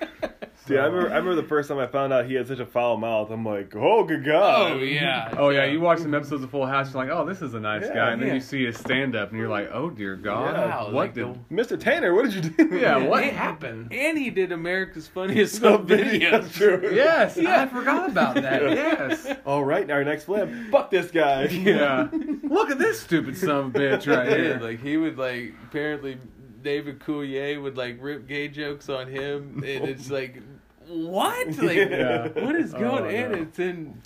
See, 0.70 0.78
I 0.78 0.84
remember, 0.86 1.10
I 1.12 1.16
remember 1.16 1.34
the 1.34 1.48
first 1.48 1.68
time 1.68 1.78
I 1.78 1.86
found 1.86 2.12
out 2.12 2.26
he 2.26 2.34
had 2.34 2.46
such 2.48 2.60
a 2.60 2.66
foul 2.66 2.96
mouth. 2.96 3.30
I'm 3.30 3.44
like, 3.44 3.74
oh, 3.76 4.04
good 4.04 4.24
God. 4.24 4.72
Oh 4.72 4.76
yeah. 4.78 5.34
Oh 5.36 5.48
yeah, 5.50 5.64
you 5.64 5.80
watch 5.80 5.98
some 5.98 6.14
episodes 6.14 6.42
of 6.44 6.50
Full 6.50 6.66
House, 6.66 6.92
you're 6.94 7.04
like, 7.04 7.12
oh, 7.12 7.26
this 7.26 7.42
is 7.42 7.54
a 7.54 7.60
nice 7.60 7.82
Yeah, 7.82 7.94
guy, 7.94 8.10
and 8.12 8.22
then 8.22 8.34
you 8.34 8.40
see 8.40 8.64
his 8.64 8.76
stand 8.78 9.16
up, 9.16 9.30
and 9.30 9.38
you're 9.38 9.48
like, 9.48 9.68
oh 9.72 9.90
dear 9.90 10.16
God, 10.16 10.54
Wow, 10.56 10.84
what 10.86 10.94
like 10.94 11.14
did? 11.14 11.26
the- 11.48 11.54
Mr. 11.54 11.78
Tanner, 11.78 12.14
what 12.14 12.30
did 12.30 12.44
you 12.44 12.50
do? 12.50 12.76
Yeah, 12.78 12.96
what 12.98 13.24
And- 13.24 13.36
happened? 13.36 13.92
And 13.92 14.16
he 14.16 14.30
did 14.30 14.52
America's 14.52 15.06
Funniest 15.08 15.60
No 15.60 15.76
Home 15.78 15.86
video. 15.86 16.30
Videos. 16.30 16.42
That's 16.42 16.54
true. 16.56 16.90
Yes, 16.94 17.36
Yeah. 17.36 17.62
I 17.62 17.66
forgot 17.66 18.08
about 18.10 18.34
that. 18.36 18.60
Yes. 18.70 19.26
All 19.44 19.64
right, 19.64 19.86
now 19.86 19.94
our 19.94 20.04
next 20.04 20.24
flip. 20.24 20.48
Fuck 20.70 20.90
this 20.90 21.10
guy. 21.10 21.44
Yeah. 21.50 22.08
Look 22.42 22.70
at 22.70 22.78
this 22.78 23.00
stupid 23.00 23.36
son 23.36 23.50
of 23.50 23.66
a 23.76 23.78
bitch 23.78 24.06
right 24.06 24.28
Yeah, 24.30 24.36
here. 24.36 24.58
like 24.60 24.80
he 24.82 24.96
would 24.96 25.18
like 25.18 25.54
apparently 25.64 26.18
David 26.62 26.98
Coulier 27.00 27.60
would 27.62 27.76
like 27.76 27.96
rip 28.00 28.26
gay 28.28 28.48
jokes 28.48 28.88
on 28.88 29.06
him, 29.08 29.62
and 29.66 29.88
it's 29.88 30.10
like 30.10 30.42
what? 30.90 31.46
Like 31.62 31.76
Yeah. 31.76 32.28
what 32.28 32.56
is 32.56 32.72
going? 32.72 33.04
Oh, 33.04 33.08
and 33.08 33.32
no. 33.32 33.38
it's 33.42 33.58
in 33.58 34.00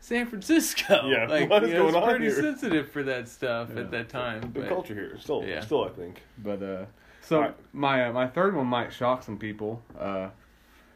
San 0.00 0.26
Francisco. 0.26 1.06
Yeah, 1.08 1.26
like 1.30 1.48
what 1.50 1.62
is 1.64 1.70
you 1.70 1.74
know, 1.76 1.82
going 1.90 1.94
it's 1.94 1.96
on 2.04 2.08
pretty 2.10 2.24
here? 2.26 2.34
sensitive 2.42 2.90
for 2.90 3.02
that 3.04 3.28
stuff 3.28 3.70
Yeah. 3.74 3.80
at 3.82 3.90
that 3.92 4.08
time. 4.08 4.40
Good 4.40 4.54
but- 4.54 4.68
culture 4.68 4.94
here. 4.94 5.16
Still, 5.18 5.44
Yeah. 5.44 5.60
still, 5.60 5.84
I 5.84 5.88
think. 5.90 6.22
But 6.38 6.62
uh, 6.62 6.84
so 7.22 7.36
Alright. 7.36 7.54
my 7.72 8.06
uh, 8.06 8.12
my 8.12 8.26
third 8.26 8.54
one 8.56 8.66
might 8.66 8.92
shock 8.92 9.22
some 9.22 9.38
people, 9.38 9.82
uh, 9.98 10.28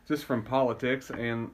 just 0.08 0.24
from 0.24 0.42
politics, 0.42 1.10
and 1.10 1.50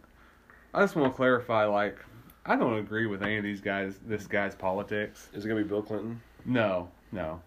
I 0.74 0.80
just 0.80 0.96
want 0.96 1.12
to 1.12 1.16
clarify, 1.16 1.64
like, 1.66 1.98
I 2.46 2.56
don't 2.56 2.78
agree 2.78 3.06
with 3.06 3.22
any 3.22 3.36
of 3.36 3.44
these 3.44 3.60
guys, 3.60 3.98
this 4.06 4.26
guy's 4.26 4.54
politics. 4.54 5.28
Is 5.34 5.44
it 5.44 5.48
gonna 5.48 5.62
be 5.62 5.68
Bill 5.68 5.82
Clinton? 5.82 6.20
No, 6.44 6.88
no. 7.12 7.40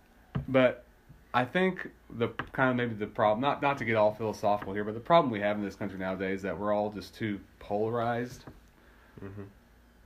But 0.48 0.85
I 1.36 1.44
think 1.46 1.90
the 2.18 2.30
kind 2.54 2.70
of 2.70 2.78
maybe 2.78 2.96
the 2.96 3.08
problem 3.08 3.42
not 3.42 3.62
not 3.62 3.78
to 3.80 3.86
get 3.86 3.96
all 3.98 4.14
philosophical 4.14 4.74
here, 4.74 4.86
but 4.86 4.94
the 4.94 5.00
problem 5.02 5.32
we 5.32 5.42
have 5.42 5.58
in 5.58 5.64
this 5.66 5.76
country 5.76 6.00
nowadays 6.00 6.38
is 6.38 6.42
that 6.44 6.58
we're 6.58 6.74
all 6.74 6.90
just 6.92 7.14
too 7.14 7.40
polarized. 7.60 8.46
Mhm. 9.22 9.46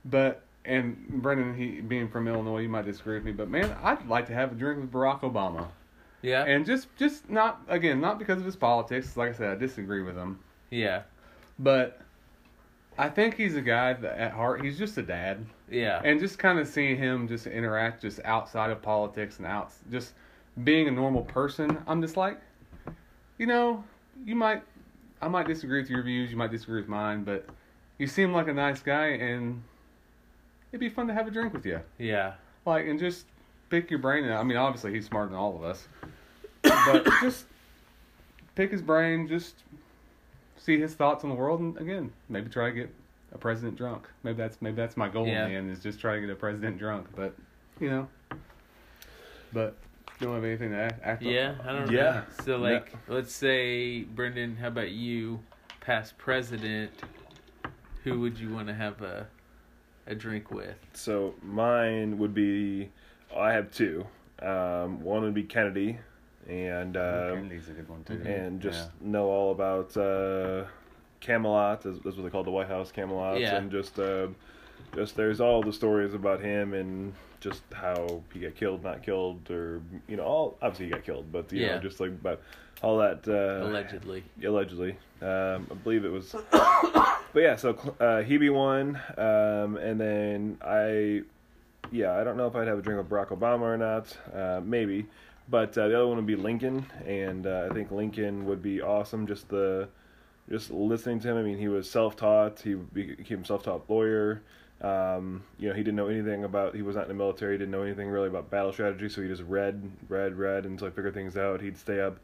But 0.04 0.42
and 0.64 1.08
Brennan, 1.08 1.54
he 1.54 1.80
being 1.80 2.08
from 2.08 2.26
Illinois, 2.28 2.58
you 2.60 2.68
might 2.68 2.84
disagree 2.84 3.14
with 3.14 3.24
me, 3.24 3.32
but 3.32 3.48
man, 3.48 3.74
I'd 3.82 4.06
like 4.08 4.26
to 4.26 4.34
have 4.34 4.52
a 4.52 4.54
drink 4.54 4.80
with 4.80 4.92
Barack 4.92 5.20
Obama, 5.20 5.68
Yeah, 6.20 6.44
and 6.44 6.66
just 6.66 6.94
just 6.96 7.30
not 7.30 7.60
again 7.68 8.00
not 8.00 8.18
because 8.18 8.40
of 8.40 8.44
his 8.44 8.56
politics. 8.56 9.16
Like 9.16 9.30
I 9.30 9.32
said, 9.34 9.50
I 9.52 9.54
disagree 9.54 10.02
with 10.02 10.16
him, 10.16 10.40
yeah, 10.70 11.02
but 11.60 12.00
I 12.98 13.08
think 13.08 13.36
he's 13.36 13.54
a 13.56 13.62
guy 13.62 13.92
that 13.92 14.18
at 14.18 14.32
heart 14.32 14.62
he's 14.62 14.76
just 14.76 14.98
a 14.98 15.02
dad. 15.02 15.46
yeah. 15.70 16.00
and 16.04 16.18
just 16.18 16.38
kind 16.40 16.58
of 16.58 16.66
seeing 16.66 16.96
him 16.96 17.28
just 17.28 17.46
interact 17.46 18.02
just 18.02 18.18
outside 18.24 18.70
of 18.72 18.82
politics 18.82 19.38
and 19.38 19.46
out 19.46 19.70
just 19.92 20.12
being 20.64 20.88
a 20.88 20.90
normal 20.90 21.22
person 21.22 21.78
i'm 21.86 22.02
just 22.02 22.16
like 22.16 22.40
you 23.38 23.46
know 23.46 23.82
you 24.24 24.34
might 24.34 24.62
i 25.22 25.28
might 25.28 25.46
disagree 25.46 25.80
with 25.80 25.90
your 25.90 26.02
views 26.02 26.30
you 26.30 26.36
might 26.36 26.50
disagree 26.50 26.80
with 26.80 26.88
mine 26.88 27.24
but 27.24 27.46
you 27.98 28.06
seem 28.06 28.32
like 28.32 28.48
a 28.48 28.52
nice 28.52 28.80
guy 28.80 29.06
and 29.06 29.62
it'd 30.72 30.80
be 30.80 30.88
fun 30.88 31.06
to 31.06 31.14
have 31.14 31.26
a 31.26 31.30
drink 31.30 31.52
with 31.52 31.64
you 31.64 31.80
yeah. 31.98 32.34
like 32.66 32.86
and 32.86 32.98
just 32.98 33.26
pick 33.70 33.90
your 33.90 33.98
brain 34.00 34.24
i 34.30 34.42
mean 34.42 34.56
obviously 34.56 34.92
he's 34.92 35.06
smarter 35.06 35.28
than 35.28 35.38
all 35.38 35.54
of 35.56 35.62
us 35.62 35.86
but 36.62 37.04
just 37.20 37.44
pick 38.54 38.70
his 38.72 38.82
brain 38.82 39.28
just 39.28 39.54
see 40.58 40.78
his 40.78 40.94
thoughts 40.94 41.24
on 41.24 41.30
the 41.30 41.36
world 41.36 41.60
and 41.60 41.76
again 41.78 42.12
maybe 42.28 42.50
try 42.50 42.66
to 42.68 42.74
get 42.74 42.94
a 43.32 43.38
president 43.38 43.76
drunk 43.76 44.08
maybe 44.24 44.36
that's 44.36 44.60
maybe 44.60 44.76
that's 44.76 44.96
my 44.96 45.08
goal 45.08 45.26
Yeah. 45.26 45.44
in 45.46 45.50
the 45.52 45.56
end 45.56 45.70
is 45.70 45.80
just 45.82 46.00
try 46.00 46.16
to 46.16 46.20
get 46.20 46.28
a 46.28 46.34
president 46.34 46.76
drunk 46.78 47.06
but 47.14 47.34
you 47.78 47.88
know 47.88 48.08
but 49.52 49.76
don't 50.20 50.34
have 50.34 50.44
anything 50.44 50.70
to 50.70 50.76
add, 50.76 51.00
act 51.02 51.22
on? 51.22 51.28
Yeah, 51.28 51.54
I 51.64 51.72
don't 51.72 51.90
Yeah. 51.90 52.02
know. 52.02 52.22
So 52.44 52.56
like, 52.58 52.92
let's 53.08 53.32
say 53.32 54.02
Brennan, 54.02 54.56
how 54.56 54.68
about 54.68 54.90
you, 54.90 55.40
past 55.80 56.16
president? 56.18 56.90
Who 58.04 58.20
would 58.20 58.38
you 58.38 58.52
want 58.54 58.68
to 58.68 58.74
have 58.74 59.02
a 59.02 59.26
a 60.06 60.14
drink 60.14 60.50
with? 60.50 60.76
So 60.94 61.34
mine 61.42 62.18
would 62.18 62.34
be. 62.34 62.90
I 63.36 63.52
have 63.52 63.70
two. 63.70 64.06
Um, 64.40 65.02
one 65.04 65.22
would 65.22 65.34
be 65.34 65.42
Kennedy, 65.44 65.98
and 66.48 66.96
um, 66.96 67.34
Kennedy's 67.34 67.68
a 67.68 67.72
good 67.72 67.88
one 67.88 68.02
too 68.04 68.20
and 68.24 68.60
just 68.60 68.88
know 69.00 69.26
all 69.26 69.52
about 69.52 69.94
uh, 69.96 70.64
Camelot, 71.20 71.84
as, 71.84 71.96
as 71.98 72.16
what 72.16 72.22
they 72.24 72.30
call 72.30 72.42
the 72.42 72.50
White 72.50 72.68
House 72.68 72.90
Camelot, 72.90 73.38
Yeah. 73.40 73.56
and 73.56 73.70
just 73.70 73.98
uh, 74.00 74.28
just 74.94 75.14
there's 75.16 75.40
all 75.40 75.62
the 75.62 75.72
stories 75.72 76.14
about 76.14 76.40
him 76.40 76.72
and 76.72 77.12
just 77.40 77.62
how 77.72 78.22
he 78.32 78.40
got 78.40 78.54
killed, 78.54 78.84
not 78.84 79.02
killed, 79.02 79.50
or 79.50 79.80
you 80.08 80.16
know, 80.16 80.24
all 80.24 80.58
obviously 80.62 80.86
he 80.86 80.92
got 80.92 81.04
killed, 81.04 81.32
but 81.32 81.50
you 81.52 81.62
Yeah. 81.62 81.74
know, 81.76 81.80
just 81.80 81.98
like 82.00 82.10
about 82.10 82.40
all 82.82 82.98
that 82.98 83.26
uh, 83.28 83.66
Allegedly. 83.66 84.22
allegedly. 84.44 84.92
Um, 85.22 85.66
I 85.70 85.74
believe 85.82 86.04
it 86.04 86.12
was. 86.12 86.34
but 86.52 87.18
yeah, 87.34 87.56
so 87.56 87.70
uh, 88.00 88.22
Hebe 88.22 88.52
won, 88.52 88.96
um, 89.18 89.76
and 89.76 90.00
then 90.00 90.58
I, 90.62 91.22
yeah, 91.90 92.12
I 92.18 92.24
don't 92.24 92.36
know 92.36 92.46
if 92.46 92.56
I'd 92.56 92.68
have 92.68 92.78
a 92.78 92.82
drink 92.82 92.98
with 93.02 93.10
Barack 93.10 93.28
Obama 93.28 93.62
or 93.62 93.76
not. 93.76 94.16
Uh, 94.34 94.60
maybe, 94.64 95.06
but 95.48 95.76
uh, 95.76 95.88
the 95.88 95.96
other 95.96 96.06
one 96.06 96.16
would 96.16 96.26
be 96.26 96.36
Lincoln, 96.36 96.86
and 97.06 97.46
uh, 97.46 97.68
I 97.70 97.74
think 97.74 97.90
Lincoln 97.90 98.46
would 98.46 98.62
be 98.62 98.80
awesome. 98.80 99.26
Just 99.26 99.48
the, 99.50 99.88
just 100.48 100.70
listening 100.70 101.20
to 101.20 101.28
him. 101.28 101.36
I 101.36 101.42
mean, 101.42 101.58
he 101.58 101.68
was 101.68 101.88
self-taught. 101.90 102.60
He 102.60 102.74
became 102.74 103.42
a 103.42 103.46
self-taught 103.46 103.88
lawyer. 103.90 104.42
Um, 104.80 105.42
you 105.58 105.68
know, 105.68 105.74
he 105.74 105.82
didn't 105.82 105.96
know 105.96 106.08
anything 106.08 106.44
about. 106.44 106.74
He 106.74 106.82
was 106.82 106.96
not 106.96 107.02
in 107.02 107.08
the 107.08 107.14
military. 107.14 107.54
He 107.54 107.58
Didn't 107.58 107.72
know 107.72 107.82
anything 107.82 108.08
really 108.08 108.28
about 108.28 108.50
battle 108.50 108.72
strategy. 108.72 109.08
So 109.08 109.20
he 109.22 109.28
just 109.28 109.42
read, 109.42 109.90
read, 110.08 110.36
read 110.36 110.64
until 110.64 110.86
he 110.88 110.92
figured 110.94 111.12
things 111.14 111.36
out. 111.36 111.60
He'd 111.60 111.76
stay 111.76 112.00
up 112.00 112.18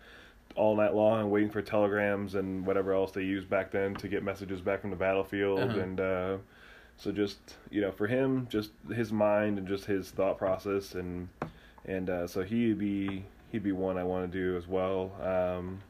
all 0.55 0.75
night 0.75 0.95
long 0.95 1.31
waiting 1.31 1.51
for 1.51 1.61
telegrams 1.61 2.35
and 2.35 2.65
whatever 2.65 2.95
else 2.95 3.13
they 3.13 3.23
used 3.23 3.51
back 3.51 3.71
then 3.71 3.95
to 3.97 4.09
get 4.09 4.23
messages 4.23 4.61
back 4.63 4.81
from 4.81 4.89
the 4.89 4.97
battlefield 4.97 5.59
Uh-huh. 5.59 5.79
and 5.81 6.01
uh 6.01 6.37
so 6.97 7.13
just 7.13 7.39
you 7.71 7.83
know 7.83 7.91
for 7.93 8.07
him 8.07 8.47
just 8.49 8.71
his 8.95 9.13
mind 9.13 9.59
and 9.59 9.69
just 9.69 9.85
his 9.85 10.11
thought 10.13 10.39
process 10.39 10.95
and 10.95 11.29
and 11.85 12.09
uh 12.09 12.27
so 12.27 12.43
he'd 12.43 12.79
be 12.79 13.23
he'd 13.53 13.65
be 13.65 13.73
one 13.73 13.99
I 13.99 14.05
want 14.05 14.33
to 14.33 14.39
do 14.39 14.57
as 14.57 14.67
well 14.67 15.13
um 15.21 15.83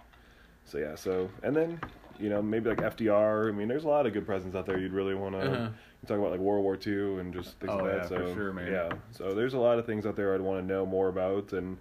so 0.65 0.79
yeah 0.79 0.97
so 0.97 1.31
and 1.45 1.55
then 1.55 1.79
you 2.19 2.29
know 2.31 2.41
maybe 2.43 2.69
like 2.71 2.79
FDR 2.79 3.49
I 3.49 3.53
mean 3.53 3.69
there's 3.69 3.85
a 3.85 3.89
lot 3.89 4.07
of 4.07 4.13
good 4.13 4.27
presidents 4.27 4.57
out 4.57 4.67
there 4.67 4.79
you'd 4.79 4.93
really 4.93 5.15
want 5.15 5.35
to 5.35 5.41
Uh-huh. 5.41 5.69
talk 6.07 6.19
about 6.19 6.31
like 6.31 6.41
World 6.41 6.63
War 6.65 6.77
II 6.85 7.19
and 7.21 7.33
just 7.35 7.59
things 7.61 7.73
Oh, 7.73 7.79
like 7.79 7.93
yeah, 7.93 7.99
that. 7.99 8.09
for 8.09 8.19
So 8.29 8.35
sure, 8.35 8.53
man. 8.53 8.71
yeah, 8.73 8.91
so 9.11 9.35
there's 9.35 9.55
a 9.55 9.59
lot 9.59 9.79
of 9.79 9.87
things 9.87 10.07
out 10.07 10.17
there 10.17 10.35
I'd 10.35 10.41
want 10.41 10.61
to 10.61 10.67
know 10.67 10.87
more 10.87 11.09
about, 11.09 11.53
and 11.53 11.77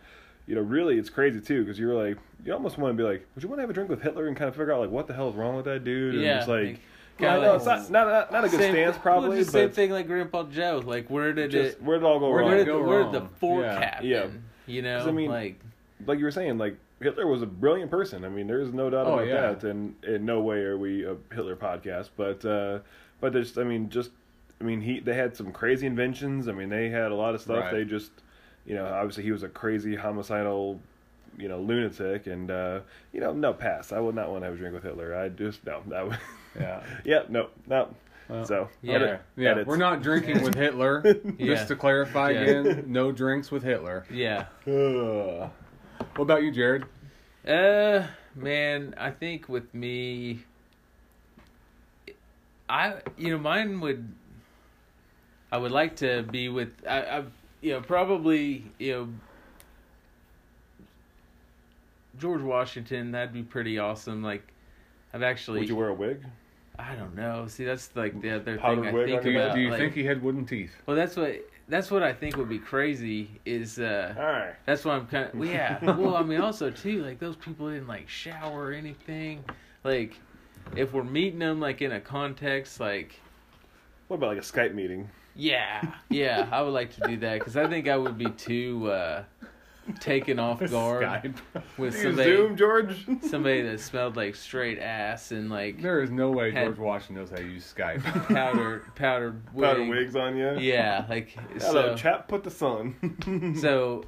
you 0.48 0.54
know, 0.56 0.62
really, 0.62 0.98
it's 1.00 1.10
crazy 1.10 1.42
too 1.42 1.64
because 1.64 1.80
you're 1.80 1.96
like, 1.96 2.18
you 2.46 2.54
almost 2.54 2.78
want 2.78 2.96
to 2.96 3.04
be 3.04 3.08
like, 3.08 3.26
would 3.34 3.44
you 3.44 3.50
want 3.50 3.58
to 3.60 3.62
have 3.64 3.70
a 3.70 3.74
drink 3.74 3.90
with 3.90 4.02
Hitler 4.04 4.28
and 4.28 4.38
kind 4.38 4.48
of 4.48 4.56
figure 4.56 4.74
out 4.74 4.80
like 4.82 4.92
what 4.92 5.08
the 5.08 5.14
hell 5.14 5.30
is 5.30 5.36
wrong 5.36 5.56
with 5.56 5.66
that 5.66 5.84
dude? 5.84 6.16
And 6.16 6.24
Yeah, 6.24 6.38
just 6.38 6.48
like, 6.48 6.60
like, 6.66 6.80
well, 7.20 7.30
I 7.30 7.34
kinda 7.34 7.42
know 7.48 7.52
like- 7.54 7.80
it's 7.80 7.90
not 7.90 8.06
not 8.06 8.08
not, 8.12 8.32
not 8.32 8.46
a 8.46 8.50
good 8.50 8.60
Same- 8.60 8.74
stance 8.74 8.98
probably, 9.00 9.30
well, 9.30 9.38
just 9.40 9.52
but 9.54 9.60
same 9.60 9.72
thing 9.72 9.92
like 9.92 10.06
Grandpa 10.08 10.44
Joe. 10.44 10.82
Like, 10.86 11.10
where 11.10 11.34
did 11.34 11.50
just 11.52 11.78
it? 11.78 11.84
where 11.84 11.98
did 11.98 12.04
it 12.04 12.08
all 12.08 12.20
go 12.20 12.30
Where 12.30 12.42
wrong? 12.42 12.50
Where 12.50 12.58
did 12.58 12.66
did 12.66 12.72
it 12.72 12.74
the, 12.74 12.80
go 12.84 12.88
where 12.88 13.04
did 13.04 13.14
the 13.14 13.28
fork 13.40 13.64
Yeah. 13.64 13.80
happen? 13.80 14.08
Yeah. 14.08 14.28
You 14.68 14.82
know, 14.82 15.00
I 15.08 15.12
mean, 15.12 15.30
like 15.32 15.60
like 16.06 16.20
you 16.20 16.26
were 16.26 16.32
saying, 16.32 16.58
like 16.58 16.76
Hitler 17.02 17.28
was 17.28 17.42
a 17.42 17.46
brilliant 17.48 17.92
person. 17.92 18.24
I 18.24 18.30
mean, 18.30 18.48
there's 18.48 18.74
no 18.74 18.90
doubt 18.90 19.08
Oh, 19.08 19.14
about 19.16 19.28
yeah. 19.28 19.42
that. 19.54 19.64
And 19.64 19.96
in 20.04 20.26
no 20.26 20.42
way 20.42 20.60
are 20.60 20.78
we 20.78 21.06
a 21.06 21.16
Hitler 21.34 21.56
podcast, 21.56 22.10
but 22.16 22.44
uh, 22.46 22.80
but 23.20 23.34
there's, 23.34 23.58
I 23.58 23.64
mean, 23.64 23.90
just, 23.90 24.12
I 24.62 24.64
mean, 24.64 24.82
he 24.82 25.00
they 25.00 25.14
had 25.14 25.36
some 25.36 25.52
crazy 25.52 25.86
inventions. 25.88 26.48
I 26.48 26.54
mean, 26.54 26.70
they 26.70 26.90
had 26.90 27.12
a 27.12 27.16
lot 27.16 27.36
of 27.36 27.42
stuff. 27.42 27.66
Right. 27.66 27.74
They 27.74 27.86
just, 27.86 28.12
you 28.66 28.76
know, 28.76 28.86
obviously 28.88 29.24
he 29.24 29.32
was 29.32 29.44
a 29.44 29.50
crazy 29.50 29.96
homicidal, 29.96 30.80
you 31.38 31.50
know, 31.50 31.60
lunatic, 31.60 32.28
and 32.28 32.50
uh, 32.50 32.80
you 33.12 33.20
know, 33.20 33.34
no 33.34 33.52
pass. 33.54 33.92
I 33.92 34.00
would 34.00 34.16
not 34.16 34.30
want 34.30 34.44
to 34.44 34.46
have 34.46 34.56
a 34.56 34.58
drink 34.58 34.74
with 34.74 34.84
Hitler. 34.84 35.16
I 35.16 35.30
just 35.30 35.66
no, 35.66 35.82
that 35.88 36.08
would, 36.08 36.18
Yeah. 36.60 36.82
yeah, 37.04 37.24
no, 37.28 37.50
no. 37.68 37.94
Well, 38.30 38.46
so 38.46 38.70
Yeah. 38.82 38.94
edit- 38.96 39.22
Yeah, 39.36 39.52
edits. 39.52 39.68
we're 39.68 39.76
not 39.78 40.02
drinking 40.02 40.42
with 40.44 40.56
Hitler. 40.66 41.04
Yeah. 41.38 41.46
Just 41.56 41.68
to 41.68 41.76
clarify 41.76 42.32
Yeah. 42.32 42.40
again, 42.40 42.84
no 42.88 43.12
drinks 43.12 43.52
with 43.52 43.62
Hitler. 43.64 44.06
yeah. 44.10 44.46
Ugh. 44.68 45.50
What 46.16 46.24
about 46.24 46.44
you, 46.44 46.52
Jared? 46.52 46.86
Uh, 47.48 48.08
man, 48.36 48.96
I 48.98 49.12
think 49.12 49.50
with 49.50 49.74
me, 49.74 50.40
I 52.70 52.96
you 53.18 53.32
know 53.32 53.38
mine 53.38 53.80
would. 53.82 54.14
I 55.52 55.58
would 55.58 55.72
like 55.72 55.98
to 55.98 56.24
be 56.24 56.50
with 56.50 56.70
I, 56.90 57.02
I 57.02 57.24
you 57.62 57.74
know 57.74 57.82
probably 57.82 58.66
you 58.80 58.92
know 58.94 59.10
George 62.20 62.42
Washington. 62.42 63.12
That'd 63.12 63.34
be 63.34 63.44
pretty 63.44 63.78
awesome. 63.78 64.24
Like 64.24 64.44
I've 65.14 65.22
actually 65.24 65.60
Would 65.60 65.70
you 65.70 65.76
wear 65.76 65.90
a 65.90 65.94
wig? 65.94 66.24
I 66.80 66.96
don't 66.96 67.16
know. 67.16 67.48
See, 67.48 67.64
that's 67.64 67.90
like 67.96 68.20
the 68.22 68.32
other 68.32 68.58
Powdered 68.58 68.82
thing 68.86 68.90
I 68.90 68.92
wig 68.94 69.06
think 69.08 69.18
on 69.20 69.24
Do 69.24 69.32
you, 69.32 69.40
about. 69.42 69.56
do 69.56 69.62
you 69.62 69.70
like- 69.70 69.80
think 69.80 69.94
he 69.94 70.04
had 70.04 70.22
wooden 70.22 70.46
teeth? 70.46 70.72
well, 70.86 70.98
that's 70.98 71.16
what 71.16 71.40
that's 71.68 71.90
what 71.92 72.04
I 72.04 72.14
think 72.14 72.38
would 72.38 72.50
be 72.50 72.60
crazy 72.60 73.42
is. 73.46 73.80
uh 73.80 74.14
right. 74.18 74.54
that's 74.66 74.86
why 74.86 74.96
I'm 74.96 75.08
kind 75.08 75.30
of 75.34 75.46
yeah. 75.46 75.80
well, 75.96 76.16
I 76.16 76.24
mean, 76.24 76.42
also 76.42 76.70
too, 76.72 77.04
like 77.04 77.20
those 77.20 77.36
people 77.36 77.70
didn't 77.70 77.88
like 77.88 78.08
shower 78.10 78.66
or 78.68 78.72
anything. 78.74 79.44
Like, 79.84 80.20
if 80.76 80.94
we're 80.94 81.04
meeting 81.04 81.40
them 81.40 81.60
like 81.60 81.82
in 81.82 81.92
a 81.92 82.00
context, 82.02 82.80
like 82.80 83.20
What 84.08 84.18
about 84.18 84.30
like 84.30 84.38
a 84.38 84.42
Skype 84.42 84.74
meeting? 84.74 85.10
yeah, 85.36 85.94
yeah, 86.10 86.48
I 86.52 86.62
would 86.62 86.74
like 86.74 86.92
to 86.96 87.02
do 87.02 87.18
that 87.18 87.40
because 87.40 87.58
I 87.58 87.68
think 87.68 87.88
I 87.90 87.98
would 87.98 88.18
be 88.18 88.30
too 88.32 88.90
uh 88.90 89.24
taken 90.00 90.40
off 90.40 90.60
guard 90.70 91.04
Skype. 91.04 91.36
with 91.78 91.94
Do 91.94 91.98
you 92.00 92.04
somebody 92.04 92.36
Zoom, 92.36 92.58
George. 92.58 93.06
somebody 93.22 93.62
that 93.62 93.80
smelled 93.80 94.16
like 94.16 94.36
straight 94.36 94.80
ass 94.80 95.32
and 95.32 95.50
like 95.50 95.82
There 95.82 96.02
is 96.02 96.12
no 96.12 96.32
way 96.32 96.52
George 96.52 96.78
Washington 96.78 97.16
knows 97.18 97.30
how 97.30 97.38
to 97.38 97.44
use 97.44 97.74
Skype. 97.78 98.02
powdered 98.34 98.84
powdered 98.96 99.42
wig. 99.54 99.64
Powder 99.70 99.86
wigs 99.88 100.16
on 100.16 100.36
you. 100.38 100.58
Yeah, 100.60 101.06
like 101.10 101.38
Hello, 101.60 101.96
so. 101.96 101.96
chap. 101.96 102.28
Put 102.28 102.44
the 102.44 102.52
sun. 102.52 102.96
So 103.60 104.06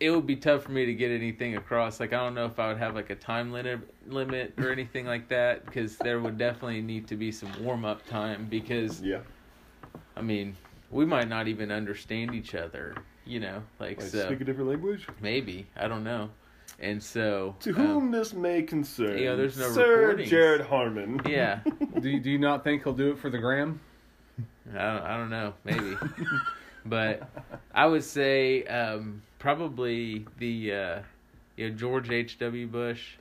it 0.00 0.10
would 0.10 0.26
be 0.26 0.36
tough 0.36 0.64
for 0.64 0.72
me 0.72 0.84
to 0.86 0.92
get 0.94 1.10
anything 1.10 1.56
across. 1.56 2.00
Like 2.00 2.12
I 2.12 2.16
don't 2.16 2.34
know 2.34 2.46
if 2.46 2.58
I 2.58 2.68
would 2.68 2.78
have 2.78 2.94
like 2.94 3.10
a 3.10 3.14
time 3.14 3.52
limit 3.52 3.80
limit 4.06 4.54
or 4.58 4.70
anything 4.72 5.06
like 5.06 5.28
that 5.28 5.64
because 5.64 5.96
there 5.98 6.20
would 6.20 6.36
definitely 6.36 6.82
need 6.82 7.06
to 7.08 7.16
be 7.16 7.30
some 7.30 7.50
warm 7.62 7.84
up 7.84 8.04
time 8.06 8.46
because 8.50 9.00
yeah. 9.00 9.20
I 10.16 10.22
mean 10.22 10.56
we 10.90 11.04
might 11.04 11.28
not 11.28 11.48
even 11.48 11.70
understand 11.70 12.34
each 12.34 12.54
other. 12.54 12.94
You 13.26 13.40
know, 13.40 13.62
like, 13.80 14.00
Like 14.00 14.10
so 14.10 14.26
speak 14.26 14.40
a 14.40 14.44
different 14.44 14.68
language. 14.70 15.06
maybe 15.20 15.66
I 15.76 15.88
don't 15.88 16.04
know. 16.04 16.30
And 16.80 17.02
so 17.02 17.54
To 17.60 17.70
um, 17.70 17.76
whom 17.76 18.10
this 18.10 18.32
may 18.34 18.62
concern. 18.62 19.16
you 19.18 19.26
know, 19.26 19.36
there's 19.36 19.56
no 19.56 19.70
Sir 19.70 19.98
recordings. 20.00 20.30
Jared 20.30 20.60
Harmon. 20.62 21.20
yeah, 21.26 21.60
do, 22.00 22.08
you, 22.10 22.20
do 22.20 22.30
you 22.30 22.38
not 22.38 22.64
think 22.64 22.82
he'll 22.82 22.92
do 22.92 23.12
it 23.12 23.18
for 23.18 23.30
the 23.30 23.38
gram? 23.38 23.80
I 24.72 24.78
don't, 24.78 25.02
I 25.02 25.16
don't 25.16 25.30
know, 25.30 25.54
maybe. 25.64 25.96
but 26.84 27.28
I 27.72 27.86
would 27.86 28.02
say 28.04 28.64
um, 28.64 29.22
probably 29.38 30.26
the 30.38 30.72
uh, 30.72 30.98
you 31.56 31.70
know 31.70 31.76
George 31.76 32.10
H. 32.10 32.38
W. 32.40 32.66
Bush. 32.66 33.14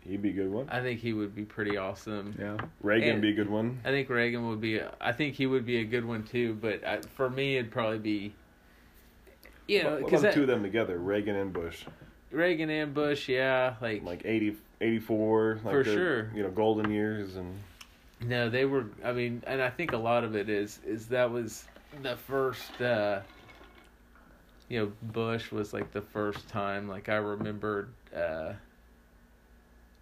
He'd 0.00 0.22
be 0.22 0.30
a 0.30 0.32
good 0.32 0.50
one. 0.50 0.68
I 0.70 0.80
think 0.82 1.00
he 1.00 1.12
would 1.12 1.34
be 1.34 1.44
pretty 1.44 1.76
awesome. 1.76 2.34
Yeah. 2.38 2.56
Reagan 2.80 3.08
and- 3.14 3.22
be 3.22 3.30
a 3.30 3.34
good 3.34 3.50
one. 3.50 3.80
I 3.84 3.90
think 3.90 4.08
Reagan 4.08 4.48
would 4.48 4.60
be. 4.60 4.80
I 5.00 5.12
think 5.12 5.34
he 5.34 5.46
would 5.46 5.66
be 5.66 5.78
a 5.78 5.84
good 5.84 6.04
one 6.04 6.22
too. 6.24 6.54
But 6.54 6.84
I, 6.84 7.00
for 7.16 7.28
me, 7.28 7.56
it'd 7.56 7.70
probably 7.72 7.98
be. 7.98 8.34
You 9.68 9.82
know, 9.82 9.96
because 9.96 10.22
about 10.22 10.34
two 10.34 10.42
of 10.42 10.46
them 10.46 10.62
together, 10.62 10.98
Reagan 10.98 11.36
and 11.36 11.52
Bush? 11.52 11.84
Reagan 12.30 12.70
and 12.70 12.92
Bush, 12.94 13.28
yeah, 13.28 13.74
like, 13.80 14.02
Like 14.04 14.22
80, 14.24 14.56
84, 14.80 15.60
like 15.64 15.72
For 15.72 15.84
sure. 15.84 16.30
You 16.34 16.42
know, 16.42 16.50
golden 16.50 16.90
years 16.90 17.36
and 17.36 17.54
no, 18.20 18.48
they 18.48 18.64
were. 18.64 18.86
I 19.04 19.12
mean, 19.12 19.42
and 19.46 19.60
I 19.60 19.68
think 19.68 19.92
a 19.92 19.96
lot 19.98 20.24
of 20.24 20.34
it 20.34 20.48
is 20.48 20.80
is 20.86 21.08
that 21.08 21.30
was 21.30 21.64
the 22.02 22.16
first. 22.16 22.80
uh 22.80 23.20
You 24.68 24.80
know, 24.80 24.92
Bush 25.02 25.52
was 25.52 25.72
like 25.72 25.92
the 25.92 26.00
first 26.00 26.48
time. 26.48 26.88
Like 26.88 27.08
I 27.08 27.16
remembered. 27.16 27.88
uh 28.14 28.54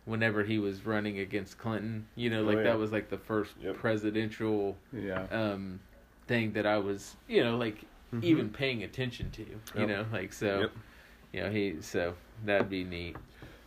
Whenever 0.06 0.44
he 0.44 0.58
was 0.58 0.84
running 0.84 1.18
against 1.18 1.56
Clinton, 1.56 2.06
you 2.14 2.28
know, 2.28 2.42
Oh, 2.42 2.44
like 2.44 2.58
yeah. 2.58 2.64
that 2.64 2.78
was 2.78 2.92
like 2.92 3.08
the 3.08 3.16
first 3.16 3.52
Yep. 3.62 3.78
presidential 3.78 4.76
Yeah. 4.92 5.26
um 5.30 5.80
thing 6.26 6.52
that 6.52 6.66
I 6.66 6.76
was, 6.78 7.16
you 7.26 7.42
know, 7.42 7.56
like 7.56 7.78
even 8.22 8.50
paying 8.50 8.82
attention 8.82 9.30
to, 9.32 9.42
you 9.42 9.60
Mm-hmm. 9.74 9.80
Yep. 9.80 9.88
know, 9.88 10.06
like 10.12 10.32
so, 10.32 10.60
Yep. 10.60 10.72
you 11.32 11.40
know, 11.42 11.50
he 11.50 11.76
so 11.80 12.14
that'd 12.44 12.68
be 12.70 12.84
neat. 12.84 13.16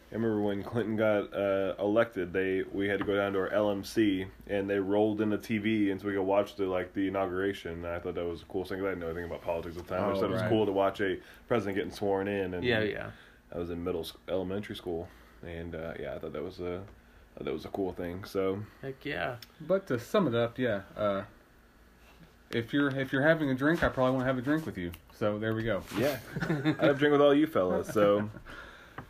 I 0.09 0.15
remember 0.15 0.39
when 0.41 0.63
Clinton 0.63 0.95
got 0.95 1.33
uh, 1.33 1.75
elected, 1.79 2.31
they 2.31 2.63
we 2.71 2.87
had 2.87 2.99
to 2.99 3.05
go 3.05 3.15
down 3.17 3.33
to 3.33 3.39
our 3.39 3.49
LMC 3.49 4.25
and 4.47 4.69
they 4.69 4.79
rolled 4.79 5.19
in 5.19 5.29
the 5.29 5.37
TV 5.37 5.91
and 5.91 5.99
so 5.99 6.07
we 6.07 6.13
could 6.13 6.21
watch 6.23 6.55
the 6.55 6.65
like 6.65 6.93
the 6.93 7.09
inauguration. 7.09 7.73
And 7.73 7.87
I 7.87 7.99
thought 7.99 8.15
that 8.15 8.23
was 8.25 8.39
the 8.39 8.45
coolest 8.45 8.71
thing. 8.71 8.79
I 8.79 8.83
didn't 8.85 8.99
know 8.99 9.07
anything 9.07 9.25
about 9.25 9.41
politics 9.41 9.75
at 9.77 9.85
the 9.85 9.93
time. 9.95 10.05
I 10.05 10.11
just 10.11 10.19
Oh, 10.23 10.27
thought 10.27 10.29
it 10.29 10.41
was 10.41 10.49
cool 10.49 10.65
to 10.65 10.71
watch 10.71 11.01
a 11.01 11.17
president 11.49 11.75
getting 11.75 11.91
sworn 11.91 12.29
in. 12.29 12.53
And 12.53 12.63
Yeah, 12.63 12.83
yeah, 12.83 13.11
I 13.53 13.57
was 13.57 13.69
in 13.69 13.83
middle 13.83 14.05
sc- 14.05 14.15
elementary 14.29 14.77
school, 14.77 15.09
and 15.45 15.75
uh, 15.75 15.93
yeah, 15.99 16.15
I 16.15 16.19
thought 16.19 16.31
that 16.31 16.43
was 16.43 16.61
a 16.61 16.83
that 17.41 17.51
was 17.53 17.65
a 17.65 17.69
cool 17.69 17.91
thing. 17.91 18.23
So 18.23 18.63
heck 18.81 19.03
yeah, 19.03 19.35
But 19.59 19.87
to 19.87 19.99
sum 19.99 20.27
it 20.27 20.35
up, 20.35 20.57
yeah. 20.57 20.83
Uh, 20.95 21.23
if 22.51 22.73
you're 22.73 22.89
if 22.89 23.11
you're 23.11 23.21
having 23.21 23.49
a 23.49 23.55
drink, 23.55 23.83
I 23.83 23.89
probably 23.89 24.13
want 24.13 24.21
to 24.23 24.27
have 24.27 24.37
a 24.37 24.41
drink 24.41 24.65
with 24.65 24.77
you. 24.77 24.91
So 25.13 25.39
there 25.39 25.53
we 25.53 25.63
go. 25.63 25.83
yeah, 25.97 26.19
I 26.41 26.45
have 26.45 26.79
a 26.81 26.93
drink 26.93 27.11
with 27.11 27.21
all 27.21 27.33
you 27.33 27.47
fellas. 27.47 27.87
So 27.89 28.29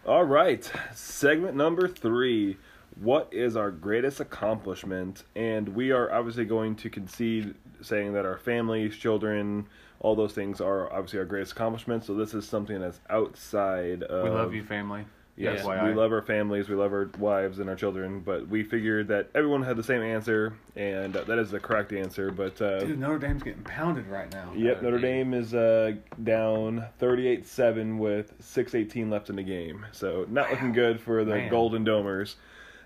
all 0.05 0.23
right, 0.23 0.69
segment 0.93 1.55
number 1.55 1.88
three. 1.88 2.57
What 2.99 3.29
is 3.31 3.55
our 3.55 3.69
greatest 3.69 4.19
accomplishment? 4.19 5.23
And 5.35 5.69
we 5.69 5.91
are 5.91 6.11
obviously 6.11 6.45
going 6.45 6.75
to 6.77 6.89
concede 6.89 7.53
saying 7.81 8.13
that 8.13 8.25
our 8.25 8.39
families, 8.39 8.97
children, 8.97 9.67
all 9.99 10.15
those 10.15 10.33
things 10.33 10.61
are 10.61 10.91
obviously 10.91 11.19
our 11.19 11.25
greatest 11.25 11.51
accomplishments. 11.51 12.07
So 12.07 12.15
this 12.15 12.33
is 12.33 12.47
something 12.47 12.79
that's 12.79 12.99
outside 13.09 14.01
of 14.03 14.23
We 14.23 14.29
love 14.31 14.53
you, 14.53 14.63
family. 14.63 15.05
Yes, 15.38 15.61
FYI. 15.61 15.89
we 15.89 15.93
love 15.93 16.11
our 16.11 16.23
families, 16.23 16.67
we 16.67 16.75
love 16.75 16.91
our 16.91 17.11
wives 17.19 17.59
and 17.59 17.69
our 17.69 17.75
children, 17.75 18.21
but 18.21 18.47
we 18.47 18.63
figured 18.63 19.07
that 19.09 19.29
everyone 19.35 19.61
had 19.61 19.77
the 19.77 19.83
same 19.83 20.01
answer, 20.01 20.53
and 20.75 21.15
uh, 21.15 21.23
that 21.25 21.38
is 21.38 21.51
the 21.51 21.59
correct 21.59 21.93
answer. 21.93 22.31
But 22.31 22.59
uh, 22.59 22.79
Dude, 22.79 22.99
Notre 22.99 23.19
Dame's 23.19 23.43
getting 23.43 23.63
pounded 23.63 24.07
right 24.07 24.31
now. 24.33 24.51
Yep, 24.55 24.81
Notre 24.81 24.97
Notre 24.97 24.99
Dame 24.99 25.33
is 25.35 25.53
uh, 25.53 25.93
down 26.23 26.85
38-7 26.99 27.99
with 27.99 28.33
6:18 28.41 29.11
left 29.11 29.29
in 29.29 29.35
the 29.35 29.43
game. 29.43 29.85
So 29.91 30.25
not 30.27 30.49
looking 30.49 30.71
good 30.73 30.99
for 30.99 31.23
the 31.23 31.35
Man. 31.35 31.49
Golden 31.51 31.85
Domers. 31.85 32.33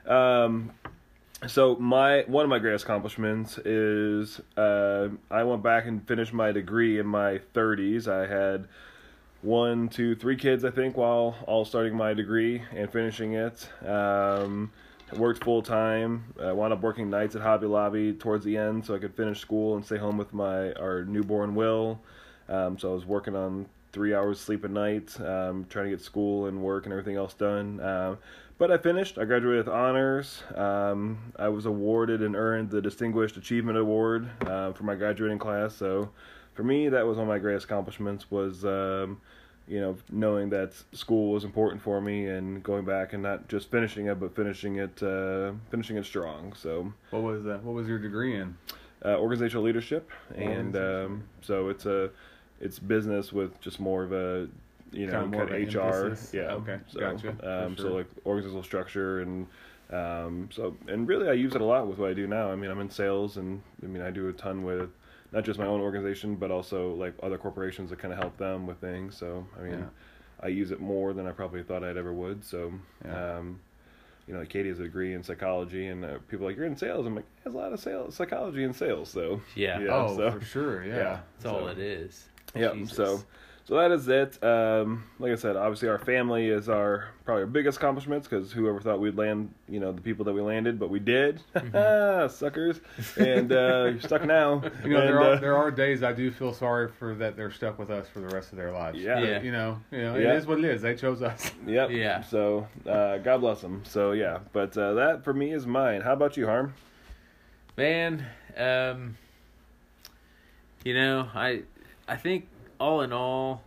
Um, 0.05 0.71
so 1.47 1.75
my 1.77 2.23
one 2.27 2.43
of 2.43 2.49
my 2.49 2.59
greatest 2.59 2.83
accomplishments 2.83 3.57
is 3.59 4.41
uh, 4.57 5.07
I 5.29 5.43
went 5.43 5.63
back 5.63 5.85
and 5.85 6.05
finished 6.05 6.33
my 6.33 6.51
degree 6.51 6.99
in 6.99 7.07
my 7.07 7.39
30s. 7.55 8.07
I 8.07 8.27
had 8.27 8.67
one, 9.41 9.89
two, 9.89 10.15
three 10.15 10.35
kids, 10.35 10.63
I 10.63 10.71
think, 10.71 10.97
while 10.97 11.35
all 11.47 11.65
starting 11.65 11.95
my 11.95 12.13
degree 12.13 12.61
and 12.75 12.91
finishing 12.91 13.33
it. 13.33 13.67
Um, 13.85 14.71
worked 15.13 15.43
full 15.43 15.61
time. 15.61 16.33
I 16.41 16.51
wound 16.51 16.73
up 16.73 16.81
working 16.81 17.09
nights 17.09 17.35
at 17.35 17.41
Hobby 17.41 17.67
Lobby 17.67 18.13
towards 18.13 18.45
the 18.45 18.57
end, 18.57 18.85
so 18.85 18.95
I 18.95 18.99
could 18.99 19.15
finish 19.15 19.39
school 19.39 19.75
and 19.75 19.85
stay 19.85 19.97
home 19.97 20.17
with 20.17 20.33
my 20.33 20.71
our 20.73 21.03
newborn 21.03 21.55
Will. 21.55 21.99
Um, 22.47 22.77
so 22.77 22.91
I 22.91 22.93
was 22.93 23.05
working 23.05 23.35
on 23.35 23.65
three 23.91 24.13
hours 24.13 24.39
sleep 24.39 24.63
a 24.63 24.69
night, 24.69 25.19
um, 25.19 25.65
trying 25.69 25.85
to 25.85 25.91
get 25.91 26.01
school 26.01 26.45
and 26.45 26.61
work 26.61 26.85
and 26.85 26.93
everything 26.93 27.17
else 27.17 27.33
done. 27.33 27.79
Um, 27.81 28.17
but 28.57 28.71
I 28.71 28.77
finished. 28.77 29.17
I 29.17 29.25
graduated 29.25 29.65
with 29.65 29.73
honors. 29.73 30.43
Um, 30.55 31.33
I 31.37 31.49
was 31.49 31.65
awarded 31.65 32.21
and 32.21 32.35
earned 32.35 32.69
the 32.69 32.81
Distinguished 32.81 33.35
Achievement 33.35 33.77
Award 33.77 34.29
uh, 34.45 34.71
for 34.73 34.83
my 34.83 34.95
graduating 34.95 35.39
class. 35.39 35.75
So 35.75 36.11
for 36.61 36.67
me, 36.67 36.89
that 36.89 37.05
was 37.07 37.17
one 37.17 37.23
of 37.23 37.27
my 37.29 37.39
greatest 37.39 37.65
accomplishments. 37.65 38.29
Was 38.29 38.63
um, 38.65 39.19
you 39.67 39.79
know 39.79 39.95
knowing 40.11 40.49
that 40.51 40.73
school 40.91 41.31
was 41.31 41.43
important 41.43 41.81
for 41.81 41.99
me 42.01 42.27
and 42.27 42.61
going 42.61 42.85
back 42.85 43.13
and 43.13 43.23
not 43.23 43.47
just 43.47 43.71
finishing 43.71 44.05
it, 44.07 44.19
but 44.19 44.35
finishing 44.35 44.75
it 44.77 45.01
uh, 45.01 45.53
finishing 45.71 45.97
it 45.97 46.05
strong. 46.05 46.53
So 46.53 46.93
What 47.09 47.23
was 47.23 47.43
that? 47.45 47.63
What 47.63 47.73
was 47.73 47.87
your 47.87 47.99
degree 47.99 48.35
in? 48.35 48.55
uh, 49.03 49.17
organizational 49.17 49.63
leadership, 49.63 50.11
and 50.35 50.75
um, 50.75 51.23
so 51.41 51.69
it's 51.69 51.87
a 51.87 52.11
it's 52.59 52.77
business 52.77 53.33
with 53.33 53.59
just 53.59 53.79
more 53.79 54.03
of 54.03 54.11
a 54.11 54.47
you 54.91 55.07
know 55.07 55.13
Kinda 55.13 55.27
more 55.27 55.47
kind 55.47 55.63
of 55.63 55.67
of 55.67 55.73
HR. 55.75 56.05
emphasis. 56.05 56.31
Yeah. 56.33 56.53
Okay, 56.53 56.77
So, 56.87 56.99
gotcha, 56.99 57.29
Um, 57.29 57.75
sure. 57.75 57.85
So 57.87 57.93
like 57.95 58.07
organizational 58.25 58.63
structure 58.63 59.21
and. 59.21 59.47
Um, 59.91 60.47
so 60.53 60.77
and 60.87 61.05
really, 61.05 61.27
I 61.27 61.33
use 61.33 61.53
it 61.53 61.59
a 61.59 61.65
lot 61.65 61.85
with 61.85 61.97
what 61.97 62.09
I 62.09 62.13
do 62.13 62.25
now. 62.25 62.49
I 62.49 62.55
mean, 62.55 62.71
I'm 62.71 62.79
in 62.79 62.89
sales, 62.89 63.35
and 63.35 63.61
I 63.83 63.87
mean, 63.87 64.01
I 64.01 64.09
do 64.09 64.29
a 64.29 64.31
ton 64.31 64.63
with 64.63 64.89
not 65.31 65.43
just 65.45 65.59
my 65.59 65.65
own 65.65 65.79
organization, 65.81 66.35
but 66.35 66.51
also 66.51 66.93
like 66.95 67.13
other 67.23 67.37
corporations 67.37 67.89
that 67.89 67.99
kind 67.99 68.13
of 68.13 68.19
help 68.19 68.37
them 68.37 68.67
with 68.67 68.77
things. 68.79 69.15
So 69.17 69.45
I 69.57 69.61
mean, 69.63 69.79
Yeah. 69.79 69.85
I 70.43 70.47
use 70.47 70.71
it 70.71 70.79
more 70.79 71.13
than 71.13 71.27
I 71.27 71.31
probably 71.31 71.61
thought 71.63 71.83
I'd 71.83 71.97
ever 71.97 72.11
would. 72.13 72.43
So, 72.43 72.73
Yeah. 73.05 73.37
um, 73.37 73.59
you 74.27 74.33
know, 74.33 74.39
like 74.39 74.49
Katie 74.49 74.69
has 74.69 74.79
a 74.79 74.83
degree 74.83 75.13
in 75.13 75.23
psychology, 75.23 75.87
and 75.87 76.03
uh, 76.03 76.17
people 76.29 76.45
are 76.45 76.49
like 76.49 76.57
you're 76.57 76.65
in 76.65 76.75
sales. 76.77 77.05
I'm 77.05 77.15
like, 77.15 77.25
there's 77.43 77.53
a 77.53 77.57
lot 77.57 77.73
of 77.73 77.79
sales, 77.79 78.15
psychology 78.15 78.63
and 78.63 78.75
sales. 78.75 79.09
So 79.09 79.41
Yeah. 79.55 79.79
yeah, 79.79 79.87
oh, 79.95 80.15
so, 80.17 80.31
for 80.31 80.41
sure. 80.45 80.83
Yeah. 80.85 80.95
yeah. 80.97 81.19
That's 81.37 81.45
all 81.45 81.67
it 81.67 81.77
is. 81.79 82.27
yeah. 82.55 82.73
Jesus. 82.73 82.95
So, 82.97 83.23
so 83.71 83.77
that 83.77 83.91
is 83.93 84.05
it. 84.09 84.43
Um, 84.43 85.05
like 85.17 85.31
I 85.31 85.35
said, 85.35 85.55
obviously 85.55 85.87
our 85.87 85.97
family 85.97 86.49
is 86.49 86.67
our 86.67 87.07
probably 87.23 87.43
our 87.43 87.47
biggest 87.47 87.77
accomplishments 87.77 88.27
because 88.27 88.51
whoever 88.51 88.81
thought 88.81 88.99
we'd 88.99 89.15
land, 89.17 89.53
you 89.69 89.79
know, 89.79 89.93
the 89.93 90.01
people 90.01 90.25
that 90.25 90.33
we 90.33 90.41
landed, 90.41 90.77
but 90.77 90.89
we 90.89 90.99
did, 90.99 91.41
Ah, 91.73 92.27
suckers, 92.29 92.81
and 93.17 93.49
uh, 93.53 93.87
you're 93.91 94.01
stuck 94.01 94.25
now. 94.25 94.55
Mm-hmm. 94.59 94.87
You 94.91 94.93
know, 94.97 94.99
And, 94.99 95.07
there 95.07 95.21
are 95.21 95.33
uh, 95.35 95.39
there 95.39 95.55
are 95.55 95.71
days 95.71 96.03
I 96.03 96.11
do 96.11 96.31
feel 96.31 96.53
sorry 96.53 96.89
for 96.99 97.15
that 97.15 97.37
they're 97.37 97.49
stuck 97.49 97.79
with 97.79 97.89
us 97.89 98.09
for 98.09 98.19
the 98.19 98.27
rest 98.27 98.51
of 98.51 98.57
their 98.57 98.73
lives. 98.73 98.99
Yeah. 98.99 99.19
Yeah. 99.19 99.41
You 99.41 99.53
know, 99.53 99.79
you 99.89 99.99
know, 100.01 100.17
Yeah. 100.17 100.33
it 100.33 100.35
is 100.35 100.45
what 100.47 100.57
it 100.59 100.65
is. 100.65 100.81
They 100.81 100.95
chose 100.95 101.21
us. 101.21 101.49
Yep. 101.65 101.91
Yeah. 101.91 102.23
So, 102.23 102.67
uh, 102.85 103.19
God 103.19 103.37
bless 103.37 103.61
them. 103.61 103.83
So 103.85 104.11
yeah, 104.11 104.39
but 104.51 104.75
uh, 104.77 104.95
that 104.95 105.23
for 105.23 105.33
me 105.33 105.53
is 105.53 105.65
mine. 105.65 106.01
How 106.01 106.11
about 106.11 106.35
you, 106.35 106.45
Harm? 106.45 106.73
Man, 107.77 108.25
um, 108.57 109.15
you 110.83 110.93
know, 110.93 111.29
I 111.33 111.61
I 112.09 112.17
think 112.17 112.49
all 112.81 113.01
in 113.01 113.13
all, 113.13 113.61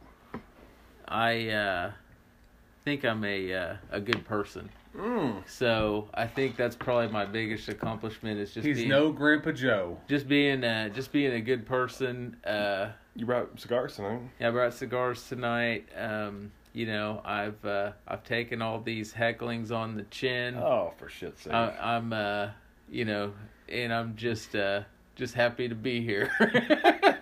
I 1.06 1.48
uh, 1.48 1.92
think 2.84 3.04
I'm 3.04 3.24
a 3.24 3.54
uh, 3.54 3.76
a 3.92 4.00
good 4.00 4.24
person. 4.26 4.68
Mm. 4.96 5.48
So 5.48 6.08
I 6.14 6.26
think 6.26 6.56
that's 6.56 6.76
probably 6.76 7.08
my 7.08 7.24
biggest 7.24 7.68
accomplishment 7.68 8.38
is 8.38 8.52
just 8.52 8.66
He's 8.66 8.78
being, 8.78 8.88
no 8.88 9.10
Grandpa 9.12 9.52
Joe. 9.52 9.98
just 10.08 10.28
being 10.28 10.64
uh, 10.64 10.88
just 10.88 11.12
being 11.12 11.32
a 11.32 11.40
good 11.40 11.64
person. 11.64 12.36
Uh, 12.44 12.88
You 13.14 13.24
brought 13.26 13.58
cigars 13.58 13.96
tonight. 13.96 14.20
yeah, 14.40 14.48
I 14.48 14.50
brought 14.50 14.74
cigars 14.74 15.28
tonight. 15.28 15.88
Um, 15.96 16.50
you 16.72 16.86
know, 16.86 17.22
I've 17.24 17.64
uh, 17.64 17.92
I've 18.08 18.24
taken 18.24 18.60
all 18.62 18.80
these 18.80 19.12
hecklings 19.12 19.70
on 19.70 19.94
the 19.96 20.02
chin. 20.04 20.56
Oh, 20.56 20.92
for 20.98 21.08
shit's 21.08 21.42
sake! 21.42 21.52
I, 21.52 21.96
I'm 21.96 22.12
uh, 22.12 22.48
you 22.90 23.04
know, 23.04 23.32
and 23.68 23.92
I'm 23.92 24.16
just 24.16 24.56
uh, 24.56 24.82
just 25.14 25.34
happy 25.34 25.68
to 25.68 25.76
be 25.76 26.02
here. 26.02 26.30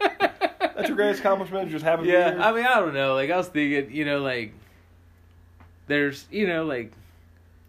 That's 0.83 0.89
your 0.89 0.97
greatest 0.97 1.21
accomplishment. 1.21 1.71
Just 1.71 1.85
having 1.85 2.07
yeah? 2.07 2.37
I 2.41 2.53
mean, 2.53 2.67
I 2.67 2.81
don't 2.81 2.95
know. 2.95 3.15
Like 3.15 3.31
I 3.31 3.37
was 3.37 3.49
thinking, 3.49 3.95
you 3.95 4.05
know, 4.05 4.21
like 4.21 4.53
there's, 5.87 6.27
you 6.31 6.47
know, 6.47 6.65
like 6.65 6.93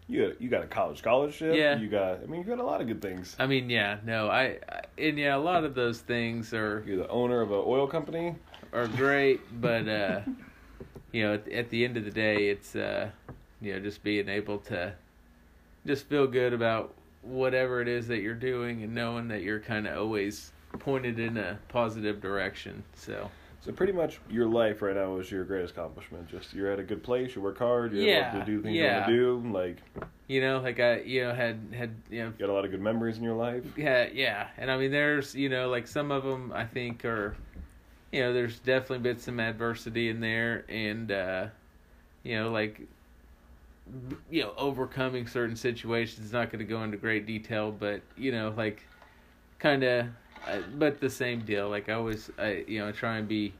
you 0.08 0.28
got, 0.28 0.40
you 0.40 0.48
got 0.48 0.64
a 0.64 0.66
college 0.66 0.98
scholarship. 0.98 1.54
Yeah. 1.54 1.78
You 1.78 1.88
got. 1.88 2.22
I 2.22 2.26
mean, 2.26 2.40
you 2.40 2.46
got 2.46 2.58
a 2.58 2.64
lot 2.64 2.80
of 2.80 2.86
good 2.86 3.00
things. 3.00 3.36
I 3.38 3.46
mean, 3.46 3.70
yeah, 3.70 3.98
no, 4.04 4.28
I, 4.28 4.58
I 4.68 4.82
and 4.98 5.18
yeah, 5.18 5.36
a 5.36 5.38
lot 5.38 5.64
of 5.64 5.74
those 5.74 6.00
things 6.00 6.52
are 6.52 6.82
You're 6.86 6.98
the 6.98 7.08
owner 7.08 7.40
of 7.40 7.50
an 7.50 7.62
oil 7.64 7.86
company. 7.86 8.34
are 8.72 8.88
great, 8.88 9.40
but 9.60 9.88
uh, 9.88 10.20
you 11.12 11.22
know, 11.22 11.34
at, 11.34 11.48
at 11.48 11.70
the 11.70 11.84
end 11.84 11.96
of 11.96 12.04
the 12.04 12.10
day, 12.10 12.48
it's 12.48 12.74
uh, 12.74 13.10
you 13.60 13.72
know, 13.72 13.80
just 13.80 14.02
being 14.02 14.28
able 14.28 14.58
to 14.58 14.92
just 15.86 16.06
feel 16.06 16.26
good 16.26 16.52
about 16.52 16.94
whatever 17.22 17.80
it 17.80 17.88
is 17.88 18.08
that 18.08 18.20
you're 18.20 18.34
doing 18.34 18.82
and 18.82 18.94
knowing 18.94 19.28
that 19.28 19.42
you're 19.42 19.60
kind 19.60 19.86
of 19.86 19.96
always 19.96 20.52
pointed 20.78 21.18
in 21.18 21.36
a 21.36 21.58
positive 21.68 22.20
direction. 22.20 22.84
So 22.94 23.30
So 23.60 23.72
pretty 23.72 23.92
much 23.92 24.20
your 24.28 24.46
life 24.46 24.82
right 24.82 24.94
now 24.94 25.16
is 25.18 25.30
your 25.30 25.44
greatest 25.44 25.72
accomplishment. 25.72 26.28
Just 26.28 26.52
you're 26.52 26.70
at 26.70 26.78
a 26.78 26.82
good 26.82 27.02
place. 27.02 27.34
You 27.34 27.42
work 27.42 27.58
hard. 27.58 27.92
You're 27.92 28.04
Yeah, 28.04 28.28
able 28.28 28.40
to 28.40 28.46
do 28.46 28.62
things 28.62 28.76
yeah. 28.76 28.82
you 28.82 28.94
want 28.94 29.06
to 29.06 29.12
do. 29.42 29.52
Like 29.52 29.76
you 30.28 30.40
know, 30.40 30.60
like 30.60 30.80
I, 30.80 31.00
you 31.00 31.24
know, 31.24 31.34
had 31.34 31.58
had 31.76 31.94
you 32.10 32.20
know 32.22 32.26
you 32.26 32.46
got 32.46 32.50
a 32.50 32.52
lot 32.52 32.64
of 32.64 32.70
good 32.70 32.80
memories 32.80 33.16
in 33.18 33.24
your 33.24 33.34
life. 33.34 33.64
Yeah, 33.76 34.08
yeah, 34.12 34.48
and 34.58 34.70
I 34.70 34.76
mean, 34.76 34.90
there's 34.90 35.34
you 35.34 35.48
know, 35.48 35.68
like 35.68 35.86
some 35.86 36.10
of 36.10 36.24
them 36.24 36.52
I 36.54 36.64
think 36.64 37.04
are, 37.04 37.36
you 38.12 38.20
know, 38.20 38.32
there's 38.32 38.58
definitely 38.58 38.98
been 38.98 39.18
some 39.18 39.40
adversity 39.40 40.08
in 40.08 40.20
there, 40.20 40.64
and 40.68 41.10
uh, 41.10 41.46
you 42.22 42.36
know, 42.36 42.50
like, 42.50 42.82
you 44.30 44.42
know, 44.42 44.52
overcoming 44.56 45.26
certain 45.26 45.56
situations. 45.56 46.32
Not 46.32 46.50
going 46.50 46.58
to 46.60 46.64
go 46.64 46.82
into 46.82 46.96
great 46.96 47.26
detail, 47.26 47.70
but 47.72 48.00
you 48.16 48.32
know, 48.32 48.52
like, 48.56 48.86
kind 49.58 49.82
of, 49.84 50.06
but 50.76 51.00
the 51.00 51.10
same 51.10 51.44
deal. 51.44 51.68
Like 51.68 51.88
I 51.88 51.94
always, 51.94 52.30
I 52.38 52.64
you 52.66 52.80
know, 52.80 52.92
try 52.92 53.18
and 53.18 53.28
be 53.28 53.54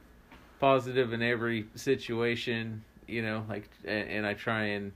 positive 0.59 1.13
in 1.13 1.21
every 1.21 1.67
situation. 1.75 2.83
You 3.07 3.21
know, 3.21 3.45
like, 3.47 3.69
and, 3.83 4.09
and 4.09 4.25
I 4.25 4.33
try 4.33 4.63
and, 4.63 4.91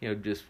you 0.00 0.08
know, 0.08 0.14
just 0.14 0.44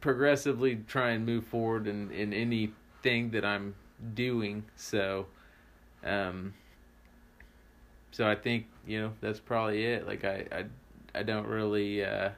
progressively 0.00 0.76
try 0.86 1.10
and 1.10 1.26
move 1.26 1.44
forward 1.46 1.86
in, 1.86 2.10
in 2.10 2.32
anything 2.32 3.30
that 3.30 3.44
I'm 3.44 3.74
doing. 4.14 4.64
So, 4.76 5.26
um, 6.04 6.54
so 8.12 8.26
I 8.26 8.34
think 8.34 8.66
you 8.86 9.00
know 9.00 9.12
that's 9.20 9.40
probably 9.40 9.84
it. 9.84 10.06
Like 10.06 10.24
I, 10.24 10.46
I, 10.52 10.64
I 11.18 11.22
don't 11.22 11.46
really, 11.46 12.04
uh, 12.04 12.30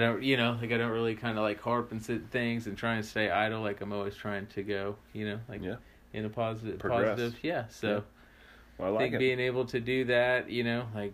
I 0.00 0.06
don't, 0.06 0.22
you 0.22 0.36
know, 0.36 0.56
like 0.60 0.72
I 0.72 0.76
don't 0.78 0.90
really 0.92 1.14
kind 1.14 1.36
of 1.38 1.42
like 1.44 1.60
harp 1.60 1.92
and 1.92 2.02
sit 2.02 2.30
things 2.30 2.66
and 2.66 2.76
try 2.76 2.94
and 2.94 3.04
stay 3.04 3.30
idle. 3.30 3.60
Like 3.62 3.80
I'm 3.80 3.92
always 3.92 4.14
trying 4.16 4.46
to 4.48 4.62
go, 4.62 4.96
you 5.12 5.26
know, 5.28 5.40
like 5.48 5.62
Yeah. 5.62 5.76
in 6.12 6.24
a 6.24 6.28
positive, 6.30 6.78
Progress. 6.78 7.10
positive, 7.18 7.38
yeah. 7.42 7.64
So. 7.68 7.88
Yeah. 7.96 8.00
Well, 8.78 8.88
I 8.88 8.90
I 8.90 8.94
like 8.94 9.00
think 9.04 9.14
it. 9.14 9.18
being 9.18 9.40
able 9.40 9.66
to 9.66 9.80
do 9.80 10.04
that, 10.06 10.48
you 10.48 10.64
know, 10.64 10.86
like 10.94 11.12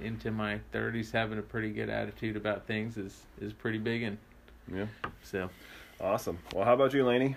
into 0.00 0.30
my 0.30 0.60
30s, 0.72 1.10
having 1.10 1.38
a 1.38 1.42
pretty 1.42 1.70
good 1.70 1.88
attitude 1.88 2.36
about 2.36 2.66
things 2.66 2.96
is 2.98 3.22
is 3.40 3.52
pretty 3.52 3.78
big, 3.78 4.02
and 4.02 4.18
Yeah. 4.72 4.86
so 5.22 5.48
Awesome. 6.00 6.38
Well, 6.54 6.64
how 6.64 6.74
about 6.74 6.92
you, 6.94 7.04
Laney? 7.04 7.34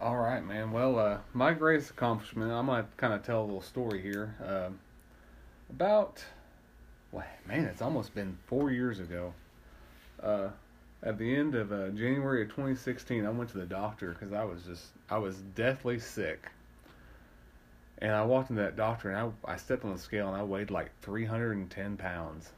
All 0.00 0.16
right, 0.16 0.42
man. 0.44 0.72
Well, 0.72 0.98
uh, 0.98 1.18
my 1.34 1.52
greatest 1.52 1.90
accomplishment, 1.90 2.50
I'm 2.52 2.66
going 2.66 2.82
to 2.84 2.88
kind 2.96 3.12
of 3.12 3.22
tell 3.22 3.42
a 3.42 3.44
little 3.44 3.60
story 3.62 4.00
here. 4.00 4.34
Um, 4.46 4.78
about, 5.70 6.24
well, 7.12 7.24
man, 7.46 7.64
it's 7.64 7.82
almost 7.82 8.14
been 8.14 8.38
four 8.46 8.70
years 8.70 8.98
ago. 9.00 9.34
Uh, 10.22 10.48
at 11.02 11.18
the 11.18 11.36
end 11.36 11.54
of 11.54 11.72
uh, 11.72 11.88
January 11.90 12.42
of 12.42 12.48
2016, 12.48 13.24
I 13.26 13.30
went 13.30 13.50
to 13.50 13.58
the 13.58 13.66
doctor 13.66 14.10
because 14.12 14.32
I 14.32 14.44
was 14.44 14.62
just, 14.62 14.86
I 15.10 15.18
was 15.18 15.36
deathly 15.54 15.98
sick. 15.98 16.50
And 17.98 18.12
I 18.12 18.24
walked 18.24 18.50
into 18.50 18.62
that 18.62 18.76
doctor 18.76 19.10
and 19.10 19.32
I, 19.46 19.52
I 19.52 19.56
stepped 19.56 19.84
on 19.84 19.92
the 19.92 19.98
scale 19.98 20.28
and 20.28 20.36
I 20.36 20.42
weighed 20.42 20.70
like 20.70 20.90
310 21.02 21.96
pounds. 21.96 22.50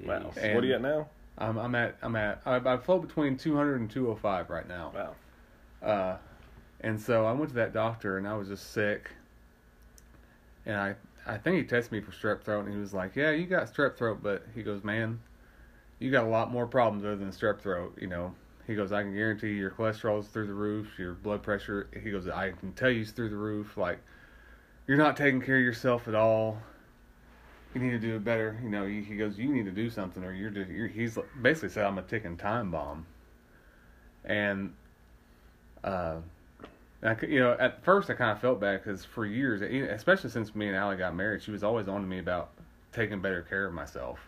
Wow. 0.00 0.32
And- 0.36 0.54
what 0.54 0.64
are 0.64 0.66
you 0.66 0.74
at 0.74 0.82
now? 0.82 1.08
I'm, 1.40 1.56
I'm 1.56 1.74
at, 1.76 1.96
I'm 2.02 2.16
at, 2.16 2.40
I, 2.44 2.56
I 2.56 2.76
float 2.78 3.06
between 3.06 3.36
200 3.36 3.80
and 3.80 3.90
205 3.90 4.50
right 4.50 4.68
now. 4.68 4.92
Wow. 4.94 5.14
Uh, 5.88 6.16
and 6.80 7.00
so 7.00 7.24
I 7.26 7.32
went 7.32 7.50
to 7.50 7.54
that 7.56 7.72
doctor 7.72 8.18
and 8.18 8.26
I 8.26 8.36
was 8.36 8.48
just 8.48 8.72
sick. 8.72 9.10
And 10.66 10.76
I, 10.76 10.94
I 11.26 11.36
think 11.36 11.56
he 11.56 11.64
tested 11.64 11.92
me 11.92 12.00
for 12.00 12.12
strep 12.12 12.42
throat 12.42 12.64
and 12.64 12.74
he 12.74 12.80
was 12.80 12.94
like, 12.94 13.14
"Yeah, 13.14 13.30
you 13.30 13.46
got 13.46 13.72
strep 13.72 13.96
throat," 13.96 14.20
but 14.22 14.46
he 14.54 14.62
goes, 14.62 14.82
"Man, 14.82 15.20
you 15.98 16.10
got 16.10 16.24
a 16.24 16.28
lot 16.28 16.50
more 16.50 16.66
problems 16.66 17.04
other 17.04 17.16
than 17.16 17.30
strep 17.30 17.60
throat. 17.60 17.96
You 18.00 18.06
know, 18.06 18.34
he 18.66 18.74
goes, 18.74 18.92
I 18.92 19.02
can 19.02 19.14
guarantee 19.14 19.54
your 19.54 19.70
cholesterol's 19.70 20.28
through 20.28 20.46
the 20.46 20.54
roof, 20.54 20.98
your 20.98 21.14
blood 21.14 21.42
pressure. 21.42 21.88
He 22.02 22.10
goes, 22.10 22.28
I 22.28 22.52
can 22.52 22.72
tell 22.72 22.90
you 22.90 23.02
it's 23.02 23.10
through 23.10 23.30
the 23.30 23.36
roof. 23.36 23.76
Like, 23.76 23.98
you're 24.86 24.98
not 24.98 25.16
taking 25.16 25.40
care 25.40 25.56
of 25.56 25.62
yourself 25.62 26.08
at 26.08 26.14
all. 26.14 26.58
You 27.74 27.80
need 27.80 27.90
to 27.90 27.98
do 27.98 28.18
better. 28.18 28.58
You 28.62 28.70
know, 28.70 28.86
he 28.86 29.16
goes, 29.16 29.38
you 29.38 29.52
need 29.52 29.66
to 29.66 29.72
do 29.72 29.90
something, 29.90 30.24
or 30.24 30.32
you're 30.32 30.50
just. 30.50 30.70
You're, 30.70 30.88
he's 30.88 31.18
basically 31.42 31.68
said, 31.70 31.84
I'm 31.84 31.98
a 31.98 32.02
ticking 32.02 32.36
time 32.36 32.70
bomb. 32.70 33.06
And, 34.24 34.74
uh, 35.84 36.16
I, 37.02 37.16
you 37.26 37.40
know, 37.40 37.56
at 37.58 37.84
first 37.84 38.10
I 38.10 38.14
kind 38.14 38.32
of 38.32 38.40
felt 38.40 38.60
bad 38.60 38.82
because 38.82 39.04
for 39.04 39.24
years, 39.24 39.62
especially 39.62 40.30
since 40.30 40.54
me 40.54 40.68
and 40.68 40.76
Allie 40.76 40.96
got 40.96 41.14
married, 41.14 41.42
she 41.42 41.50
was 41.50 41.62
always 41.62 41.88
on 41.88 42.00
to 42.00 42.06
me 42.06 42.18
about 42.18 42.50
taking 42.92 43.20
better 43.20 43.42
care 43.42 43.66
of 43.66 43.74
myself. 43.74 44.27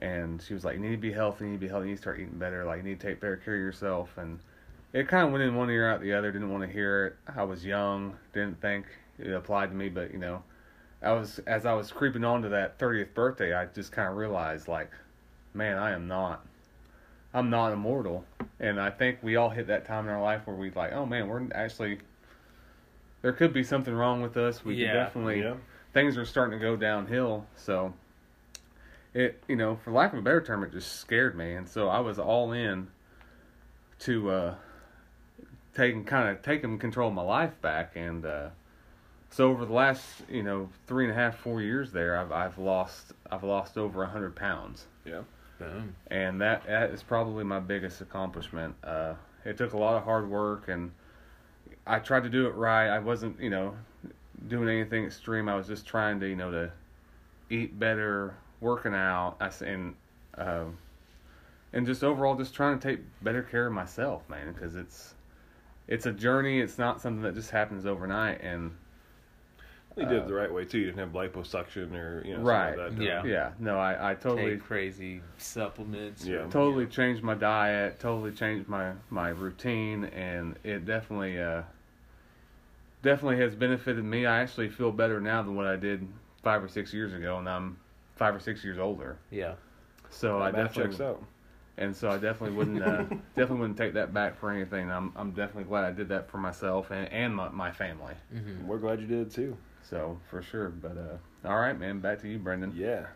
And 0.00 0.40
she 0.40 0.54
was 0.54 0.64
like, 0.64 0.74
"You 0.76 0.80
need 0.80 0.90
to 0.92 0.96
be 0.96 1.12
healthy. 1.12 1.44
You 1.44 1.50
need 1.50 1.56
to 1.56 1.60
be 1.60 1.68
healthy. 1.68 1.86
You 1.86 1.90
need 1.90 1.96
to 1.96 2.02
start 2.02 2.20
eating 2.20 2.38
better. 2.38 2.64
Like, 2.64 2.78
you 2.78 2.82
need 2.84 3.00
to 3.00 3.06
take 3.06 3.20
better 3.20 3.36
care 3.36 3.54
of 3.54 3.60
yourself." 3.60 4.16
And 4.16 4.38
it 4.92 5.08
kind 5.08 5.26
of 5.26 5.32
went 5.32 5.42
in 5.44 5.54
one 5.56 5.70
ear 5.70 5.90
out 5.90 6.00
the 6.00 6.12
other. 6.14 6.30
Didn't 6.30 6.50
want 6.50 6.64
to 6.64 6.70
hear 6.72 7.06
it. 7.06 7.16
I 7.36 7.42
was 7.42 7.64
young. 7.64 8.16
Didn't 8.32 8.60
think 8.60 8.86
it 9.18 9.32
applied 9.32 9.70
to 9.70 9.76
me. 9.76 9.88
But 9.88 10.12
you 10.12 10.18
know, 10.18 10.42
I 11.02 11.12
was 11.12 11.40
as 11.40 11.66
I 11.66 11.72
was 11.74 11.90
creeping 11.90 12.24
on 12.24 12.42
to 12.42 12.48
that 12.50 12.78
thirtieth 12.78 13.12
birthday, 13.14 13.54
I 13.54 13.66
just 13.66 13.90
kind 13.92 14.08
of 14.08 14.16
realized, 14.16 14.68
like, 14.68 14.90
man, 15.52 15.78
I 15.78 15.90
am 15.90 16.06
not. 16.06 16.46
I'm 17.34 17.50
not 17.50 17.72
immortal. 17.72 18.24
And 18.60 18.80
I 18.80 18.90
think 18.90 19.18
we 19.22 19.36
all 19.36 19.50
hit 19.50 19.66
that 19.66 19.84
time 19.84 20.04
in 20.04 20.10
our 20.10 20.22
life 20.22 20.46
where 20.46 20.56
we 20.56 20.70
like, 20.70 20.92
oh 20.92 21.04
man, 21.06 21.28
we're 21.28 21.42
actually 21.52 21.98
there 23.22 23.32
could 23.32 23.52
be 23.52 23.64
something 23.64 23.92
wrong 23.92 24.22
with 24.22 24.36
us. 24.36 24.64
We 24.64 24.74
Yeah. 24.76 24.92
definitely 24.92 25.42
Yeah. 25.42 25.54
things 25.92 26.16
are 26.16 26.24
starting 26.24 26.58
to 26.58 26.64
go 26.64 26.76
downhill. 26.76 27.46
So 27.56 27.92
it 29.14 29.42
you 29.48 29.56
know, 29.56 29.76
for 29.84 29.90
lack 29.92 30.12
of 30.12 30.18
a 30.18 30.22
better 30.22 30.40
term, 30.40 30.62
it 30.62 30.72
just 30.72 31.00
scared 31.00 31.36
me, 31.36 31.54
and 31.54 31.68
so 31.68 31.88
I 31.88 32.00
was 32.00 32.18
all 32.18 32.52
in 32.52 32.88
to 34.00 34.30
uh 34.30 34.54
taking 35.74 36.04
kind 36.04 36.28
of 36.28 36.42
taking 36.42 36.78
control 36.78 37.08
of 37.08 37.14
my 37.14 37.22
life 37.22 37.60
back 37.60 37.92
and 37.96 38.24
uh 38.24 38.48
so 39.30 39.50
over 39.50 39.64
the 39.66 39.72
last 39.72 40.04
you 40.30 40.42
know 40.42 40.68
three 40.86 41.04
and 41.04 41.12
a 41.12 41.16
half 41.16 41.36
four 41.36 41.60
years 41.60 41.90
there 41.92 42.16
i've 42.16 42.32
i've 42.32 42.58
lost 42.58 43.12
i've 43.30 43.42
lost 43.44 43.76
over 43.76 44.02
a 44.02 44.06
hundred 44.06 44.34
pounds 44.36 44.86
Yeah. 45.04 45.22
Boom. 45.58 45.94
and 46.08 46.40
that 46.40 46.64
that 46.66 46.90
is 46.90 47.02
probably 47.02 47.42
my 47.42 47.58
biggest 47.58 48.00
accomplishment. 48.00 48.76
Uh, 48.84 49.14
it 49.44 49.56
took 49.58 49.72
a 49.72 49.76
lot 49.76 49.96
of 49.96 50.04
hard 50.04 50.30
work, 50.30 50.68
and 50.68 50.92
I 51.84 51.98
tried 51.98 52.22
to 52.22 52.28
do 52.28 52.46
it 52.46 52.50
right. 52.54 52.88
I 52.88 53.00
wasn't, 53.00 53.40
you 53.40 53.50
know, 53.50 53.74
doing 54.46 54.68
anything 54.68 55.04
extreme. 55.04 55.48
I 55.48 55.56
was 55.56 55.66
just 55.66 55.84
trying 55.84 56.20
to, 56.20 56.28
you 56.28 56.36
know, 56.36 56.52
to 56.52 56.70
eat 57.50 57.76
better, 57.76 58.34
working 58.60 58.94
out, 58.94 59.36
I 59.40 59.46
s- 59.46 59.62
and 59.62 59.94
uh, 60.36 60.64
and 61.72 61.86
just 61.86 62.02
overall 62.02 62.34
just 62.36 62.54
trying 62.54 62.78
to 62.78 62.88
take 62.88 63.00
better 63.22 63.42
care 63.42 63.66
of 63.66 63.72
myself, 63.72 64.28
man, 64.28 64.52
because 64.52 64.76
it's 64.76 65.14
it's 65.86 66.06
a 66.06 66.12
journey. 66.12 66.60
It's 66.60 66.78
not 66.78 67.00
something 67.00 67.22
that 67.22 67.34
just 67.34 67.50
happens 67.50 67.86
overnight, 67.86 68.40
and 68.42 68.76
You 69.96 70.04
did 70.06 70.12
it 70.18 70.26
the 70.28 70.34
right 70.34 70.52
way 70.52 70.64
too. 70.64 70.78
You 70.78 70.86
didn't 70.86 70.98
have 70.98 71.10
liposuction 71.12 71.94
or 71.94 72.22
you 72.26 72.34
know 72.36 72.42
Right. 72.42 72.76
something 72.76 72.98
like 72.98 73.22
that. 73.22 73.26
Yeah. 73.26 73.32
yeah, 73.32 73.50
no, 73.58 73.78
I 73.78 74.12
I 74.12 74.14
totally 74.14 74.52
Take 74.52 74.62
crazy 74.64 75.20
supplements. 75.38 76.24
Yeah. 76.26 76.44
or- 76.44 76.50
totally 76.50 76.86
changed 76.86 77.22
my 77.22 77.34
diet, 77.34 77.98
totally 78.00 78.32
changed 78.32 78.68
my 78.68 78.92
my 79.10 79.30
routine, 79.30 80.04
and 80.04 80.56
it 80.64 80.84
definitely 80.84 81.40
uh 81.40 81.62
definitely 83.02 83.38
has 83.38 83.54
benefited 83.54 84.04
me. 84.04 84.26
I 84.26 84.40
actually 84.40 84.68
feel 84.68 84.92
better 84.92 85.20
now 85.20 85.42
than 85.42 85.54
what 85.54 85.66
I 85.66 85.76
did 85.76 86.06
five 86.42 86.62
or 86.62 86.68
six 86.68 86.92
years 86.92 87.12
ago, 87.12 87.38
and 87.38 87.48
I'm 87.48 87.78
five 88.18 88.34
or 88.34 88.40
six 88.40 88.62
years 88.64 88.78
older. 88.78 89.16
Yeah. 89.30 89.54
So 90.10 90.40
I 90.40 90.50
That 90.50 90.58
math 90.58 90.62
definitely 90.74 90.92
checks 90.96 91.00
out. 91.00 91.22
and 91.78 91.94
so 91.96 92.10
I 92.10 92.18
definitely 92.18 92.56
wouldn't 92.56 92.82
uh, 92.82 93.04
definitely 93.36 93.60
wouldn't 93.60 93.78
take 93.78 93.94
that 93.94 94.12
back 94.12 94.38
for 94.38 94.50
anything. 94.50 94.90
I'm 94.90 95.12
I'm 95.16 95.30
definitely 95.30 95.64
glad 95.64 95.84
I 95.84 95.92
did 95.92 96.08
that 96.10 96.28
for 96.30 96.38
myself 96.38 96.90
and 96.90 97.10
and 97.12 97.34
my 97.34 97.48
my 97.50 97.70
family. 97.70 98.14
hmm 98.32 98.66
We're 98.66 98.78
glad 98.78 99.00
you 99.00 99.06
did 99.06 99.30
too. 99.30 99.56
So 99.88 100.18
for 100.28 100.42
sure, 100.42 100.68
but 100.68 100.96
uh, 100.98 101.48
all 101.48 101.56
right, 101.58 101.78
man, 101.78 102.00
back 102.00 102.20
to 102.22 102.28
you, 102.28 102.38
Brennan. 102.38 102.74
Yeah. 102.76 103.06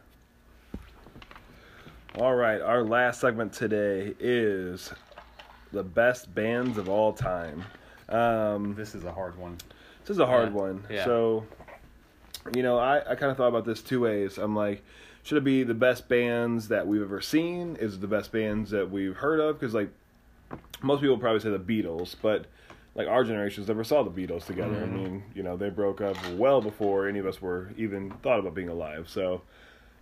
All 2.19 2.35
right, 2.35 2.61
our 2.61 2.83
last 2.83 3.21
segment 3.21 3.53
today 3.55 4.15
is 4.21 4.93
the 5.73 5.83
best 5.83 6.35
bands 6.35 6.77
of 6.79 6.89
all 6.89 7.13
time. 7.15 7.65
Um, 8.11 8.75
This 8.75 8.95
is 8.95 9.05
a 9.05 9.13
hard 9.13 9.37
one. 9.39 9.57
this 10.03 10.11
is 10.11 10.19
a 10.19 10.27
hard 10.27 10.51
Yeah, 10.53 10.61
one. 10.61 10.85
yeah. 10.91 11.05
So, 11.07 11.47
you 12.55 12.63
know, 12.63 12.79
I, 12.79 12.99
I 12.99 13.15
kind 13.15 13.31
of 13.31 13.37
thought 13.37 13.49
about 13.49 13.65
this 13.65 13.83
two 13.83 14.01
ways. 14.01 14.39
I'm 14.39 14.57
like, 14.57 14.83
should 15.23 15.39
it 15.39 15.45
be 15.45 15.63
the 15.63 15.75
best 15.75 16.09
bands 16.09 16.69
that 16.69 16.87
we've 16.87 17.03
ever 17.03 17.21
seen? 17.21 17.77
Is 17.77 17.95
it 17.95 18.01
the 18.01 18.09
best 18.09 18.33
bands 18.33 18.71
that 18.71 18.91
we've 18.91 19.17
heard 19.17 19.41
of? 19.41 19.59
Because, 19.59 19.75
like, 19.75 19.91
most 20.83 21.01
people 21.01 21.19
probably 21.19 21.41
say 21.41 21.51
the 21.51 21.59
Beatles, 21.59 22.17
but 22.21 22.47
like 22.95 23.09
our 23.09 23.25
generations 23.25 23.69
never 23.69 23.85
saw 23.85 24.03
the 24.03 24.11
Beatles 24.11 24.45
together. 24.47 24.77
I 24.77 24.81
mm-hmm. 24.81 24.97
mean, 24.97 25.23
you 25.35 25.43
know, 25.43 25.57
they 25.57 25.71
broke 25.71 26.01
up 26.01 26.17
well 26.33 26.61
before 26.61 27.09
any 27.09 27.19
of 27.19 27.27
us 27.27 27.41
were 27.41 27.71
even 27.77 28.11
thought 28.23 28.39
about 28.39 28.55
being 28.55 28.69
alive. 28.69 29.09
So, 29.09 29.43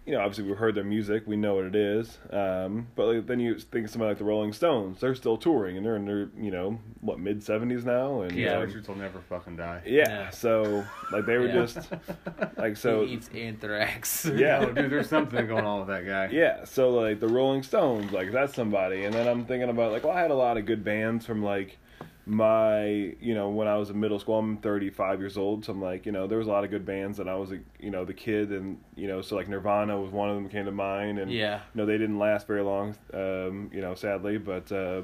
you 0.07 0.15
know, 0.15 0.21
obviously 0.21 0.45
we've 0.45 0.57
heard 0.57 0.75
their 0.75 0.83
music, 0.85 1.23
we 1.27 1.37
know 1.37 1.55
what 1.57 1.65
it 1.67 1.77
is. 1.77 2.19
Um, 2.31 2.89
but 2.97 3.07
like, 3.07 3.27
then 3.27 3.39
you 3.39 3.59
think 3.59 3.85
of 3.87 3.91
somebody 3.93 4.09
like 4.11 4.19
the 4.19 4.25
Rolling 4.25 4.53
Stones, 4.53 4.99
they're 5.01 5.15
still 5.15 5.37
touring 5.37 5.77
and 5.77 5.85
they're 5.87 5.97
in 5.97 6.05
their, 6.07 6.31
you 6.41 6.51
know, 6.51 6.81
what 7.01 7.19
mid 7.21 7.43
seventies 7.43 7.85
now, 7.85 8.23
and 8.23 8.31
Keith 8.33 8.41
Yeah. 8.41 8.57
um, 8.57 8.63
Richards 8.67 8.89
will 8.89 8.97
never 8.97 9.21
fucking 9.21 9.57
die. 9.57 9.83
yeah, 9.87 10.09
Yeah. 10.09 10.31
so 10.31 10.85
like 11.13 11.27
they 11.27 11.37
were 11.39 11.47
Yeah. 11.47 11.53
just 11.67 11.93
like 12.57 12.77
so 12.77 13.05
he 13.05 13.13
eats 13.15 13.29
anthrax. 13.35 14.25
Yeah. 14.35 14.67
Oh, 14.69 14.73
dude, 14.73 14.91
there's 14.91 15.09
something 15.09 15.47
going 15.47 15.65
on 15.65 15.81
with 15.81 15.89
that 15.89 16.07
guy. 16.07 16.29
yeah, 16.35 16.65
so 16.65 16.91
like 16.91 17.21
the 17.21 17.29
Rolling 17.29 17.63
Stones, 17.63 18.11
like 18.11 18.33
that's 18.33 18.55
somebody. 18.55 19.05
And 19.05 19.15
then 19.15 19.29
I'm 19.29 19.45
thinking 19.45 19.69
about 19.69 19.93
like, 19.93 20.05
well, 20.05 20.17
I 20.17 20.21
had 20.23 20.31
a 20.31 20.35
lot 20.35 20.57
of 20.57 20.65
good 20.67 20.83
bands 20.83 21.27
from 21.27 21.43
like 21.43 21.79
my, 22.27 22.85
you 23.21 23.35
know, 23.35 23.49
when 23.51 23.67
I 23.67 23.77
was 23.77 23.91
in 23.91 23.99
middle 23.99 24.19
school. 24.19 24.39
I'm 24.39 24.59
35 24.59 25.21
years 25.21 25.37
old, 25.37 25.65
so 25.65 25.73
I'm 25.73 25.83
like, 25.83 26.07
you 26.07 26.13
know, 26.13 26.27
there 26.27 26.39
was 26.39 26.47
a 26.47 26.51
lot 26.51 26.65
of 26.65 26.71
good 26.71 26.85
bands, 26.85 27.19
and 27.19 27.29
I 27.29 27.35
was, 27.35 27.53
a, 27.53 27.59
you 27.79 27.91
know, 27.91 28.05
the 28.05 28.15
kid, 28.15 28.51
and 28.53 28.79
you 28.95 29.09
know, 29.09 29.23
so 29.23 29.37
like 29.37 29.49
Nirvana 29.49 29.99
was 30.01 30.13
one 30.13 30.29
of 30.29 30.37
them 30.37 30.45
that 30.45 30.53
came 30.53 30.67
to 30.67 30.73
mind, 30.73 31.19
and 31.19 31.31
Yeah. 31.31 31.61
you 31.75 31.81
know, 31.81 31.87
they 31.87 31.99
didn't 31.99 32.19
last 32.19 32.47
very 32.47 32.63
long, 32.63 32.95
um, 33.15 33.71
you 33.73 33.81
know, 33.81 33.95
sadly, 33.95 34.39
but. 34.39 34.71
uh 34.73 35.03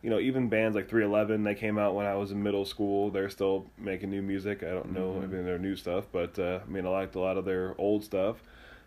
you 0.00 0.10
know, 0.10 0.20
even 0.20 0.48
bands 0.48 0.76
like 0.76 0.88
311, 0.88 1.42
they 1.42 1.56
came 1.56 1.76
out 1.76 1.92
when 1.92 2.06
I 2.06 2.14
was 2.14 2.30
in 2.30 2.40
middle 2.40 2.64
school. 2.64 3.10
They're 3.10 3.28
still 3.28 3.66
making 3.76 4.10
new 4.10 4.22
music. 4.22 4.62
I 4.62 4.68
don't 4.70 4.92
know, 4.92 5.20
I 5.20 5.26
mean, 5.26 5.44
their 5.44 5.58
new 5.58 5.74
stuff, 5.74 6.04
but 6.12 6.38
uh, 6.38 6.60
I 6.64 6.70
mean, 6.70 6.86
I 6.86 6.88
liked 6.88 7.16
a 7.16 7.18
lot 7.18 7.36
of 7.36 7.44
their 7.44 7.74
old 7.78 8.04
stuff. 8.04 8.36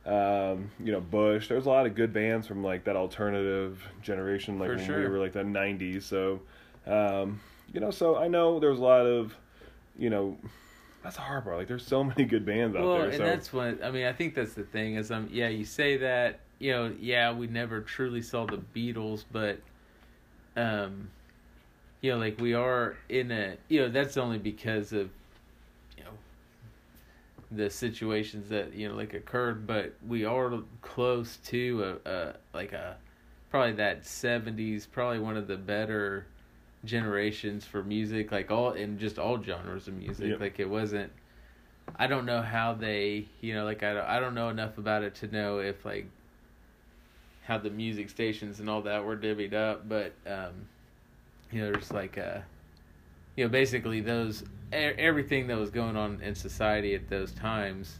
Um, 0.05 0.71
you 0.81 0.93
know, 0.93 1.01
Bush. 1.01 1.49
There's 1.49 1.65
a 1.65 1.69
lot 1.69 1.85
of 1.85 1.95
good 1.95 2.13
bands 2.13 2.47
from 2.47 2.63
like 2.63 2.85
that 2.85 2.95
alternative 2.95 3.85
generation, 4.01 4.57
like 4.57 4.69
For 4.69 4.77
when 4.77 4.87
we 5.01 5.07
were 5.07 5.19
like 5.19 5.33
the 5.33 5.43
'90s. 5.43 6.03
So, 6.03 6.39
um, 6.87 7.41
you 7.73 7.79
know, 7.79 7.91
so 7.91 8.17
I 8.17 8.27
know 8.27 8.59
there's 8.59 8.79
a 8.79 8.83
lot 8.83 9.05
of, 9.05 9.35
you 9.97 10.09
know, 10.09 10.37
that's 11.03 11.17
a 11.17 11.21
hard 11.21 11.43
part. 11.43 11.57
Like, 11.57 11.67
there's 11.67 11.85
so 11.85 12.03
many 12.03 12.25
good 12.25 12.45
bands 12.45 12.75
out 12.75 12.83
well, 12.83 12.97
there. 12.97 13.07
and 13.09 13.17
so 13.17 13.23
that's 13.23 13.53
what 13.53 13.83
I 13.83 13.91
mean. 13.91 14.05
I 14.05 14.13
think 14.13 14.35
that's 14.35 14.53
the 14.53 14.63
thing 14.63 14.95
is, 14.95 15.11
um, 15.11 15.29
yeah, 15.31 15.47
you 15.47 15.65
say 15.65 15.97
that, 15.97 16.39
you 16.59 16.71
know, 16.71 16.93
yeah, 16.99 17.33
we 17.33 17.47
never 17.47 17.81
truly 17.81 18.21
saw 18.21 18.45
the 18.45 18.61
Beatles, 18.75 19.25
but, 19.31 19.59
um, 20.55 21.09
you 22.01 22.11
know, 22.11 22.17
like 22.17 22.39
we 22.39 22.53
are 22.53 22.97
in 23.09 23.31
a, 23.31 23.57
you 23.67 23.81
know, 23.81 23.89
that's 23.89 24.17
only 24.17 24.37
because 24.37 24.91
of, 24.91 25.09
you 25.97 26.03
know, 26.03 26.11
the 27.51 27.69
situations 27.69 28.49
that 28.49 28.73
you 28.73 28.87
know 28.87 28.95
like 28.95 29.13
occurred, 29.13 29.67
but 29.67 29.93
we 30.07 30.25
are 30.25 30.59
close 30.81 31.37
to 31.45 31.99
a, 32.05 32.09
a 32.09 32.33
like 32.53 32.73
a 32.73 32.97
probably 33.49 33.73
that 33.73 34.03
'70s, 34.03 34.87
probably 34.89 35.19
one 35.19 35.37
of 35.37 35.47
the 35.47 35.57
better 35.57 36.25
generations 36.85 37.65
for 37.65 37.83
music, 37.83 38.31
like 38.31 38.51
all 38.51 38.71
in 38.71 38.97
just 38.97 39.19
all 39.19 39.41
genres 39.41 39.87
of 39.87 39.95
music. 39.95 40.29
Yep. 40.29 40.39
Like 40.39 40.59
it 40.59 40.69
wasn't. 40.69 41.11
I 41.97 42.07
don't 42.07 42.25
know 42.25 42.41
how 42.41 42.73
they, 42.73 43.27
you 43.41 43.53
know, 43.53 43.65
like 43.65 43.83
I 43.83 43.93
don't, 43.93 44.05
I 44.05 44.19
don't 44.19 44.35
know 44.35 44.49
enough 44.49 44.77
about 44.77 45.03
it 45.03 45.15
to 45.15 45.27
know 45.27 45.59
if 45.59 45.83
like 45.85 46.07
how 47.43 47.57
the 47.57 47.69
music 47.69 48.09
stations 48.09 48.59
and 48.59 48.69
all 48.69 48.81
that 48.83 49.03
were 49.03 49.17
divvied 49.17 49.53
up, 49.53 49.87
but 49.87 50.13
um, 50.25 50.67
you 51.51 51.61
know, 51.61 51.71
there's 51.71 51.91
like 51.91 52.17
uh 52.17 52.39
you 53.35 53.45
know, 53.45 53.49
basically 53.49 54.01
those 54.01 54.43
everything 54.71 55.47
that 55.47 55.57
was 55.57 55.69
going 55.69 55.97
on 55.97 56.21
in 56.21 56.33
society 56.33 56.95
at 56.95 57.09
those 57.09 57.31
times 57.33 57.99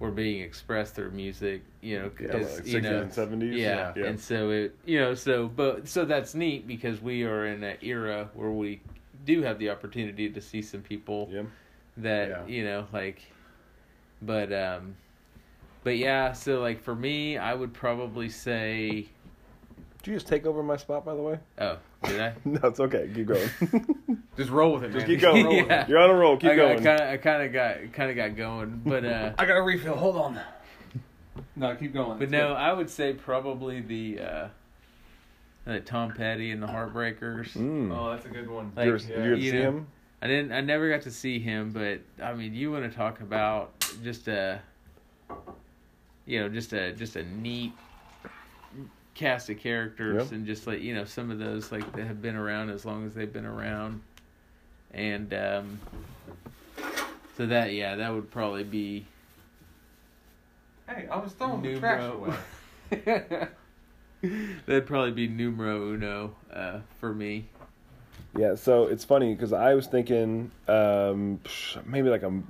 were 0.00 0.10
being 0.10 0.42
expressed 0.42 0.96
through 0.96 1.12
music, 1.12 1.62
you 1.82 2.00
know, 2.00 2.10
yeah, 2.20 2.32
like 2.32 2.66
you 2.66 2.80
60s 2.80 2.82
know, 2.82 3.02
and 3.02 3.12
70s. 3.12 3.56
yeah, 3.56 3.92
yeah. 3.96 4.06
and 4.06 4.20
so 4.20 4.50
it, 4.50 4.76
you 4.86 4.98
know, 4.98 5.14
so 5.14 5.48
but 5.48 5.88
so 5.88 6.04
that's 6.04 6.34
neat 6.34 6.66
because 6.66 7.00
we 7.02 7.24
are 7.24 7.46
in 7.46 7.62
an 7.64 7.78
era 7.82 8.30
where 8.34 8.50
we 8.50 8.82
do 9.26 9.42
have 9.42 9.58
the 9.58 9.70
opportunity 9.70 10.30
to 10.30 10.40
see 10.40 10.62
some 10.62 10.82
people 10.82 11.28
yeah. 11.30 11.42
that 11.98 12.28
Yeah. 12.30 12.46
you 12.46 12.64
know 12.64 12.86
like 12.92 13.22
but 14.22 14.52
um 14.52 14.96
but 15.84 15.96
yeah 15.98 16.32
so 16.32 16.60
like 16.60 16.80
for 16.82 16.94
me 16.94 17.36
i 17.38 17.54
would 17.54 17.74
probably 17.74 18.28
say 18.30 19.06
Did 20.02 20.10
you 20.10 20.16
just 20.16 20.28
take 20.28 20.46
over 20.46 20.62
my 20.62 20.76
spot, 20.76 21.04
by 21.04 21.14
the 21.14 21.22
way? 21.22 21.38
oh 21.58 21.78
did 22.04 22.20
i 22.20 22.32
no, 22.44 22.60
it's 22.64 22.80
okay. 22.80 23.10
Keep 23.14 23.26
going. 23.26 23.50
Just 24.36 24.50
roll 24.50 24.72
with 24.72 24.84
it, 24.84 24.92
just 24.92 25.06
man. 25.06 25.06
keep 25.06 25.20
going. 25.20 25.66
Yeah. 25.66 25.86
You're 25.86 25.98
on 25.98 26.08
a 26.08 26.14
roll. 26.14 26.38
Keep 26.38 26.52
I, 26.52 26.56
going. 26.56 26.86
i 26.86 27.16
kind 27.18 27.42
of 27.42 27.52
got 27.52 27.92
kind 27.92 28.10
of 28.10 28.16
got 28.16 28.36
going 28.36 28.80
but 28.86 29.04
uh 29.04 29.32
I 29.36 29.44
got 29.44 29.58
a 29.58 29.62
refill. 29.62 29.96
Hold 29.96 30.16
on. 30.16 30.40
No, 31.56 31.76
keep 31.76 31.92
going. 31.92 32.18
But 32.18 32.30
no, 32.30 32.54
I 32.54 32.72
would 32.72 32.88
say 32.88 33.12
probably 33.12 33.80
the 33.80 34.20
uh, 34.20 34.48
uh, 35.66 35.78
Tom 35.84 36.12
Petty 36.12 36.50
and 36.52 36.62
the 36.62 36.66
Heartbreakers. 36.66 37.52
Mm. 37.52 37.96
Oh, 37.96 38.10
that's 38.10 38.24
a 38.24 38.28
good 38.28 38.48
one. 38.48 38.72
Like, 38.74 38.86
You're, 38.86 38.96
yeah. 38.96 39.24
you're 39.24 39.34
you 39.34 39.50
see 39.50 39.58
know, 39.58 39.62
him? 39.62 39.86
I 40.22 40.26
didn't. 40.26 40.52
I 40.52 40.60
never 40.60 40.90
got 40.90 41.02
to 41.02 41.10
see 41.10 41.38
him, 41.38 41.70
but 41.70 42.00
I 42.22 42.34
mean, 42.34 42.54
you 42.54 42.72
want 42.72 42.90
to 42.90 42.96
talk 42.96 43.20
about 43.20 43.72
just 44.02 44.28
a, 44.28 44.60
you 46.26 46.40
know, 46.40 46.48
just 46.48 46.72
a 46.72 46.92
just 46.92 47.16
a 47.16 47.24
neat 47.24 47.72
cast 49.14 49.50
of 49.50 49.58
characters, 49.58 50.24
Yep. 50.24 50.32
and 50.32 50.46
just 50.46 50.66
like 50.66 50.80
you 50.82 50.94
know, 50.94 51.04
some 51.04 51.30
of 51.30 51.38
those 51.38 51.70
like 51.72 51.90
that 51.94 52.06
have 52.06 52.22
been 52.22 52.36
around 52.36 52.70
as 52.70 52.84
long 52.84 53.06
as 53.06 53.14
they've 53.14 53.32
been 53.32 53.46
around, 53.46 54.00
and 54.92 55.32
um, 55.34 55.80
so 57.36 57.46
that 57.46 57.72
yeah, 57.72 57.96
that 57.96 58.12
would 58.12 58.30
probably 58.30 58.64
be 58.64 59.06
Hey, 60.88 61.06
I 61.10 61.18
was 61.18 61.32
throwing 61.34 61.62
the 61.62 61.78
trash 61.78 62.12
away. 62.12 62.34
That'd 64.66 64.86
probably 64.86 65.12
be 65.12 65.28
numero 65.28 65.92
uno 65.92 66.34
uh, 66.52 66.80
for 66.98 67.14
me. 67.14 67.46
Yeah, 68.36 68.54
so 68.54 68.84
it's 68.86 69.04
funny 69.04 69.34
because 69.34 69.52
I 69.52 69.74
was 69.74 69.86
thinking 69.86 70.50
um, 70.68 71.40
maybe 71.86 72.08
like 72.10 72.22
a 72.22 72.42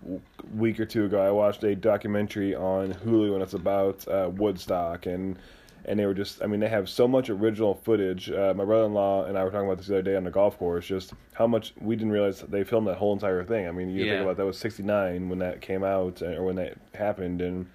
week 0.55 0.81
or 0.81 0.85
two 0.85 1.05
ago, 1.07 1.21
I 1.21 1.31
watched 1.31 1.63
a 1.65 1.75
documentary 1.77 2.55
on 2.55 2.93
Hulu 2.93 3.35
and 3.35 3.43
it's 3.43 3.55
about 3.55 4.07
uh, 4.09 4.31
Woodstock 4.35 5.07
and 5.07 5.39
and 5.85 5.99
they 5.99 6.07
were 6.07 6.15
just 6.15 6.43
I 6.43 6.47
mean 6.47 6.61
they 6.61 6.69
have 6.69 6.89
so 6.89 7.07
much 7.09 7.31
original 7.31 7.75
footage. 7.75 8.31
Uh, 8.31 8.53
my 8.57 8.65
brother-in-law 8.65 9.25
and 9.25 9.37
I 9.39 9.45
were 9.45 9.51
talking 9.51 9.67
about 9.67 9.79
this 9.79 9.87
the 9.89 9.95
other 9.95 10.03
day 10.03 10.17
on 10.17 10.25
the 10.25 10.31
golf 10.31 10.59
course, 10.59 10.87
just 10.87 11.13
how 11.35 11.47
much 11.47 11.73
we 11.81 11.97
didn't 11.97 12.13
realize 12.13 12.41
they 12.43 12.65
filmed 12.65 12.87
that 12.89 12.97
whole 12.99 13.13
entire 13.13 13.45
thing. 13.45 13.67
I 13.67 13.71
mean, 13.73 13.91
you 13.91 14.05
Yeah. 14.05 14.13
think 14.13 14.23
about 14.25 14.37
that 14.37 14.47
was 14.47 14.59
'69 14.59 15.29
when 15.29 15.39
that 15.41 15.61
came 15.61 15.83
out 15.85 16.23
uh, 16.23 16.27
or 16.37 16.45
when 16.45 16.57
that 16.57 16.77
happened, 16.95 17.41
and 17.41 17.67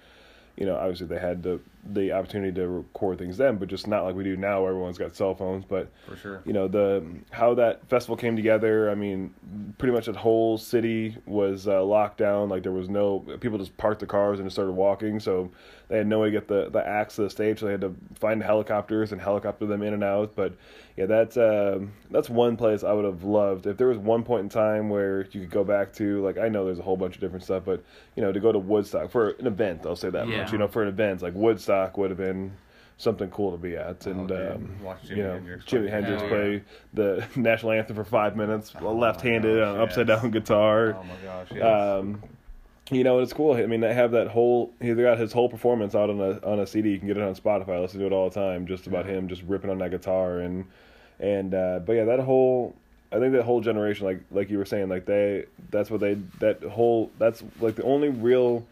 you 0.56 0.64
know 0.66 0.76
obviously 0.76 1.06
they 1.06 1.18
had 1.18 1.42
the 1.42 1.60
the 1.92 2.10
opportunity 2.10 2.50
to 2.52 2.66
record 2.66 3.16
things 3.16 3.36
then, 3.36 3.56
but 3.58 3.68
just 3.68 3.86
not 3.86 4.02
like 4.02 4.16
we 4.16 4.24
do 4.24 4.36
now, 4.36 4.60
where 4.62 4.70
everyone's 4.70 4.98
got 4.98 5.14
cell 5.14 5.36
phones, 5.36 5.64
but 5.64 5.88
For 6.08 6.16
sure. 6.16 6.42
you 6.44 6.52
know 6.52 6.66
the 6.66 7.04
how 7.30 7.54
that 7.54 7.86
festival 7.88 8.16
came 8.16 8.34
together. 8.34 8.90
I 8.90 8.96
mean, 8.96 9.32
pretty 9.78 9.92
much 9.94 10.06
the 10.06 10.12
whole 10.14 10.58
city 10.58 11.16
was 11.26 11.68
uh, 11.68 11.84
locked 11.84 12.18
down. 12.18 12.48
Like 12.48 12.64
there 12.64 12.72
was 12.72 12.88
no 12.88 13.20
people 13.40 13.56
just 13.58 13.76
parked 13.76 14.00
the 14.00 14.06
cars 14.06 14.40
and 14.40 14.46
just 14.46 14.56
started 14.56 14.72
walking. 14.72 15.20
So 15.20 15.52
they 15.88 15.98
had 15.98 16.06
no 16.06 16.20
way 16.20 16.26
to 16.26 16.32
get 16.32 16.48
the 16.48 16.68
the 16.70 16.86
acts 16.86 17.16
to 17.16 17.22
the 17.22 17.30
stage. 17.30 17.60
So 17.60 17.66
they 17.66 17.72
had 17.72 17.80
to 17.82 17.94
find 18.14 18.42
helicopters 18.42 19.12
and 19.12 19.20
helicopter 19.20 19.66
them 19.66 19.82
in 19.82 19.94
and 19.94 20.02
out. 20.02 20.34
But 20.34 20.54
yeah, 20.96 21.06
that's 21.06 21.36
um 21.36 21.92
that's 22.10 22.28
one 22.28 22.56
place 22.56 22.82
I 22.84 22.92
would 22.92 23.04
have 23.04 23.22
loved 23.22 23.66
if 23.66 23.76
there 23.76 23.88
was 23.88 23.98
one 23.98 24.22
point 24.24 24.42
in 24.42 24.48
time 24.48 24.88
where 24.88 25.22
you 25.32 25.40
could 25.42 25.50
go 25.50 25.64
back 25.64 25.92
to. 25.94 26.22
Like 26.24 26.38
I 26.38 26.48
know 26.48 26.64
there's 26.64 26.78
a 26.78 26.82
whole 26.82 26.96
bunch 26.96 27.14
of 27.14 27.20
different 27.20 27.44
stuff, 27.44 27.62
but 27.64 27.84
you 28.16 28.22
know 28.22 28.32
to 28.32 28.40
go 28.40 28.50
to 28.52 28.58
Woodstock 28.58 29.10
for 29.10 29.30
an 29.30 29.46
event, 29.46 29.86
I'll 29.86 29.94
say 29.96 30.10
that 30.10 30.26
Yeah. 30.28 30.42
much. 30.42 30.52
You 30.52 30.58
know, 30.58 30.68
for 30.68 30.82
an 30.82 30.88
event 30.88 31.22
like 31.22 31.34
Woodstock 31.34 31.96
would 31.98 32.10
have 32.10 32.18
been 32.18 32.52
something 32.98 33.28
cool 33.30 33.52
to 33.52 33.58
be 33.58 33.76
at. 33.76 34.06
And 34.06 34.26
dude, 34.26 34.52
um, 34.52 34.76
watch 34.82 35.02
Jimi 35.04 35.16
you 35.18 35.22
know, 35.22 35.32
Hendrix 35.34 35.64
Jimi. 35.66 35.90
Hendrix 35.90 36.20
Hell 36.22 36.28
play 36.30 36.62
the 36.94 37.26
national 37.36 37.72
anthem 37.72 37.94
for 37.94 38.04
five 38.04 38.36
minutes, 38.36 38.72
Oh 38.80 38.92
left-handed, 38.94 39.58
my 39.60 39.64
on 39.68 39.74
gosh, 39.76 39.88
upside 39.90 40.08
yes. 40.08 40.22
down 40.22 40.30
guitar. 40.30 40.96
Oh 40.98 41.02
my 41.04 41.14
gosh. 41.22 41.48
Yes. 41.54 41.62
Um, 42.00 42.22
you 42.90 43.02
know, 43.02 43.18
it's 43.18 43.32
cool. 43.32 43.54
I 43.54 43.66
mean, 43.66 43.80
they 43.80 43.92
have 43.94 44.12
that 44.12 44.28
whole. 44.28 44.72
He 44.80 44.94
got 44.94 45.18
his 45.18 45.32
whole 45.32 45.48
performance 45.48 45.94
out 45.94 46.08
on 46.10 46.20
a 46.20 46.38
on 46.46 46.60
a 46.60 46.66
CD. 46.66 46.90
You 46.90 46.98
can 46.98 47.08
get 47.08 47.16
it 47.16 47.22
on 47.22 47.34
Spotify. 47.34 47.70
I 47.70 47.80
listen 47.80 48.00
to 48.00 48.06
it 48.06 48.12
all 48.12 48.28
the 48.28 48.34
time, 48.34 48.66
just 48.66 48.86
about 48.86 49.06
him 49.06 49.28
just 49.28 49.42
ripping 49.42 49.70
on 49.70 49.78
that 49.78 49.90
guitar 49.90 50.38
and 50.38 50.64
and. 51.18 51.54
Uh, 51.54 51.80
but 51.84 51.92
yeah, 51.94 52.04
that 52.04 52.20
whole. 52.20 52.74
I 53.12 53.18
think 53.20 53.32
that 53.34 53.44
whole 53.44 53.60
generation, 53.60 54.06
like 54.06 54.20
like 54.30 54.50
you 54.50 54.58
were 54.58 54.64
saying, 54.64 54.88
like 54.88 55.04
they. 55.06 55.46
That's 55.70 55.90
what 55.90 56.00
they. 56.00 56.14
That 56.40 56.62
whole. 56.62 57.10
That's 57.18 57.42
like 57.60 57.74
the 57.74 57.82
only 57.84 58.08
real 58.08 58.64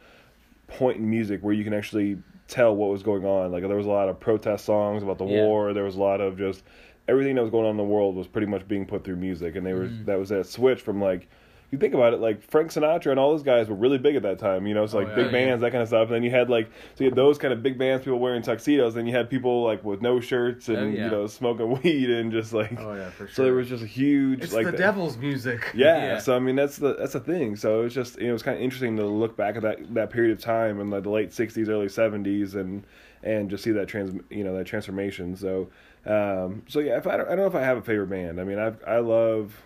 point 0.69 0.99
in 0.99 1.09
music 1.11 1.41
where 1.43 1.53
you 1.55 1.65
can 1.65 1.75
actually 1.75 2.19
tell 2.47 2.75
what 2.77 2.91
was 2.91 3.03
going 3.03 3.25
on. 3.25 3.51
Like 3.53 3.62
there 3.67 3.77
was 3.77 3.87
a 3.87 3.91
lot 3.91 4.09
of 4.09 4.21
protest 4.21 4.65
songs 4.65 5.03
about 5.03 5.19
the 5.19 5.25
Yeah. 5.27 5.43
war. 5.45 5.73
There 5.73 5.85
was 5.85 5.97
a 5.97 6.01
lot 6.01 6.21
of 6.21 6.39
just 6.39 6.62
everything 7.09 7.35
that 7.35 7.43
was 7.43 7.51
going 7.51 7.65
on 7.65 7.73
in 7.73 7.77
the 7.77 7.83
world 7.85 8.15
was 8.17 8.27
pretty 8.27 8.47
much 8.47 8.67
being 8.69 8.87
put 8.87 9.03
through 9.05 9.17
music, 9.17 9.57
and 9.57 9.67
they 9.67 9.73
were 9.75 9.87
Mhm. 9.89 10.05
that 10.07 10.19
was 10.21 10.29
that 10.29 10.47
switch 10.47 10.81
from 10.81 11.01
like. 11.01 11.27
You 11.75 11.79
think 11.81 11.93
about 11.95 12.14
it, 12.14 12.20
like 12.20 12.41
Frank 12.51 12.70
Sinatra 12.70 13.11
and 13.11 13.18
all 13.18 13.33
those 13.33 13.43
guys 13.43 13.68
were 13.68 13.75
really 13.75 13.99
big 13.99 14.14
at 14.14 14.22
that 14.22 14.39
time, 14.39 14.66
you 14.66 14.75
know. 14.75 14.87
So 14.87 14.99
Oh, 14.99 15.01
like 15.01 15.09
yeah. 15.11 15.14
big 15.16 15.27
Yeah. 15.27 15.33
bands, 15.33 15.61
that 15.62 15.72
kind 15.72 15.83
of 15.83 15.89
stuff. 15.89 16.07
And 16.09 16.14
then 16.14 16.22
you 16.22 16.31
had 16.31 16.49
like 16.49 16.70
so 16.95 17.03
you 17.05 17.11
had 17.11 17.16
those 17.16 17.37
kind 17.37 17.53
of 17.53 17.62
big 17.62 17.77
bands, 17.79 18.05
people 18.05 18.20
wearing 18.20 18.43
tuxedos. 18.43 18.95
Then 18.95 19.07
you 19.07 19.12
had 19.12 19.29
people 19.29 19.64
like 19.64 19.83
with 19.85 20.01
no 20.01 20.20
shirts 20.20 20.68
and 20.68 20.79
Oh, 20.79 20.87
yeah. 20.89 21.05
you 21.07 21.11
know 21.11 21.27
smoking 21.27 21.81
weed 21.83 22.11
and 22.11 22.31
just 22.31 22.53
like. 22.53 22.79
oh 22.79 22.95
yeah, 22.95 23.11
for 23.11 23.27
sure. 23.27 23.35
so 23.35 23.43
there 23.45 23.55
was 23.55 23.68
just 23.68 23.83
a 23.83 23.87
huge 23.87 24.43
It's 24.45 24.53
like 24.53 24.66
the 24.66 24.70
that- 24.70 24.79
devil's 24.79 25.16
music. 25.16 25.70
yeah, 25.75 25.97
Yeah. 26.12 26.18
so 26.18 26.37
I 26.37 26.39
mean 26.39 26.57
that's 26.57 26.77
the 26.77 26.95
that's 26.95 27.14
the 27.14 27.20
thing. 27.20 27.57
So 27.57 27.81
it 27.81 27.85
was 27.85 27.95
just 27.95 28.16
you 28.18 28.25
know 28.25 28.31
it 28.31 28.33
was 28.35 28.43
kind 28.45 28.57
of 28.57 28.62
interesting 28.62 28.97
to 28.99 29.05
look 29.07 29.37
back 29.37 29.57
at 29.57 29.62
that 29.62 29.93
that 29.95 30.11
period 30.11 30.33
of 30.33 30.41
time 30.41 30.81
in 30.81 30.91
like 30.91 31.03
the 31.03 31.11
late 31.11 31.31
'60s, 31.31 31.68
early 31.68 31.87
'70s, 31.89 32.55
and 32.55 32.85
and 33.22 33.51
just 33.51 33.64
see 33.64 33.72
that 33.72 33.89
trans 33.89 34.20
you 34.31 34.45
know 34.45 34.57
that 34.57 34.64
transformation. 34.66 35.35
So 35.35 35.70
um, 36.07 36.62
so 36.68 36.81
yeah, 36.81 36.99
if 36.99 37.07
I 37.07 37.16
don't, 37.16 37.27
I 37.27 37.31
don't 37.31 37.39
know 37.39 37.47
if 37.47 37.55
I 37.55 37.62
have 37.62 37.79
a 37.79 37.83
favorite 37.83 38.09
band. 38.11 38.41
I 38.41 38.45
mean 38.45 38.59
I 38.59 38.72
I 38.87 38.99
love 38.99 39.61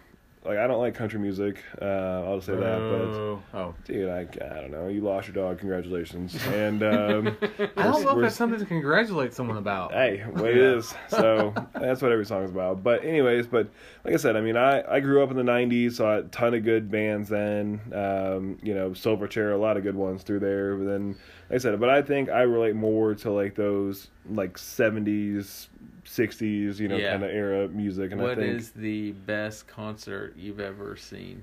like 0.44 0.58
I 0.58 0.66
don't 0.66 0.78
like 0.80 0.94
country 0.94 1.18
music. 1.18 1.62
Uh, 1.80 1.84
I'll 2.24 2.36
just 2.36 2.46
say 2.46 2.54
that, 2.54 2.78
Oh. 2.80 3.42
oh. 3.54 3.74
but 3.76 3.84
dude, 3.84 4.08
I 4.08 4.20
I 4.20 4.60
don't 4.60 4.70
know. 4.70 4.88
You 4.88 5.00
lost 5.00 5.28
your 5.28 5.34
dog. 5.34 5.58
Congratulations. 5.58 6.34
And 6.48 6.82
um, 6.82 7.36
I 7.76 7.82
don't 7.84 8.02
know 8.04 8.16
if 8.16 8.22
that's 8.22 8.36
something 8.36 8.58
to 8.58 8.64
congratulate 8.66 9.34
someone 9.34 9.56
about. 9.56 9.92
Hey, 9.92 10.22
what 10.30 10.46
it 10.50 10.56
is. 10.56 10.94
So 11.08 11.52
that's 11.74 12.00
what 12.02 12.12
every 12.12 12.24
song 12.26 12.44
is 12.44 12.50
about. 12.50 12.82
But 12.82 13.04
anyways, 13.04 13.46
but 13.48 13.68
like 14.04 14.14
I 14.14 14.16
said, 14.18 14.36
I 14.36 14.40
mean, 14.40 14.56
I, 14.56 14.82
I 14.88 15.00
grew 15.00 15.22
up 15.22 15.30
in 15.30 15.36
the 15.36 15.42
'90s, 15.42 15.92
saw 15.94 16.18
a 16.18 16.22
ton 16.24 16.54
of 16.54 16.64
good 16.64 16.90
bands 16.90 17.28
then. 17.28 17.80
Um, 17.92 18.58
you 18.62 18.74
know, 18.74 18.90
Silverchair, 18.90 19.52
a 19.52 19.56
lot 19.56 19.76
of 19.76 19.82
good 19.82 19.96
ones 19.96 20.22
through 20.22 20.40
there. 20.40 20.76
But 20.76 20.84
then, 20.86 21.08
like 21.50 21.56
I 21.56 21.58
said, 21.58 21.78
but 21.80 21.88
I 21.90 22.02
think 22.02 22.28
I 22.28 22.42
relate 22.42 22.76
more 22.76 23.14
to 23.16 23.30
like 23.32 23.54
those 23.56 24.08
like 24.30 24.56
'70s, 24.58 25.68
'60s, 26.08 26.78
you 26.80 26.88
know, 26.88 26.96
Yeah. 26.96 27.12
kind 27.12 27.24
of 27.24 27.30
era 27.30 27.68
music. 27.68 28.12
And 28.12 28.20
I 28.20 28.24
What 28.24 28.38
think 28.38 28.56
is 28.58 28.70
the 28.72 29.12
best 29.12 29.66
concert 29.68 30.34
you've 30.36 30.60
ever 30.60 30.96
seen? 30.96 31.42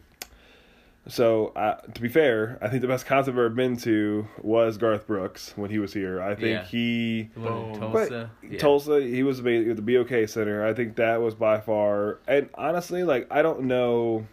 So, 1.08 1.50
uh, 1.56 1.76
to 1.82 2.02
be 2.02 2.10
fair, 2.10 2.58
I 2.64 2.68
think 2.68 2.82
the 2.82 2.88
best 2.88 3.06
concert 3.06 3.32
I've 3.32 3.38
ever 3.38 3.50
been 3.50 3.78
to 3.78 4.28
was 4.42 4.78
Garth 4.80 5.06
Brooks 5.06 5.54
when 5.56 5.70
he 5.70 5.78
was 5.78 5.94
here. 5.94 6.20
I 6.20 6.34
think 6.34 6.48
Yeah. 6.48 6.64
he 6.64 7.30
The 7.36 7.40
one 7.42 7.54
in 7.54 7.72
Boom. 7.74 7.80
Tulsa. 7.80 8.32
Yeah. 8.50 8.58
Tulsa, 8.58 9.02
he 9.02 9.22
was 9.22 9.40
ba- 9.42 9.70
at 9.70 9.76
the 9.76 9.84
BOK 9.84 10.28
Center. 10.28 10.66
I 10.66 10.74
think 10.74 10.96
that 10.96 11.22
was 11.22 11.36
by 11.36 11.60
far, 11.60 12.18
and 12.28 12.50
honestly, 12.56 13.04
like 13.04 13.28
I 13.30 13.44
don't 13.44 13.66
know. 13.66 14.26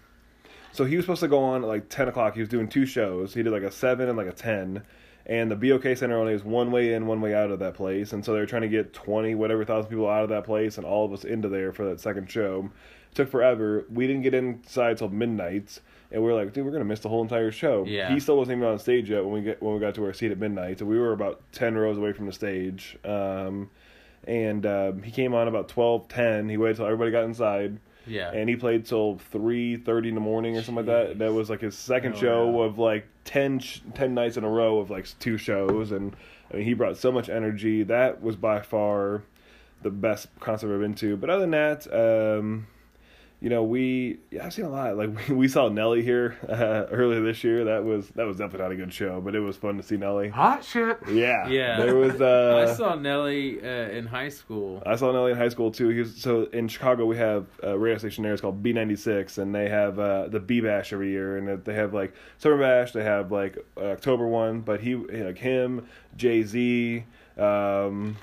So 0.72 0.86
he 0.86 0.96
was 0.96 1.04
supposed 1.04 1.20
to 1.20 1.28
go 1.28 1.40
on 1.40 1.62
at 1.62 1.68
like 1.68 1.90
ten 1.90 2.08
o'clock. 2.08 2.32
He 2.34 2.40
was 2.40 2.48
doing 2.48 2.68
two 2.68 2.86
shows. 2.86 3.34
He 3.34 3.42
did 3.42 3.52
like 3.52 3.62
a 3.64 3.70
seven 3.70 4.08
and 4.08 4.16
like 4.16 4.26
a 4.28 4.32
ten, 4.32 4.82
and 5.26 5.50
the 5.50 5.56
BOK 5.56 5.96
Center 5.96 6.18
only 6.18 6.34
is 6.34 6.44
one 6.44 6.70
way 6.72 6.94
in, 6.94 7.06
one 7.06 7.20
way 7.20 7.34
out 7.34 7.50
of 7.50 7.58
that 7.60 7.74
place. 7.74 8.12
And 8.12 8.24
so 8.24 8.32
they 8.32 8.40
were 8.40 8.46
trying 8.46 8.62
to 8.62 8.68
get 8.68 8.92
twenty 8.92 9.34
whatever 9.34 9.64
thousand 9.64 9.90
people 9.90 10.08
out 10.08 10.22
of 10.24 10.30
that 10.30 10.44
place, 10.44 10.76
and 10.76 10.86
all 10.86 11.04
of 11.04 11.12
us 11.12 11.24
into 11.24 11.48
there 11.48 11.72
for 11.72 11.84
that 11.86 12.00
second 12.00 12.30
show. 12.30 12.70
It 13.10 13.14
took 13.14 13.30
forever. 13.30 13.84
We 13.90 14.06
didn't 14.06 14.22
get 14.22 14.34
inside 14.34 14.98
till 14.98 15.08
midnight. 15.08 15.80
And 16.10 16.22
we 16.22 16.30
were 16.30 16.34
like, 16.34 16.52
dude, 16.52 16.66
we're 16.66 16.72
gonna 16.72 16.84
miss 16.84 17.00
the 17.00 17.08
whole 17.08 17.22
entire 17.22 17.50
show. 17.50 17.84
Yeah. 17.86 18.12
He 18.12 18.20
still 18.20 18.36
wasn't 18.36 18.58
even 18.58 18.68
on 18.68 18.78
stage 18.78 19.08
yet 19.08 19.24
when 19.24 19.32
we 19.32 19.40
get 19.40 19.62
when 19.62 19.74
we 19.74 19.80
got 19.80 19.94
to 19.94 20.04
our 20.04 20.12
seat 20.12 20.30
at 20.30 20.38
midnight. 20.38 20.78
So 20.78 20.84
we 20.84 20.98
were 20.98 21.12
about 21.12 21.40
ten 21.52 21.74
rows 21.74 21.96
away 21.96 22.12
from 22.12 22.26
the 22.26 22.32
stage. 22.32 22.98
Um, 23.04 23.70
and 24.24 24.64
um, 24.66 25.02
he 25.02 25.10
came 25.10 25.34
on 25.34 25.48
about 25.48 25.68
twelve 25.68 26.08
ten. 26.08 26.48
He 26.48 26.56
waited 26.56 26.76
till 26.76 26.84
everybody 26.84 27.10
got 27.10 27.24
inside, 27.24 27.78
Yeah. 28.06 28.30
and 28.32 28.48
he 28.48 28.56
played 28.56 28.84
till 28.86 29.18
three 29.30 29.76
thirty 29.76 30.08
in 30.08 30.14
the 30.14 30.20
morning 30.20 30.56
or 30.56 30.62
something 30.62 30.86
like 30.86 31.08
that. 31.08 31.18
That 31.18 31.32
was 31.32 31.48
like 31.50 31.60
his 31.60 31.76
second 31.76 32.14
Oh, 32.14 32.20
show 32.20 32.58
yeah. 32.60 32.66
of 32.66 32.78
like 32.78 33.06
10, 33.24 33.60
10 33.94 34.14
nights 34.14 34.36
in 34.36 34.44
a 34.44 34.48
row 34.50 34.78
of 34.78 34.90
like 34.90 35.06
two 35.20 35.38
shows, 35.38 35.92
and 35.92 36.14
I 36.52 36.56
mean 36.56 36.64
he 36.64 36.74
brought 36.74 36.96
so 36.96 37.12
much 37.12 37.28
energy. 37.28 37.82
That 37.84 38.20
was 38.22 38.36
by 38.36 38.60
far 38.60 39.22
the 39.82 39.90
best 39.90 40.28
concert 40.40 40.72
I've 40.74 40.80
been 40.80 40.94
to. 40.94 41.16
But 41.16 41.30
other 41.30 41.40
than 41.46 41.50
that, 41.52 41.86
um, 42.38 42.66
you 43.42 43.48
know, 43.50 43.64
we 43.64 44.20
yeah, 44.30 44.46
I've 44.46 44.54
seen 44.54 44.66
a 44.66 44.70
lot. 44.70 44.96
Like 44.96 45.10
we, 45.28 45.34
we 45.34 45.48
saw 45.48 45.68
Nelly 45.68 46.02
here 46.04 46.38
uh, 46.48 46.86
earlier 46.92 47.20
this 47.20 47.42
year. 47.42 47.64
That 47.64 47.82
was 47.82 48.08
that 48.10 48.24
was 48.24 48.36
definitely 48.36 48.62
not 48.62 48.72
a 48.72 48.76
good 48.76 48.94
show, 48.94 49.20
but 49.20 49.34
it 49.34 49.40
was 49.40 49.56
fun 49.56 49.76
to 49.78 49.82
see 49.82 49.96
Nelly. 49.96 50.28
Hot 50.28 50.64
shit. 50.64 50.98
Yeah, 51.10 51.48
Yeah. 51.48 51.78
There 51.78 51.96
was. 51.96 52.20
Uh, 52.20 52.64
I 52.70 52.72
saw 52.72 52.94
Nelly 52.94 53.60
uh, 53.60 53.90
in 53.90 54.06
high 54.06 54.28
school. 54.28 54.80
I 54.86 54.94
saw 54.94 55.10
Nelly 55.10 55.32
in 55.32 55.36
high 55.36 55.48
school 55.48 55.72
too. 55.72 55.88
He 55.88 55.98
was, 55.98 56.14
so 56.14 56.44
in 56.52 56.68
Chicago 56.68 57.04
we 57.04 57.16
have 57.16 57.46
a 57.64 57.76
radio 57.76 57.98
station 57.98 58.22
there. 58.22 58.32
It's 58.32 58.40
called 58.40 58.62
B 58.62 58.72
ninety 58.72 58.94
six, 58.96 59.38
and 59.38 59.52
they 59.52 59.68
have 59.68 59.98
uh, 59.98 60.28
the 60.28 60.38
B 60.38 60.60
Bash 60.60 60.92
every 60.92 61.10
year, 61.10 61.36
and 61.36 61.64
they 61.64 61.74
have 61.74 61.92
like 61.92 62.14
Summer 62.38 62.58
Bash. 62.58 62.92
They 62.92 63.02
have 63.02 63.32
like 63.32 63.58
uh, 63.76 63.86
October 63.86 64.28
one, 64.28 64.60
but 64.60 64.80
he 64.80 64.94
like 64.94 65.38
him, 65.38 65.88
Jay 66.16 66.44
Z, 66.44 67.04
um, 67.36 68.16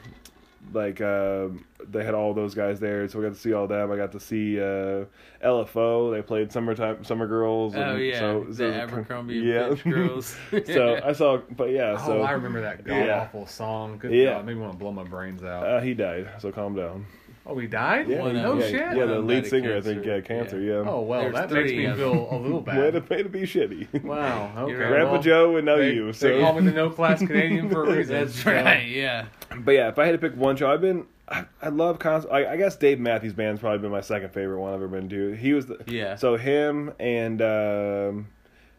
like 0.74 1.02
uh, 1.02 1.48
they 1.90 2.04
had 2.04 2.14
all 2.14 2.34
those 2.34 2.54
guys 2.54 2.80
there. 2.80 3.08
So 3.08 3.20
we 3.20 3.26
got 3.26 3.34
to 3.34 3.40
see 3.40 3.54
all 3.54 3.68
them. 3.68 3.92
I 3.92 3.96
got 3.96 4.12
to 4.14 4.20
see 4.20 4.60
uh, 4.60 5.06
LFO. 5.44 6.14
They 6.14 6.22
played 6.22 6.52
Summertime 6.52 7.04
Summer 7.04 7.28
Girls. 7.28 7.76
Oh 7.76 7.96
yeah, 7.96 8.20
so, 8.20 8.44
the 8.48 8.54
so- 8.54 8.72
Abercrombie 8.72 9.36
yeah. 9.44 9.70
Fitch 9.70 9.84
girls. 9.84 10.36
so 10.68 11.00
I 11.04 11.14
saw, 11.14 11.38
but 11.38 11.72
yeah, 11.72 11.96
oh, 12.00 12.06
so 12.06 12.22
I 12.22 12.32
remember 12.32 12.62
that 12.62 12.84
god 12.84 13.06
Yeah. 13.06 13.22
awful 13.22 13.48
song. 13.48 13.98
Good 13.98 14.12
Yeah. 14.12 14.34
God, 14.36 14.46
made 14.46 14.56
me 14.56 14.62
want 14.62 14.74
to 14.74 14.78
blow 14.80 14.92
my 14.92 15.04
brains 15.04 15.44
out. 15.44 15.66
uh, 15.66 15.80
he 15.82 15.94
died. 15.94 16.30
So 16.40 16.52
calm 16.52 16.76
down. 16.76 17.06
Oh, 17.46 17.58
he 17.58 17.66
died? 17.68 18.08
Yeah, 18.08 18.20
One 18.20 18.32
he- 18.36 18.38
of 18.42 18.44
no 18.44 18.60
yeah, 18.60 18.66
shit. 18.68 18.74
yeah, 18.98 19.06
the 19.06 19.14
of 19.16 19.26
lead 19.26 19.44
them 19.46 19.50
singer, 19.50 19.78
I 19.78 19.82
think, 19.82 20.04
cancer. 20.04 20.14
had 20.14 20.26
cancer. 20.26 20.60
Yeah. 20.62 20.84
Oh 20.88 21.02
well, 21.02 21.22
There's 21.22 21.34
that 21.34 21.52
makes 21.52 21.70
three 21.70 21.78
me 21.80 21.86
of 21.86 21.98
feel 21.98 22.28
a 22.32 22.38
little 22.38 22.60
way 22.64 22.92
to 22.92 23.02
bad. 23.02 23.10
way 23.10 23.24
to 23.24 23.30
be 23.30 23.42
shitty. 23.42 24.04
Wow. 24.04 24.52
Okay. 24.58 24.72
You're 24.72 24.82
right. 24.82 24.90
Grandpa 24.90 25.12
well, 25.14 25.22
Joe 25.22 25.56
and 25.58 25.66
know 25.66 25.78
they, 25.78 25.94
you. 25.94 26.06
they 26.08 26.12
So, 26.14 26.42
call 26.42 26.54
me 26.60 26.66
the 26.66 26.72
no 26.76 26.90
class 26.90 27.20
Canadian 27.26 27.70
for 27.70 27.86
a 27.86 27.98
reason. 27.98 28.14
That's 28.16 28.44
so- 28.44 28.52
right. 28.52 28.88
Yeah. 28.88 29.26
but 29.60 29.72
yeah, 29.72 29.88
if 29.88 29.98
I 29.98 30.06
had 30.06 30.12
to 30.12 30.18
pick 30.20 30.36
one 30.38 30.56
show, 30.58 30.72
I've 30.72 30.82
been. 30.82 31.06
I, 31.32 31.46
I 31.62 31.70
love 31.70 32.00
concert. 32.00 32.32
I, 32.32 32.54
I 32.54 32.58
guess 32.58 32.76
Dave 32.76 33.00
Matthews 33.00 33.34
Band's 33.34 33.60
probably 33.62 33.78
been 33.80 33.92
my 33.92 34.02
second 34.02 34.30
favorite 34.34 34.60
one 34.60 34.70
I've 34.74 34.80
ever 34.82 34.88
been 34.88 35.10
to. 35.10 35.32
He 35.34 35.54
was 35.54 35.68
the, 35.68 35.78
Yeah. 35.88 36.16
So 36.16 36.38
him 36.38 36.92
and 37.00 37.40
um, 37.44 38.28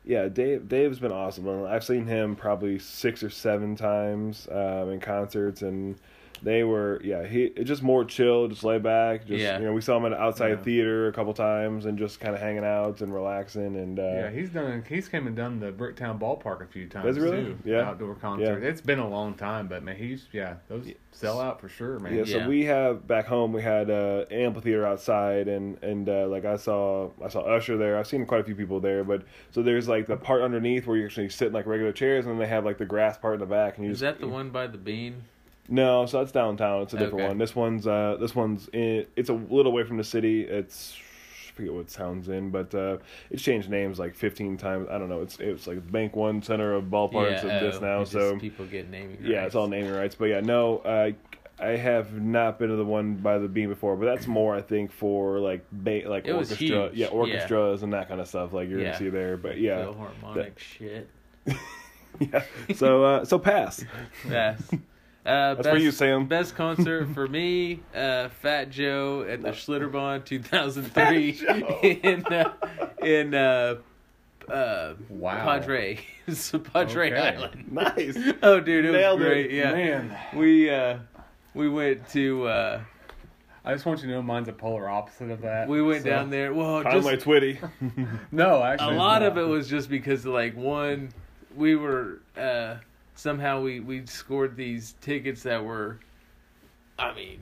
yeah, 0.04 0.28
Dave. 0.28 0.68
Dave's 0.68 0.98
been 0.98 1.12
awesome. 1.12 1.64
I've 1.64 1.84
seen 1.84 2.06
him 2.06 2.34
probably 2.36 2.78
six 2.80 3.22
or 3.22 3.30
seven 3.30 3.76
times 3.76 4.48
um, 4.50 4.90
in 4.90 4.98
concerts, 5.00 5.62
and 5.62 5.96
they 6.42 6.64
were 6.64 7.00
yeah. 7.04 7.26
He 7.26 7.50
just 7.64 7.82
more 7.82 8.04
chill, 8.04 8.48
just 8.48 8.64
lay 8.64 8.78
back. 8.78 9.26
Just 9.26 9.40
Yeah. 9.40 9.58
you 9.58 9.64
know, 9.66 9.72
we 9.72 9.80
saw 9.80 9.96
him 9.96 10.06
at 10.06 10.12
an 10.12 10.18
outside 10.18 10.50
Yeah. 10.50 10.56
theater 10.62 11.08
a 11.08 11.12
couple 11.12 11.32
times, 11.34 11.86
and 11.86 11.98
just 11.98 12.20
kind 12.20 12.34
of 12.34 12.40
hanging 12.40 12.64
out 12.64 13.00
and 13.00 13.12
relaxing. 13.12 13.76
And 13.76 13.98
uh, 13.98 14.02
Yeah, 14.02 14.30
he's 14.30 14.50
done. 14.50 14.84
He's 14.88 15.08
came 15.08 15.26
and 15.26 15.36
done 15.36 15.60
the 15.60 15.72
Bricktown 15.72 16.18
Ballpark 16.18 16.62
a 16.62 16.66
few 16.66 16.88
times 16.88 17.06
Has 17.06 17.18
really? 17.18 17.44
too. 17.44 17.58
Yeah. 17.64 17.88
outdoor 17.88 18.14
concert. 18.14 18.62
Yeah. 18.62 18.68
It's 18.68 18.80
been 18.80 18.98
a 18.98 19.08
long 19.08 19.34
time, 19.34 19.68
but 19.68 19.82
man, 19.82 19.96
he's 19.96 20.28
yeah, 20.32 20.54
those 20.68 20.86
sell 21.12 21.40
out 21.40 21.60
for 21.60 21.68
sure, 21.68 21.98
man. 21.98 22.14
Yeah, 22.14 22.24
so 22.24 22.48
we 22.48 22.64
have 22.66 23.06
back 23.06 23.26
home. 23.26 23.52
We 23.52 23.62
had 23.62 23.90
uh, 23.90 24.24
an 24.30 24.36
amphitheater 24.40 24.86
outside, 24.86 25.48
and 25.48 25.82
and 25.82 26.08
uh, 26.08 26.26
like 26.28 26.44
I 26.44 26.56
saw, 26.56 27.10
I 27.22 27.28
saw 27.28 27.40
Usher 27.40 27.76
there. 27.76 27.98
I've 27.98 28.06
seen 28.06 28.24
quite 28.26 28.40
a 28.40 28.44
few 28.44 28.54
people 28.54 28.80
there, 28.80 29.04
but 29.04 29.22
so 29.50 29.62
there's 29.62 29.88
like 29.88 30.06
the 30.06 30.16
part 30.16 30.42
underneath 30.42 30.86
where 30.86 30.96
you 30.96 31.04
actually 31.04 31.28
sit 31.28 31.48
in 31.48 31.52
like 31.52 31.66
regular 31.66 31.92
chairs, 31.92 32.24
and 32.24 32.32
then 32.34 32.38
they 32.40 32.46
have 32.46 32.64
like 32.64 32.78
the 32.78 32.84
grass 32.86 33.18
part 33.18 33.34
in 33.34 33.40
the 33.40 33.46
back. 33.46 33.76
And 33.76 33.84
you 33.86 33.92
Is 33.92 34.00
just, 34.00 34.18
that 34.18 34.20
the 34.24 34.28
one 34.28 34.50
by 34.50 34.66
the 34.66 34.78
bean? 34.78 35.24
No, 35.68 36.06
so 36.06 36.18
that's 36.18 36.32
downtown. 36.32 36.82
It's 36.82 36.94
a 36.94 36.98
different 36.98 37.20
Okay. 37.20 37.28
one. 37.28 37.38
This 37.38 37.54
one's 37.54 37.86
uh, 37.86 38.16
this 38.18 38.34
one's 38.34 38.68
in. 38.72 39.06
It's 39.16 39.28
a 39.30 39.34
little 39.34 39.70
away 39.72 39.84
from 39.84 39.96
the 39.98 40.04
city. 40.04 40.42
It's 40.42 40.96
I 41.48 41.52
forget 41.52 41.72
what 41.74 41.88
town's 41.88 42.28
in, 42.28 42.50
but 42.50 42.74
uh, 42.74 42.96
it's 43.30 43.42
changed 43.42 43.68
names 43.70 43.98
like 43.98 44.14
15 44.14 44.56
times. 44.56 44.88
I 44.90 44.98
don't 44.98 45.08
know. 45.08 45.20
It's 45.22 45.38
it's 45.38 45.66
like 45.66 45.90
Bank 45.92 46.16
One 46.16 46.42
Center 46.42 46.74
of 46.74 46.84
Ballparks 46.84 47.44
yeah. 47.44 47.50
of 47.50 47.60
this 47.60 47.76
oh, 47.76 47.80
now. 47.84 48.04
So 48.04 48.30
just 48.32 48.40
people 48.40 48.66
get 48.66 48.88
naming. 48.90 49.18
yeah, 49.22 49.44
it's 49.44 49.54
all 49.54 49.68
naming 49.68 49.92
rights. 49.92 50.14
But 50.14 50.26
yeah, 50.26 50.40
no, 50.40 50.78
uh, 50.78 51.10
I 51.62 51.76
have 51.76 52.14
not 52.20 52.58
been 52.58 52.70
to 52.70 52.76
the 52.76 52.84
one 52.84 53.16
by 53.16 53.38
the 53.38 53.46
bean 53.48 53.68
before, 53.68 53.94
but 53.94 54.06
that's 54.06 54.26
more 54.26 54.56
I 54.56 54.62
think 54.62 54.90
for 54.90 55.38
like 55.38 55.64
ba- 55.70 56.02
like 56.06 56.26
It 56.26 56.32
orchestra, 56.32 56.66
yeah, 56.66 56.88
yeah. 56.94 57.06
orchestras 57.08 57.82
and 57.82 57.92
that 57.92 58.08
kind 58.08 58.20
of 58.20 58.26
stuff. 58.28 58.52
Like 58.52 58.68
you're 58.68 58.78
Yeah. 58.80 58.86
gonna 58.86 58.98
see 58.98 59.08
there, 59.10 59.36
but 59.36 59.58
yeah, 59.58 59.84
Philharmonic 59.84 60.58
shit. 60.58 61.08
yeah. 62.18 62.42
So 62.74 63.04
uh, 63.04 63.24
so 63.24 63.38
pass. 63.38 63.84
Yes. 64.28 64.62
Uh, 65.26 65.54
That's 65.54 65.68
for 65.68 65.76
you, 65.76 65.90
Sam. 65.90 66.26
Best 66.26 66.54
concert 66.56 67.08
for 67.14 67.28
me, 67.28 67.80
uh, 67.94 68.28
Fat 68.30 68.70
Joe 68.70 69.22
at 69.28 69.42
the 69.42 69.50
Schlitterbahn 69.50 70.24
2003 70.24 71.30
in 72.02 72.24
uh, 72.26 72.52
in 73.02 73.34
uh, 73.34 73.76
uh, 74.50 74.94
Wow. 75.10 75.44
Padre, 75.44 75.98
Padre 76.72 77.12
Okay. 77.12 77.36
Island. 77.36 77.70
Nice. 77.70 78.16
Oh, 78.42 78.60
dude, 78.60 78.86
it 78.86 78.92
Nailed 78.92 79.20
was 79.20 79.26
it. 79.26 79.30
great. 79.30 79.50
Yeah, 79.50 79.72
man. 79.72 80.16
we 80.34 80.70
uh, 80.70 80.98
we 81.54 81.68
went 81.68 82.08
to 82.10 82.46
uh, 82.48 82.80
I 83.62 83.74
just 83.74 83.84
want 83.84 84.00
you 84.00 84.06
to 84.08 84.14
know 84.14 84.22
mine's 84.22 84.48
a 84.48 84.52
polar 84.54 84.88
opposite 84.88 85.30
of 85.30 85.42
that. 85.42 85.68
we 85.68 85.82
went 85.82 86.02
so- 86.04 86.08
down 86.08 86.30
there. 86.30 86.54
Well, 86.54 86.82
Conway 86.82 87.16
just 87.16 87.26
Twitty. 87.26 87.58
No, 88.32 88.62
actually, 88.62 88.94
a 88.94 88.98
lot 88.98 89.22
of 89.22 89.36
it 89.36 89.42
was 89.46 89.68
just 89.68 89.90
because 89.90 90.24
like 90.24 90.56
one 90.56 91.10
we 91.54 91.76
were 91.76 92.20
uh 92.38 92.76
somehow 93.20 93.60
we 93.60 93.80
we 93.80 94.04
scored 94.06 94.56
these 94.56 94.94
tickets 95.00 95.42
that 95.42 95.62
were 95.62 95.98
i 96.98 97.12
mean 97.14 97.38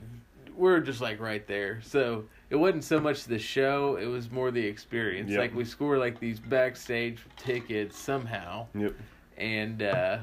we're 0.57 0.79
just 0.81 0.99
like 0.99 1.19
right 1.21 1.47
there 1.47 1.79
so 1.81 2.25
it 2.49 2.55
wasn't 2.57 2.83
so 2.83 2.99
much 2.99 3.23
the 3.23 3.39
show 3.39 3.95
it 3.95 4.05
was 4.05 4.29
more 4.29 4.51
the 4.51 4.65
experience 4.65 5.31
Yep. 5.31 5.39
like 5.39 5.55
we 5.55 5.63
scored 5.63 5.99
like 5.99 6.19
these 6.19 6.39
backstage 6.39 7.19
tickets 7.37 7.97
somehow 7.97 8.67
yep. 8.75 8.93
and 9.37 9.81
uh 9.81 10.17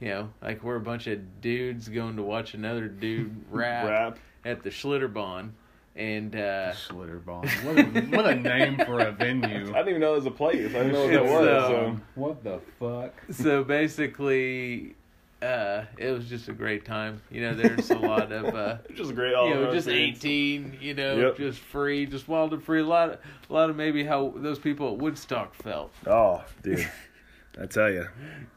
you 0.00 0.08
know 0.08 0.30
like 0.40 0.62
we're 0.64 0.76
a 0.76 0.80
bunch 0.80 1.06
of 1.06 1.20
dudes 1.42 1.88
going 1.88 2.16
to 2.16 2.22
watch 2.22 2.54
another 2.54 2.88
dude 2.88 3.34
rap, 3.50 3.86
Rap. 3.86 4.18
at 4.46 4.62
the 4.62 4.70
schlitterbahn 4.70 5.50
and 5.96 6.34
uh 6.34 6.72
Schlitterbahn. 6.72 7.44
What 7.64 7.76
a, 7.78 7.82
what 8.16 8.26
a 8.26 8.34
name 8.34 8.76
for 8.84 9.00
a 9.00 9.12
venue. 9.12 9.70
I 9.74 9.78
didn't 9.78 9.88
even 9.90 10.00
know 10.00 10.08
there 10.08 10.14
was 10.16 10.26
a 10.26 10.30
place. 10.30 10.74
I 10.74 10.78
didn't 10.78 10.92
know 10.92 11.02
what 11.02 11.12
that 11.12 11.24
was. 11.24 11.46
uh, 11.46 11.68
so. 11.68 11.96
What 12.14 12.44
the 12.44 12.60
fuck? 12.80 13.14
so 13.32 13.62
basically 13.64 14.94
uh 15.42 15.84
it 15.98 16.10
was 16.10 16.26
just 16.26 16.48
a 16.48 16.52
great 16.54 16.86
time 16.86 17.20
you 17.30 17.42
know 17.42 17.54
there's 17.54 17.90
a 17.90 17.98
lot 17.98 18.32
of 18.32 18.54
uh 18.54 18.78
just 18.94 19.10
a 19.10 19.12
great 19.12 19.34
all 19.34 19.48
you 19.48 19.54
know 19.54 19.72
just 19.74 19.86
experience. 19.88 20.18
18 20.24 20.78
you 20.80 20.94
know 20.94 21.20
Yep. 21.20 21.36
just 21.36 21.58
free 21.58 22.06
just 22.06 22.28
wild 22.28 22.54
and 22.54 22.62
free 22.62 22.80
a 22.80 22.84
lot 22.86 23.10
of 23.10 23.18
a 23.50 23.52
lot 23.52 23.68
of 23.68 23.76
maybe 23.76 24.04
how 24.04 24.32
those 24.36 24.58
people 24.58 24.92
at 24.92 24.98
woodstock 24.98 25.52
felt 25.54 25.92
Oh, 26.06 26.42
dude. 26.62 26.88
I 27.60 27.66
tell 27.66 27.90
you. 27.92 28.08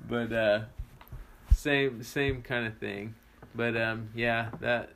but 0.07 0.31
uh 0.31 0.61
same 1.53 2.03
same 2.03 2.41
kind 2.41 2.65
of 2.65 2.77
thing 2.77 3.15
but 3.53 3.75
um 3.75 4.09
yeah 4.15 4.49
that 4.61 4.91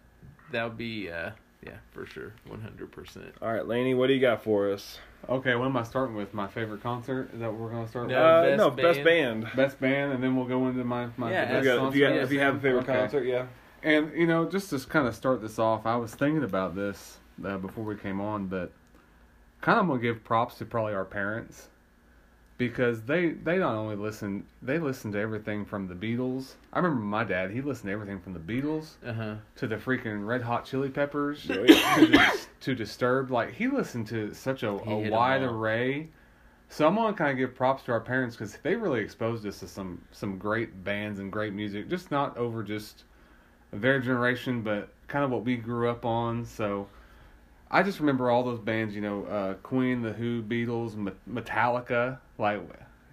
that 0.52 0.64
would 0.64 0.78
be 0.78 1.10
uh 1.10 1.32
yeah 1.66 1.78
for 1.92 2.06
sure 2.06 2.34
100% 2.50 3.32
All 3.42 3.54
right, 3.54 3.68
Laney, 3.68 3.94
what 3.94 4.08
do 4.08 4.14
you 4.14 4.22
got 4.22 4.44
for 4.44 4.72
us? 4.72 5.00
Okay, 5.30 5.56
what 5.56 5.66
am 5.66 5.78
I 5.78 5.84
starting 5.84 6.16
with? 6.16 6.34
My 6.34 6.48
favorite 6.48 6.82
concert? 6.82 7.30
Is 7.34 7.40
that 7.42 7.52
what 7.52 7.60
we're 7.60 7.70
gonna 7.70 7.88
start 7.88 8.08
No. 8.08 8.16
with? 8.16 8.24
uh, 8.24 8.42
best 8.42 8.58
no, 8.58 8.70
best 8.72 9.04
band. 9.04 9.44
band. 9.44 9.56
Best 9.56 9.80
band, 9.80 10.14
and 10.14 10.24
then 10.24 10.36
we'll 10.36 10.48
go 10.48 10.68
into 10.68 10.84
my 10.84 11.10
my 11.18 11.32
Yeah, 11.32 11.46
best 11.46 11.58
If 11.60 11.64
you, 11.66 11.88
if, 11.88 11.96
you 11.96 12.08
got, 12.08 12.16
if 12.16 12.32
you 12.32 12.40
have 12.40 12.56
a 12.56 12.60
favorite 12.60 12.84
Okay. 12.90 12.94
concert, 13.00 13.26
yeah. 13.26 13.46
And 13.84 14.12
you 14.16 14.26
know, 14.26 14.50
just 14.50 14.70
to 14.72 14.80
kind 14.80 15.08
of 15.08 15.16
start 15.16 15.42
this 15.42 15.60
off, 15.60 15.86
I 15.86 15.96
was 15.96 16.14
thinking 16.16 16.44
about 16.44 16.76
this 16.76 17.18
uh, 17.46 17.58
before 17.58 17.84
we 17.84 17.96
came 17.96 18.20
on, 18.20 18.48
but 18.48 18.72
kind 19.62 19.80
of 19.80 19.88
gonna 19.88 20.00
give 20.02 20.24
props 20.24 20.56
to 20.56 20.66
probably 20.66 20.94
our 20.94 21.06
parents 21.06 21.68
because 22.58 23.02
they 23.04 23.30
they 23.30 23.58
not 23.58 23.76
only 23.76 23.96
listen, 23.96 24.46
they 24.62 24.78
listen 24.80 25.12
to 25.14 25.20
everything 25.20 25.66
from 25.66 25.88
the 25.88 25.96
Beatles. 25.96 26.54
I 26.72 26.80
remember 26.80 27.02
my 27.04 27.24
dad; 27.24 27.52
he 27.52 27.62
listened 27.62 27.88
to 27.88 27.94
everything 27.94 28.20
from 28.20 28.34
the 28.34 28.40
Beatles 28.40 28.92
uh-huh 29.06 29.36
to 29.56 29.68
the 29.68 29.78
freaking 29.78 30.26
Red 30.26 30.42
Hot 30.42 30.66
Chili 30.66 30.90
Peppers 30.90 31.48
Oh, 31.50 31.66
to, 31.66 32.08
Dis- 32.08 32.48
to 32.62 32.76
Disturbed. 32.76 33.32
Like 33.32 33.54
he 33.54 33.68
listened 33.68 34.08
to 34.08 34.34
such 34.34 34.64
a, 34.64 34.70
a 34.70 35.10
wide 35.10 35.42
array. 35.42 36.10
So 36.70 36.88
I'm 36.88 36.96
gonna 36.96 37.14
kind 37.14 37.32
of 37.32 37.38
give 37.38 37.54
props 37.56 37.84
to 37.84 37.92
our 37.92 38.00
parents 38.00 38.36
because 38.36 38.56
they 38.64 38.76
really 38.76 39.02
exposed 39.02 39.46
us 39.46 39.60
to 39.60 39.68
some 39.68 40.02
some 40.12 40.38
great 40.38 40.84
bands 40.84 41.20
and 41.20 41.32
great 41.32 41.54
music. 41.54 41.90
Just 41.90 42.12
not 42.12 42.38
over 42.38 42.64
just 42.64 43.04
their 43.74 44.00
generation, 44.00 44.62
but 44.62 44.90
kind 45.08 45.26
of 45.26 45.32
what 45.32 45.44
we 45.44 45.56
grew 45.58 45.90
up 45.90 46.06
on. 46.06 46.46
So 46.46 46.88
I 47.74 47.84
just 47.84 48.00
remember 48.02 48.30
all 48.30 48.44
those 48.44 48.60
bands. 48.60 48.94
You 48.94 49.02
know, 49.02 49.24
uh, 49.26 49.54
Queen, 49.64 50.02
The 50.02 50.12
Who, 50.14 50.44
Beatles, 50.44 50.96
Me- 50.96 51.14
Metallica. 51.30 52.20
Like 52.38 52.62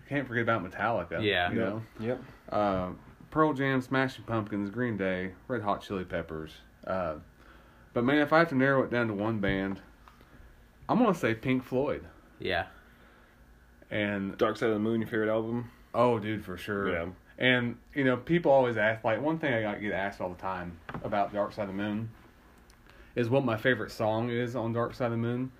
can't 0.08 0.26
forget 0.26 0.42
about 0.42 0.64
Metallica. 0.68 1.22
Yeah. 1.22 1.50
you 1.52 1.58
Yep. 1.60 1.68
know 1.68 1.82
Yep. 2.00 2.22
uh, 2.50 2.88
Pearl 3.30 3.52
Jam, 3.52 3.80
Smashing 3.80 4.24
Pumpkins, 4.24 4.70
Green 4.70 4.96
Day, 4.96 5.32
Red 5.48 5.62
Hot 5.62 5.82
Chili 5.82 6.04
Peppers. 6.04 6.50
Uh, 6.86 7.16
but 7.92 8.04
man, 8.04 8.18
if 8.18 8.32
I 8.32 8.38
have 8.40 8.48
to 8.48 8.54
narrow 8.54 8.82
it 8.82 8.90
down 8.90 9.06
to 9.08 9.14
one 9.14 9.38
band, 9.38 9.80
I'm 10.88 10.98
gonna 10.98 11.14
say 11.14 11.34
Pink 11.34 11.62
Floyd. 11.62 12.04
yeah 12.38 12.66
And 13.90 14.36
Dark 14.38 14.56
Side 14.56 14.68
of 14.70 14.74
the 14.74 14.80
Moon, 14.80 15.00
your 15.00 15.08
favorite 15.08 15.30
album? 15.30 15.70
oh, 15.94 16.18
dude, 16.18 16.44
for 16.44 16.56
sure. 16.56 16.90
Yeah. 16.92 17.06
And 17.38 17.76
you 17.94 18.04
know, 18.04 18.16
people 18.16 18.50
always 18.50 18.76
ask 18.76 19.04
like 19.04 19.20
one 19.20 19.38
thing 19.38 19.52
I 19.54 19.62
got 19.62 19.80
get 19.80 19.92
asked 19.92 20.20
all 20.20 20.28
the 20.30 20.40
time 20.40 20.78
about 21.04 21.32
Dark 21.32 21.52
Side 21.52 21.62
of 21.62 21.68
the 21.68 21.74
Moon 21.74 22.10
is 23.16 23.28
what 23.28 23.44
my 23.44 23.56
favorite 23.56 23.90
song 23.90 24.30
is 24.30 24.54
on 24.56 24.72
Dark 24.72 24.94
Side 24.94 25.06
of 25.06 25.10
the 25.12 25.16
Moon. 25.18 25.50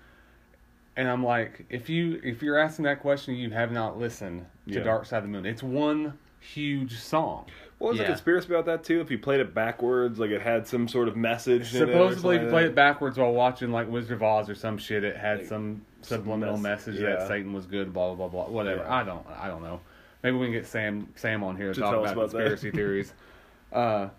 And 0.95 1.07
I'm 1.07 1.23
like, 1.23 1.65
if 1.69 1.89
you 1.89 2.19
if 2.23 2.41
you're 2.41 2.57
asking 2.59 2.85
that 2.85 2.99
question, 3.01 3.35
you 3.35 3.49
have 3.51 3.71
not 3.71 3.97
listened 3.97 4.45
to 4.67 4.73
Yeah. 4.75 4.83
Dark 4.83 5.05
Side 5.05 5.17
of 5.19 5.23
the 5.23 5.29
Moon. 5.29 5.45
It's 5.45 5.63
one 5.63 6.17
huge 6.41 6.97
song. 6.99 7.45
What 7.77 7.91
was 7.91 7.99
the 7.99 8.05
conspiracy 8.05 8.47
about 8.53 8.65
that 8.65 8.83
too? 8.83 8.99
If 8.99 9.09
you 9.09 9.17
played 9.17 9.39
it 9.39 9.53
backwards, 9.53 10.19
like 10.19 10.31
it 10.31 10.41
had 10.41 10.67
some 10.67 10.87
sort 10.89 11.07
of 11.07 11.15
message. 11.15 11.73
in 11.73 11.83
it 11.83 11.87
Supposedly, 11.87 12.35
if 12.35 12.41
you 12.43 12.49
played 12.49 12.65
it 12.65 12.75
backwards 12.75 13.17
while 13.17 13.31
watching 13.31 13.71
like 13.71 13.89
Wizard 13.89 14.11
of 14.13 14.23
Oz 14.23 14.49
or 14.49 14.55
some 14.55 14.77
shit, 14.77 15.03
it 15.05 15.15
had 15.15 15.39
Like, 15.39 15.47
some 15.47 15.85
some 16.01 16.17
subliminal 16.19 16.57
mess- 16.57 16.87
message 16.87 16.99
yeah. 17.01 17.11
that 17.17 17.27
Satan 17.29 17.53
was 17.53 17.65
good. 17.65 17.93
Blah 17.93 18.15
blah 18.15 18.27
blah 18.27 18.45
blah. 18.45 18.53
Whatever. 18.53 18.81
Yeah. 18.83 18.93
I 18.93 19.03
don't. 19.03 19.25
I 19.27 19.47
don't 19.47 19.63
know. 19.63 19.79
Maybe 20.23 20.35
we 20.35 20.47
can 20.47 20.53
get 20.53 20.65
Sam 20.67 21.07
Sam 21.15 21.41
on 21.43 21.55
here 21.55 21.67
to 21.69 21.73
To 21.75 21.79
talk 21.79 21.91
tell 21.91 22.01
about, 22.03 22.13
about 22.17 22.31
that. 22.31 22.37
conspiracy 22.49 22.71
theories. 22.71 23.13
Uh, 23.71 24.09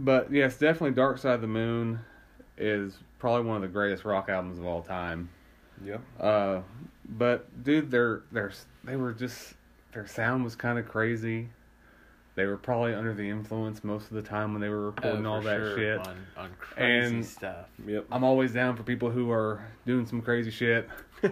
but 0.00 0.32
yes, 0.32 0.58
definitely 0.58 0.90
Dark 0.90 1.16
Side 1.18 1.34
of 1.36 1.40
the 1.40 1.46
Moon 1.46 2.00
is 2.60 2.96
probably 3.18 3.46
one 3.46 3.56
of 3.56 3.62
the 3.62 3.68
greatest 3.68 4.04
rock 4.04 4.28
albums 4.28 4.58
of 4.58 4.66
all 4.66 4.82
time. 4.82 5.28
that. 5.80 5.86
Yep. 5.88 6.00
Uh, 6.20 6.60
but 7.08 7.64
dude, 7.64 7.90
their 7.90 8.22
their 8.30 8.52
they 8.84 8.96
were 8.96 9.12
just 9.12 9.54
their 9.92 10.06
sound 10.06 10.44
was 10.44 10.54
kind 10.54 10.78
of 10.78 10.86
crazy. 10.88 11.48
They 12.36 12.46
were 12.46 12.56
probably 12.56 12.94
under 12.94 13.12
the 13.12 13.28
influence 13.28 13.82
most 13.82 14.04
of 14.04 14.12
the 14.12 14.22
time 14.22 14.52
when 14.52 14.60
they 14.62 14.68
were 14.68 14.86
recording 14.92 15.26
Oh, 15.26 15.32
all 15.32 15.40
that 15.42 15.56
sure, 15.56 15.76
shit. 15.76 15.98
on, 16.06 16.16
on 16.36 16.50
crazy 16.60 17.06
And- 17.16 17.26
stuff 17.26 17.66
Yep. 17.86 18.06
I'm 18.12 18.22
always 18.24 18.52
down 18.52 18.76
for 18.76 18.82
people 18.84 19.10
who 19.10 19.30
are 19.32 19.60
doing 19.84 20.06
some 20.06 20.22
crazy 20.22 20.50
shit. 20.50 20.88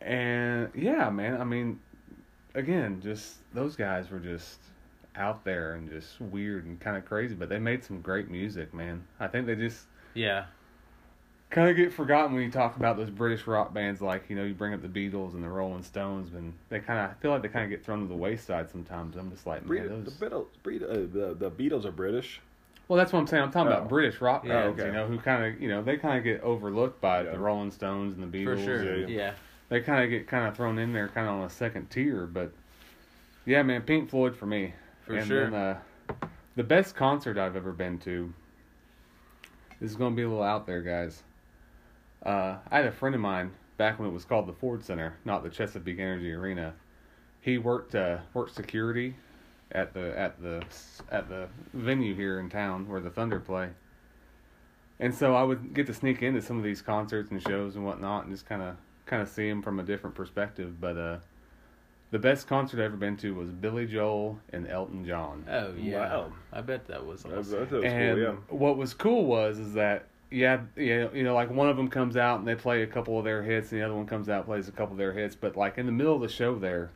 and 0.00 0.70
yeah, 0.74 1.10
man, 1.10 1.40
I 1.40 1.44
mean, 1.44 1.78
again, 2.54 3.00
just 3.02 3.36
those 3.52 3.76
guys 3.76 4.10
were 4.10 4.18
just 4.18 4.58
out 5.16 5.44
there 5.44 5.74
and 5.74 5.88
just 5.90 6.20
weird 6.20 6.64
and 6.64 6.78
kind 6.80 6.96
of 6.96 7.04
crazy, 7.04 7.34
but 7.34 7.48
they 7.48 7.58
made 7.58 7.84
some 7.84 8.00
great 8.00 8.30
music, 8.30 8.72
man. 8.72 9.04
I 9.20 9.26
think 9.26 9.46
they 9.46 9.56
just 9.56 9.86
yeah 10.18 10.44
kind 11.50 11.70
of 11.70 11.76
get 11.76 11.90
forgotten 11.92 12.34
when 12.34 12.42
you 12.42 12.50
talk 12.50 12.76
about 12.76 12.98
those 12.98 13.08
British 13.08 13.46
rock 13.46 13.72
bands. 13.72 14.02
Like 14.02 14.28
you 14.28 14.36
know, 14.36 14.44
you 14.44 14.52
bring 14.52 14.74
up 14.74 14.82
the 14.82 14.88
Beatles 14.88 15.32
and 15.32 15.42
the 15.42 15.48
Rolling 15.48 15.82
Stones, 15.82 16.34
and 16.34 16.52
they 16.68 16.78
kind 16.78 16.98
of 16.98 17.10
I 17.10 17.14
feel 17.22 17.30
like 17.30 17.40
they 17.42 17.48
kind 17.48 17.64
of 17.64 17.70
get 17.70 17.82
thrown 17.84 18.00
to 18.02 18.06
the 18.06 18.14
wayside 18.14 18.68
sometimes. 18.70 19.16
I'm 19.16 19.30
just 19.30 19.46
like, 19.46 19.64
man, 19.66 19.86
Bre- 19.86 19.88
those... 19.88 20.04
the, 20.18 20.26
Beatles, 20.26 20.46
Bre- 20.62 20.84
uh, 20.84 20.88
the, 20.88 21.36
the 21.38 21.50
Beatles 21.50 21.86
are 21.86 21.90
British. 21.90 22.40
Well, 22.86 22.98
that's 22.98 23.12
what 23.14 23.20
I'm 23.20 23.26
saying. 23.26 23.42
I'm 23.44 23.50
talking 23.50 23.72
Oh. 23.72 23.76
about 23.76 23.88
British 23.88 24.20
rock 24.20 24.44
Yeah, 24.44 24.62
bands. 24.62 24.78
okay. 24.80 24.88
You 24.90 24.94
know, 24.94 25.06
who 25.06 25.18
kind 25.18 25.44
of 25.44 25.60
you 25.60 25.68
know 25.68 25.82
they 25.82 25.96
kind 25.96 26.18
of 26.18 26.24
get 26.24 26.42
overlooked 26.42 27.00
by 27.00 27.22
Yeah. 27.22 27.30
the 27.32 27.38
Rolling 27.38 27.70
Stones 27.70 28.14
and 28.18 28.30
the 28.30 28.38
Beatles. 28.38 28.56
For 28.58 28.64
sure. 28.64 28.84
yeah, 29.00 29.06
Yeah. 29.06 29.16
yeah. 29.16 29.32
They 29.70 29.80
kind 29.80 30.04
of 30.04 30.10
get 30.10 30.26
kind 30.26 30.46
of 30.46 30.54
thrown 30.56 30.78
in 30.78 30.92
there, 30.92 31.08
kind 31.08 31.26
of 31.28 31.34
on 31.36 31.44
a 31.44 31.50
second 31.50 31.88
tier. 31.90 32.26
But 32.26 32.52
yeah, 33.46 33.62
man, 33.62 33.82
Pink 33.82 34.10
Floyd 34.10 34.36
for 34.36 34.44
me. 34.46 34.74
For 35.06 35.14
and 35.16 35.26
sure. 35.26 35.50
Then, 35.50 35.54
uh, 35.54 35.78
the 36.56 36.62
best 36.64 36.94
concert 36.94 37.38
I've 37.38 37.56
ever 37.56 37.72
been 37.72 37.98
to. 38.00 38.32
This 39.80 39.90
is 39.90 39.96
gonna 39.96 40.14
be 40.14 40.22
a 40.22 40.28
little 40.28 40.42
out 40.42 40.66
there, 40.66 40.82
guys. 40.82 41.22
Uh, 42.24 42.56
I 42.70 42.76
had 42.76 42.86
a 42.86 42.92
friend 42.92 43.14
of 43.14 43.20
mine 43.20 43.52
back 43.76 43.98
when 43.98 44.08
it 44.08 44.12
was 44.12 44.24
called 44.24 44.48
the 44.48 44.52
Ford 44.52 44.84
Center, 44.84 45.14
not 45.24 45.44
the 45.44 45.50
Chesapeake 45.50 46.00
Energy 46.00 46.32
Arena. 46.32 46.74
He 47.40 47.58
worked 47.58 47.94
uh, 47.94 48.18
worked 48.34 48.54
security 48.54 49.14
at 49.70 49.94
the 49.94 50.18
at 50.18 50.40
the 50.42 50.64
at 51.10 51.28
the 51.28 51.48
venue 51.72 52.14
here 52.14 52.40
in 52.40 52.50
town 52.50 52.88
where 52.88 53.00
the 53.00 53.10
Thunder 53.10 53.38
play. 53.38 53.70
And 55.00 55.14
so 55.14 55.36
I 55.36 55.44
would 55.44 55.74
get 55.74 55.86
to 55.86 55.94
sneak 55.94 56.22
into 56.22 56.42
some 56.42 56.58
of 56.58 56.64
these 56.64 56.82
concerts 56.82 57.30
and 57.30 57.40
shows 57.40 57.76
and 57.76 57.84
whatnot, 57.84 58.24
and 58.24 58.34
just 58.34 58.46
kind 58.46 58.62
of 58.62 58.76
kind 59.06 59.22
of 59.22 59.28
see 59.28 59.48
them 59.48 59.62
from 59.62 59.78
a 59.78 59.84
different 59.84 60.16
perspective. 60.16 60.80
But 60.80 60.96
uh, 60.96 61.18
the 62.10 62.18
best 62.18 62.46
concert 62.46 62.78
I've 62.78 62.86
ever 62.86 62.96
been 62.96 63.16
to 63.18 63.34
was 63.34 63.50
Billy 63.50 63.86
Joel 63.86 64.38
and 64.52 64.66
Elton 64.68 65.04
John. 65.04 65.44
Oh 65.50 65.74
yeah. 65.76 66.00
Wow. 66.00 66.32
I 66.52 66.60
bet 66.60 66.86
that 66.88 67.04
was 67.04 67.22
That 67.22 67.36
was, 67.36 67.52
awesome. 67.52 67.68
that 67.68 67.72
was 67.72 67.84
and 67.84 68.16
cool, 68.16 68.24
yeah. 68.24 68.32
what 68.48 68.76
was 68.76 68.94
cool 68.94 69.24
was 69.26 69.58
is 69.58 69.74
that 69.74 70.06
yeah, 70.30 70.60
yeah, 70.76 71.08
you 71.14 71.22
know, 71.24 71.34
like 71.34 71.50
one 71.50 71.70
of 71.70 71.76
them 71.76 71.88
comes 71.88 72.16
out 72.16 72.38
and 72.38 72.46
they 72.46 72.54
play 72.54 72.82
a 72.82 72.86
couple 72.86 73.18
of 73.18 73.24
their 73.24 73.42
hits, 73.42 73.72
and 73.72 73.80
the 73.80 73.84
other 73.84 73.94
one 73.94 74.06
comes 74.06 74.28
out 74.28 74.38
and 74.40 74.44
plays 74.44 74.68
a 74.68 74.72
couple 74.72 74.92
of 74.92 74.98
their 74.98 75.12
hits. 75.12 75.34
But 75.34 75.56
like 75.56 75.78
in 75.78 75.86
the 75.86 75.92
middle 75.92 76.14
of 76.14 76.20
the 76.20 76.28
show, 76.28 76.58
there, 76.58 76.90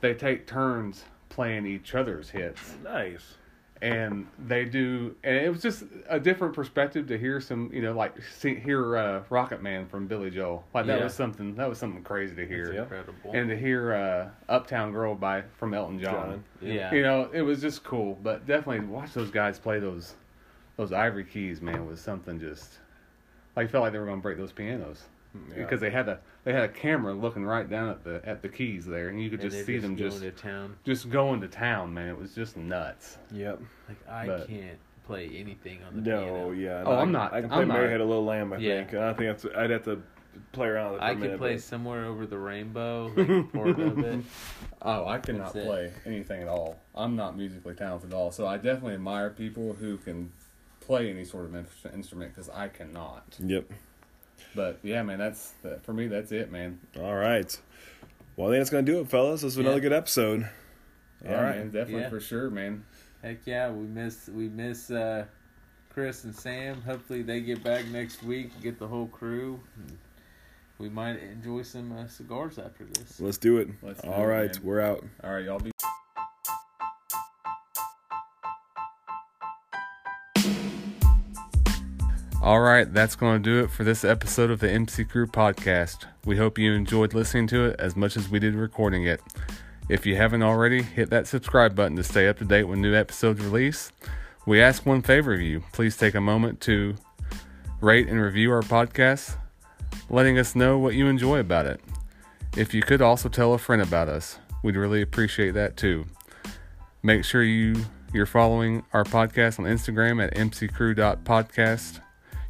they 0.00 0.14
take 0.14 0.46
turns 0.46 1.04
playing 1.28 1.66
each 1.66 1.94
other's 1.94 2.30
hits, 2.30 2.74
Nice. 2.84 3.34
And 3.82 4.26
they 4.46 4.64
do, 4.64 5.14
and 5.24 5.36
it 5.36 5.50
was 5.50 5.60
just 5.60 5.82
a 6.08 6.18
different 6.20 6.54
perspective 6.54 7.06
to 7.08 7.18
hear 7.18 7.40
some, 7.40 7.68
you 7.74 7.82
know, 7.82 7.92
like 7.92 8.14
see, 8.38 8.54
hear 8.54 8.96
uh, 8.96 9.22
Rocket 9.28 9.60
Man 9.60 9.86
from 9.88 10.06
Billy 10.06 10.30
Joel. 10.30 10.64
Like 10.72 10.86
that 10.86 10.98
Yeah. 10.98 11.04
was 11.04 11.14
something 11.14 11.56
that 11.56 11.68
was 11.68 11.78
something 11.78 12.02
crazy 12.04 12.34
to 12.36 12.46
hear, 12.46 12.72
Yeah. 12.72 12.82
Incredible. 12.82 13.32
and 13.34 13.48
to 13.50 13.56
hear 13.56 13.92
uh, 13.92 14.28
Uptown 14.48 14.92
Girl 14.92 15.14
by 15.16 15.42
from 15.58 15.74
Elton 15.74 15.98
John. 16.00 16.12
John. 16.12 16.44
yeah. 16.70 16.94
You 16.94 17.02
know, 17.02 17.28
it 17.32 17.42
was 17.42 17.60
just 17.60 17.82
cool, 17.82 18.16
but 18.22 18.46
definitely 18.46 18.86
watch 18.86 19.12
those 19.14 19.30
guys 19.30 19.58
play 19.58 19.80
those 19.80 20.14
those 20.76 20.92
ivory 20.92 21.24
keys, 21.24 21.60
man, 21.60 21.84
was 21.86 22.00
something 22.00 22.38
just 22.40 22.78
like 23.56 23.68
felt 23.70 23.82
like 23.82 23.92
they 23.92 23.98
were 23.98 24.06
gonna 24.06 24.20
break 24.22 24.38
those 24.38 24.52
pianos 24.52 25.02
Yeah. 25.34 25.62
because 25.64 25.80
they 25.80 25.90
had 25.90 26.08
a 26.08 26.20
they 26.44 26.52
had 26.52 26.64
a 26.64 26.68
camera 26.68 27.12
looking 27.14 27.44
right 27.44 27.68
down 27.68 27.88
at 27.88 28.04
the 28.04 28.20
at 28.24 28.42
the 28.42 28.48
keys 28.48 28.84
there, 28.86 29.08
and 29.08 29.22
you 29.22 29.30
could 29.30 29.40
And 29.40 29.50
just 29.50 29.56
they're 29.66 29.76
see 29.76 29.78
them 29.78 29.96
going 29.96 30.10
just 30.10 30.22
to 30.22 30.30
town. 30.30 30.76
just 30.84 31.08
going 31.10 31.40
to 31.40 31.48
town, 31.48 31.94
man. 31.94 32.08
It 32.08 32.18
was 32.18 32.34
just 32.34 32.56
nuts. 32.56 33.18
Yep. 33.32 33.60
Like 33.88 34.08
I 34.08 34.26
But- 34.26 34.48
can't 34.48 34.78
play 35.06 35.28
anything 35.34 35.80
on 35.84 35.96
the 35.96 36.02
piano. 36.02 36.26
No, 36.26 36.32
piano. 36.32 36.50
yeah. 36.52 36.82
Oh, 36.86 36.92
I, 36.92 37.00
I'm 37.00 37.10
not- 37.12 37.32
I 37.32 37.40
can 37.40 37.50
play 37.50 37.62
I'm. 37.62 37.68
Mary 37.68 37.90
Had 37.90 38.00
a 38.00 38.04
Little 38.04 38.24
Lamb, 38.24 38.52
I 38.52 38.58
Yeah. 38.58 38.84
think. 38.84 38.94
I 38.94 39.12
think 39.14 39.30
that's, 39.42 39.56
I'd 39.56 39.70
have 39.70 39.84
to 39.84 40.00
play 40.52 40.68
around 40.68 40.92
with 40.92 41.00
it 41.02 41.04
for 41.04 41.06
I 41.06 41.10
a 41.10 41.16
could 41.16 41.38
play 41.38 41.54
but- 41.54 41.62
somewhere 41.62 42.04
over 42.04 42.24
the 42.26 42.38
rainbow, 42.38 43.12
like 43.16 43.52
part 43.52 43.80
of 43.80 43.98
it. 43.98 44.24
Oh, 44.80 45.06
I 45.06 45.18
cannot 45.18 45.52
That's 45.54 45.56
it. 45.56 45.66
play 45.66 45.92
anything 46.06 46.42
at 46.42 46.48
all. 46.48 46.78
I'm 46.94 47.16
not 47.16 47.36
musically 47.36 47.74
talented 47.74 48.12
at 48.12 48.16
all, 48.16 48.30
so 48.30 48.46
I 48.46 48.56
definitely 48.58 48.94
admire 48.94 49.30
people 49.30 49.72
who 49.74 49.96
can 49.96 50.30
play 50.80 51.10
any 51.10 51.24
sort 51.24 51.46
of 51.46 51.54
instrument 51.94 52.32
because 52.34 52.48
I 52.50 52.68
cannot. 52.68 53.36
Yep. 53.40 53.70
But 54.54 54.78
yeah, 54.82 55.02
man, 55.02 55.18
that's 55.18 55.52
that, 55.62 55.84
for 55.84 55.92
me. 55.92 56.08
That's 56.08 56.32
it, 56.32 56.50
man. 56.52 56.78
All 56.98 57.14
right. 57.14 57.58
Well, 58.36 58.48
I 58.48 58.52
think 58.52 58.60
that's 58.60 58.70
going 58.70 58.86
to 58.86 58.92
do 58.92 59.00
it, 59.00 59.08
fellas. 59.08 59.40
This 59.42 59.56
was 59.56 59.64
another 59.64 59.80
good 59.80 59.92
episode. 59.92 60.48
Yeah, 61.24 61.36
All 61.36 61.42
right. 61.42 61.56
man, 61.56 61.66
definitely 61.70 62.02
Yeah. 62.02 62.08
for 62.10 62.20
sure, 62.20 62.50
man. 62.50 62.84
Heck 63.22 63.46
yeah, 63.46 63.70
we 63.70 63.86
miss 63.86 64.28
we 64.28 64.48
miss 64.48 64.90
uh, 64.90 65.24
Chris 65.90 66.24
and 66.24 66.34
Sam. 66.34 66.82
Hopefully 66.82 67.22
they 67.22 67.40
get 67.40 67.62
back 67.62 67.86
next 67.86 68.22
week, 68.24 68.50
get 68.60 68.78
the 68.78 68.88
whole 68.88 69.06
crew. 69.06 69.60
We 70.78 70.88
might 70.88 71.22
enjoy 71.22 71.62
some 71.62 71.92
uh, 71.96 72.08
cigars 72.08 72.58
after 72.58 72.84
this. 72.84 73.20
Let's 73.20 73.38
do 73.38 73.58
it. 73.58 73.68
Let's 73.82 74.00
All 74.00 74.24
it, 74.24 74.26
right. 74.26 74.54
man. 74.54 74.64
We're 74.64 74.80
out. 74.80 75.04
All 75.22 75.30
right, 75.32 75.44
y'all 75.44 75.60
be. 75.60 75.70
All 82.42 82.60
right, 82.60 82.92
that's 82.92 83.14
going 83.14 83.40
to 83.40 83.50
do 83.50 83.62
it 83.62 83.70
for 83.70 83.84
this 83.84 84.02
episode 84.02 84.50
of 84.50 84.58
the 84.58 84.68
MC 84.68 85.04
Crew 85.04 85.28
podcast. 85.28 86.06
We 86.24 86.38
hope 86.38 86.58
you 86.58 86.72
enjoyed 86.72 87.14
listening 87.14 87.46
to 87.46 87.66
it 87.66 87.76
as 87.78 87.94
much 87.94 88.16
as 88.16 88.28
we 88.28 88.40
did 88.40 88.56
recording 88.56 89.04
it. 89.04 89.20
If 89.88 90.06
you 90.06 90.16
haven't 90.16 90.42
already, 90.42 90.82
hit 90.82 91.08
that 91.10 91.28
subscribe 91.28 91.76
button 91.76 91.96
to 91.98 92.02
stay 92.02 92.26
up 92.26 92.38
to 92.38 92.44
date 92.44 92.64
when 92.64 92.82
new 92.82 92.96
episodes 92.96 93.40
release. 93.40 93.92
We 94.44 94.60
ask 94.60 94.84
one 94.84 95.02
favor 95.02 95.32
of 95.32 95.40
you 95.40 95.62
please 95.72 95.96
take 95.96 96.16
a 96.16 96.20
moment 96.20 96.60
to 96.62 96.96
rate 97.80 98.08
and 98.08 98.20
review 98.20 98.50
our 98.50 98.62
podcast, 98.62 99.36
letting 100.10 100.36
us 100.36 100.56
know 100.56 100.78
what 100.78 100.94
you 100.94 101.06
enjoy 101.06 101.38
about 101.38 101.66
it. 101.66 101.80
If 102.56 102.74
you 102.74 102.82
could 102.82 103.00
also 103.00 103.28
tell 103.28 103.54
a 103.54 103.58
friend 103.58 103.82
about 103.82 104.08
us, 104.08 104.40
we'd 104.64 104.74
really 104.74 105.00
appreciate 105.00 105.52
that 105.52 105.76
too. 105.76 106.06
Make 107.04 107.24
sure 107.24 107.44
you 107.44 107.84
you're 108.12 108.26
following 108.26 108.82
our 108.92 109.04
podcast 109.04 109.60
on 109.60 109.66
Instagram 109.66 110.20
at 110.20 110.34
mccrew.podcast. 110.34 112.00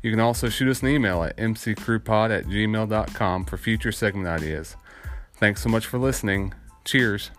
You 0.03 0.11
can 0.11 0.21
also 0.21 0.49
shoot 0.49 0.69
us 0.69 0.83
an 0.83 0.89
email 0.89 1.23
at 1.23 1.37
mccrewpod 1.37 2.37
at 2.37 2.47
gmail.com 2.47 3.45
for 3.45 3.57
future 3.57 3.93
segment 3.93 4.27
ideas. 4.27 4.77
Thanks 5.35 5.63
so 5.63 5.69
much 5.69 5.87
for 5.87 5.99
listening. 5.99 6.55
Cheers. 6.85 7.31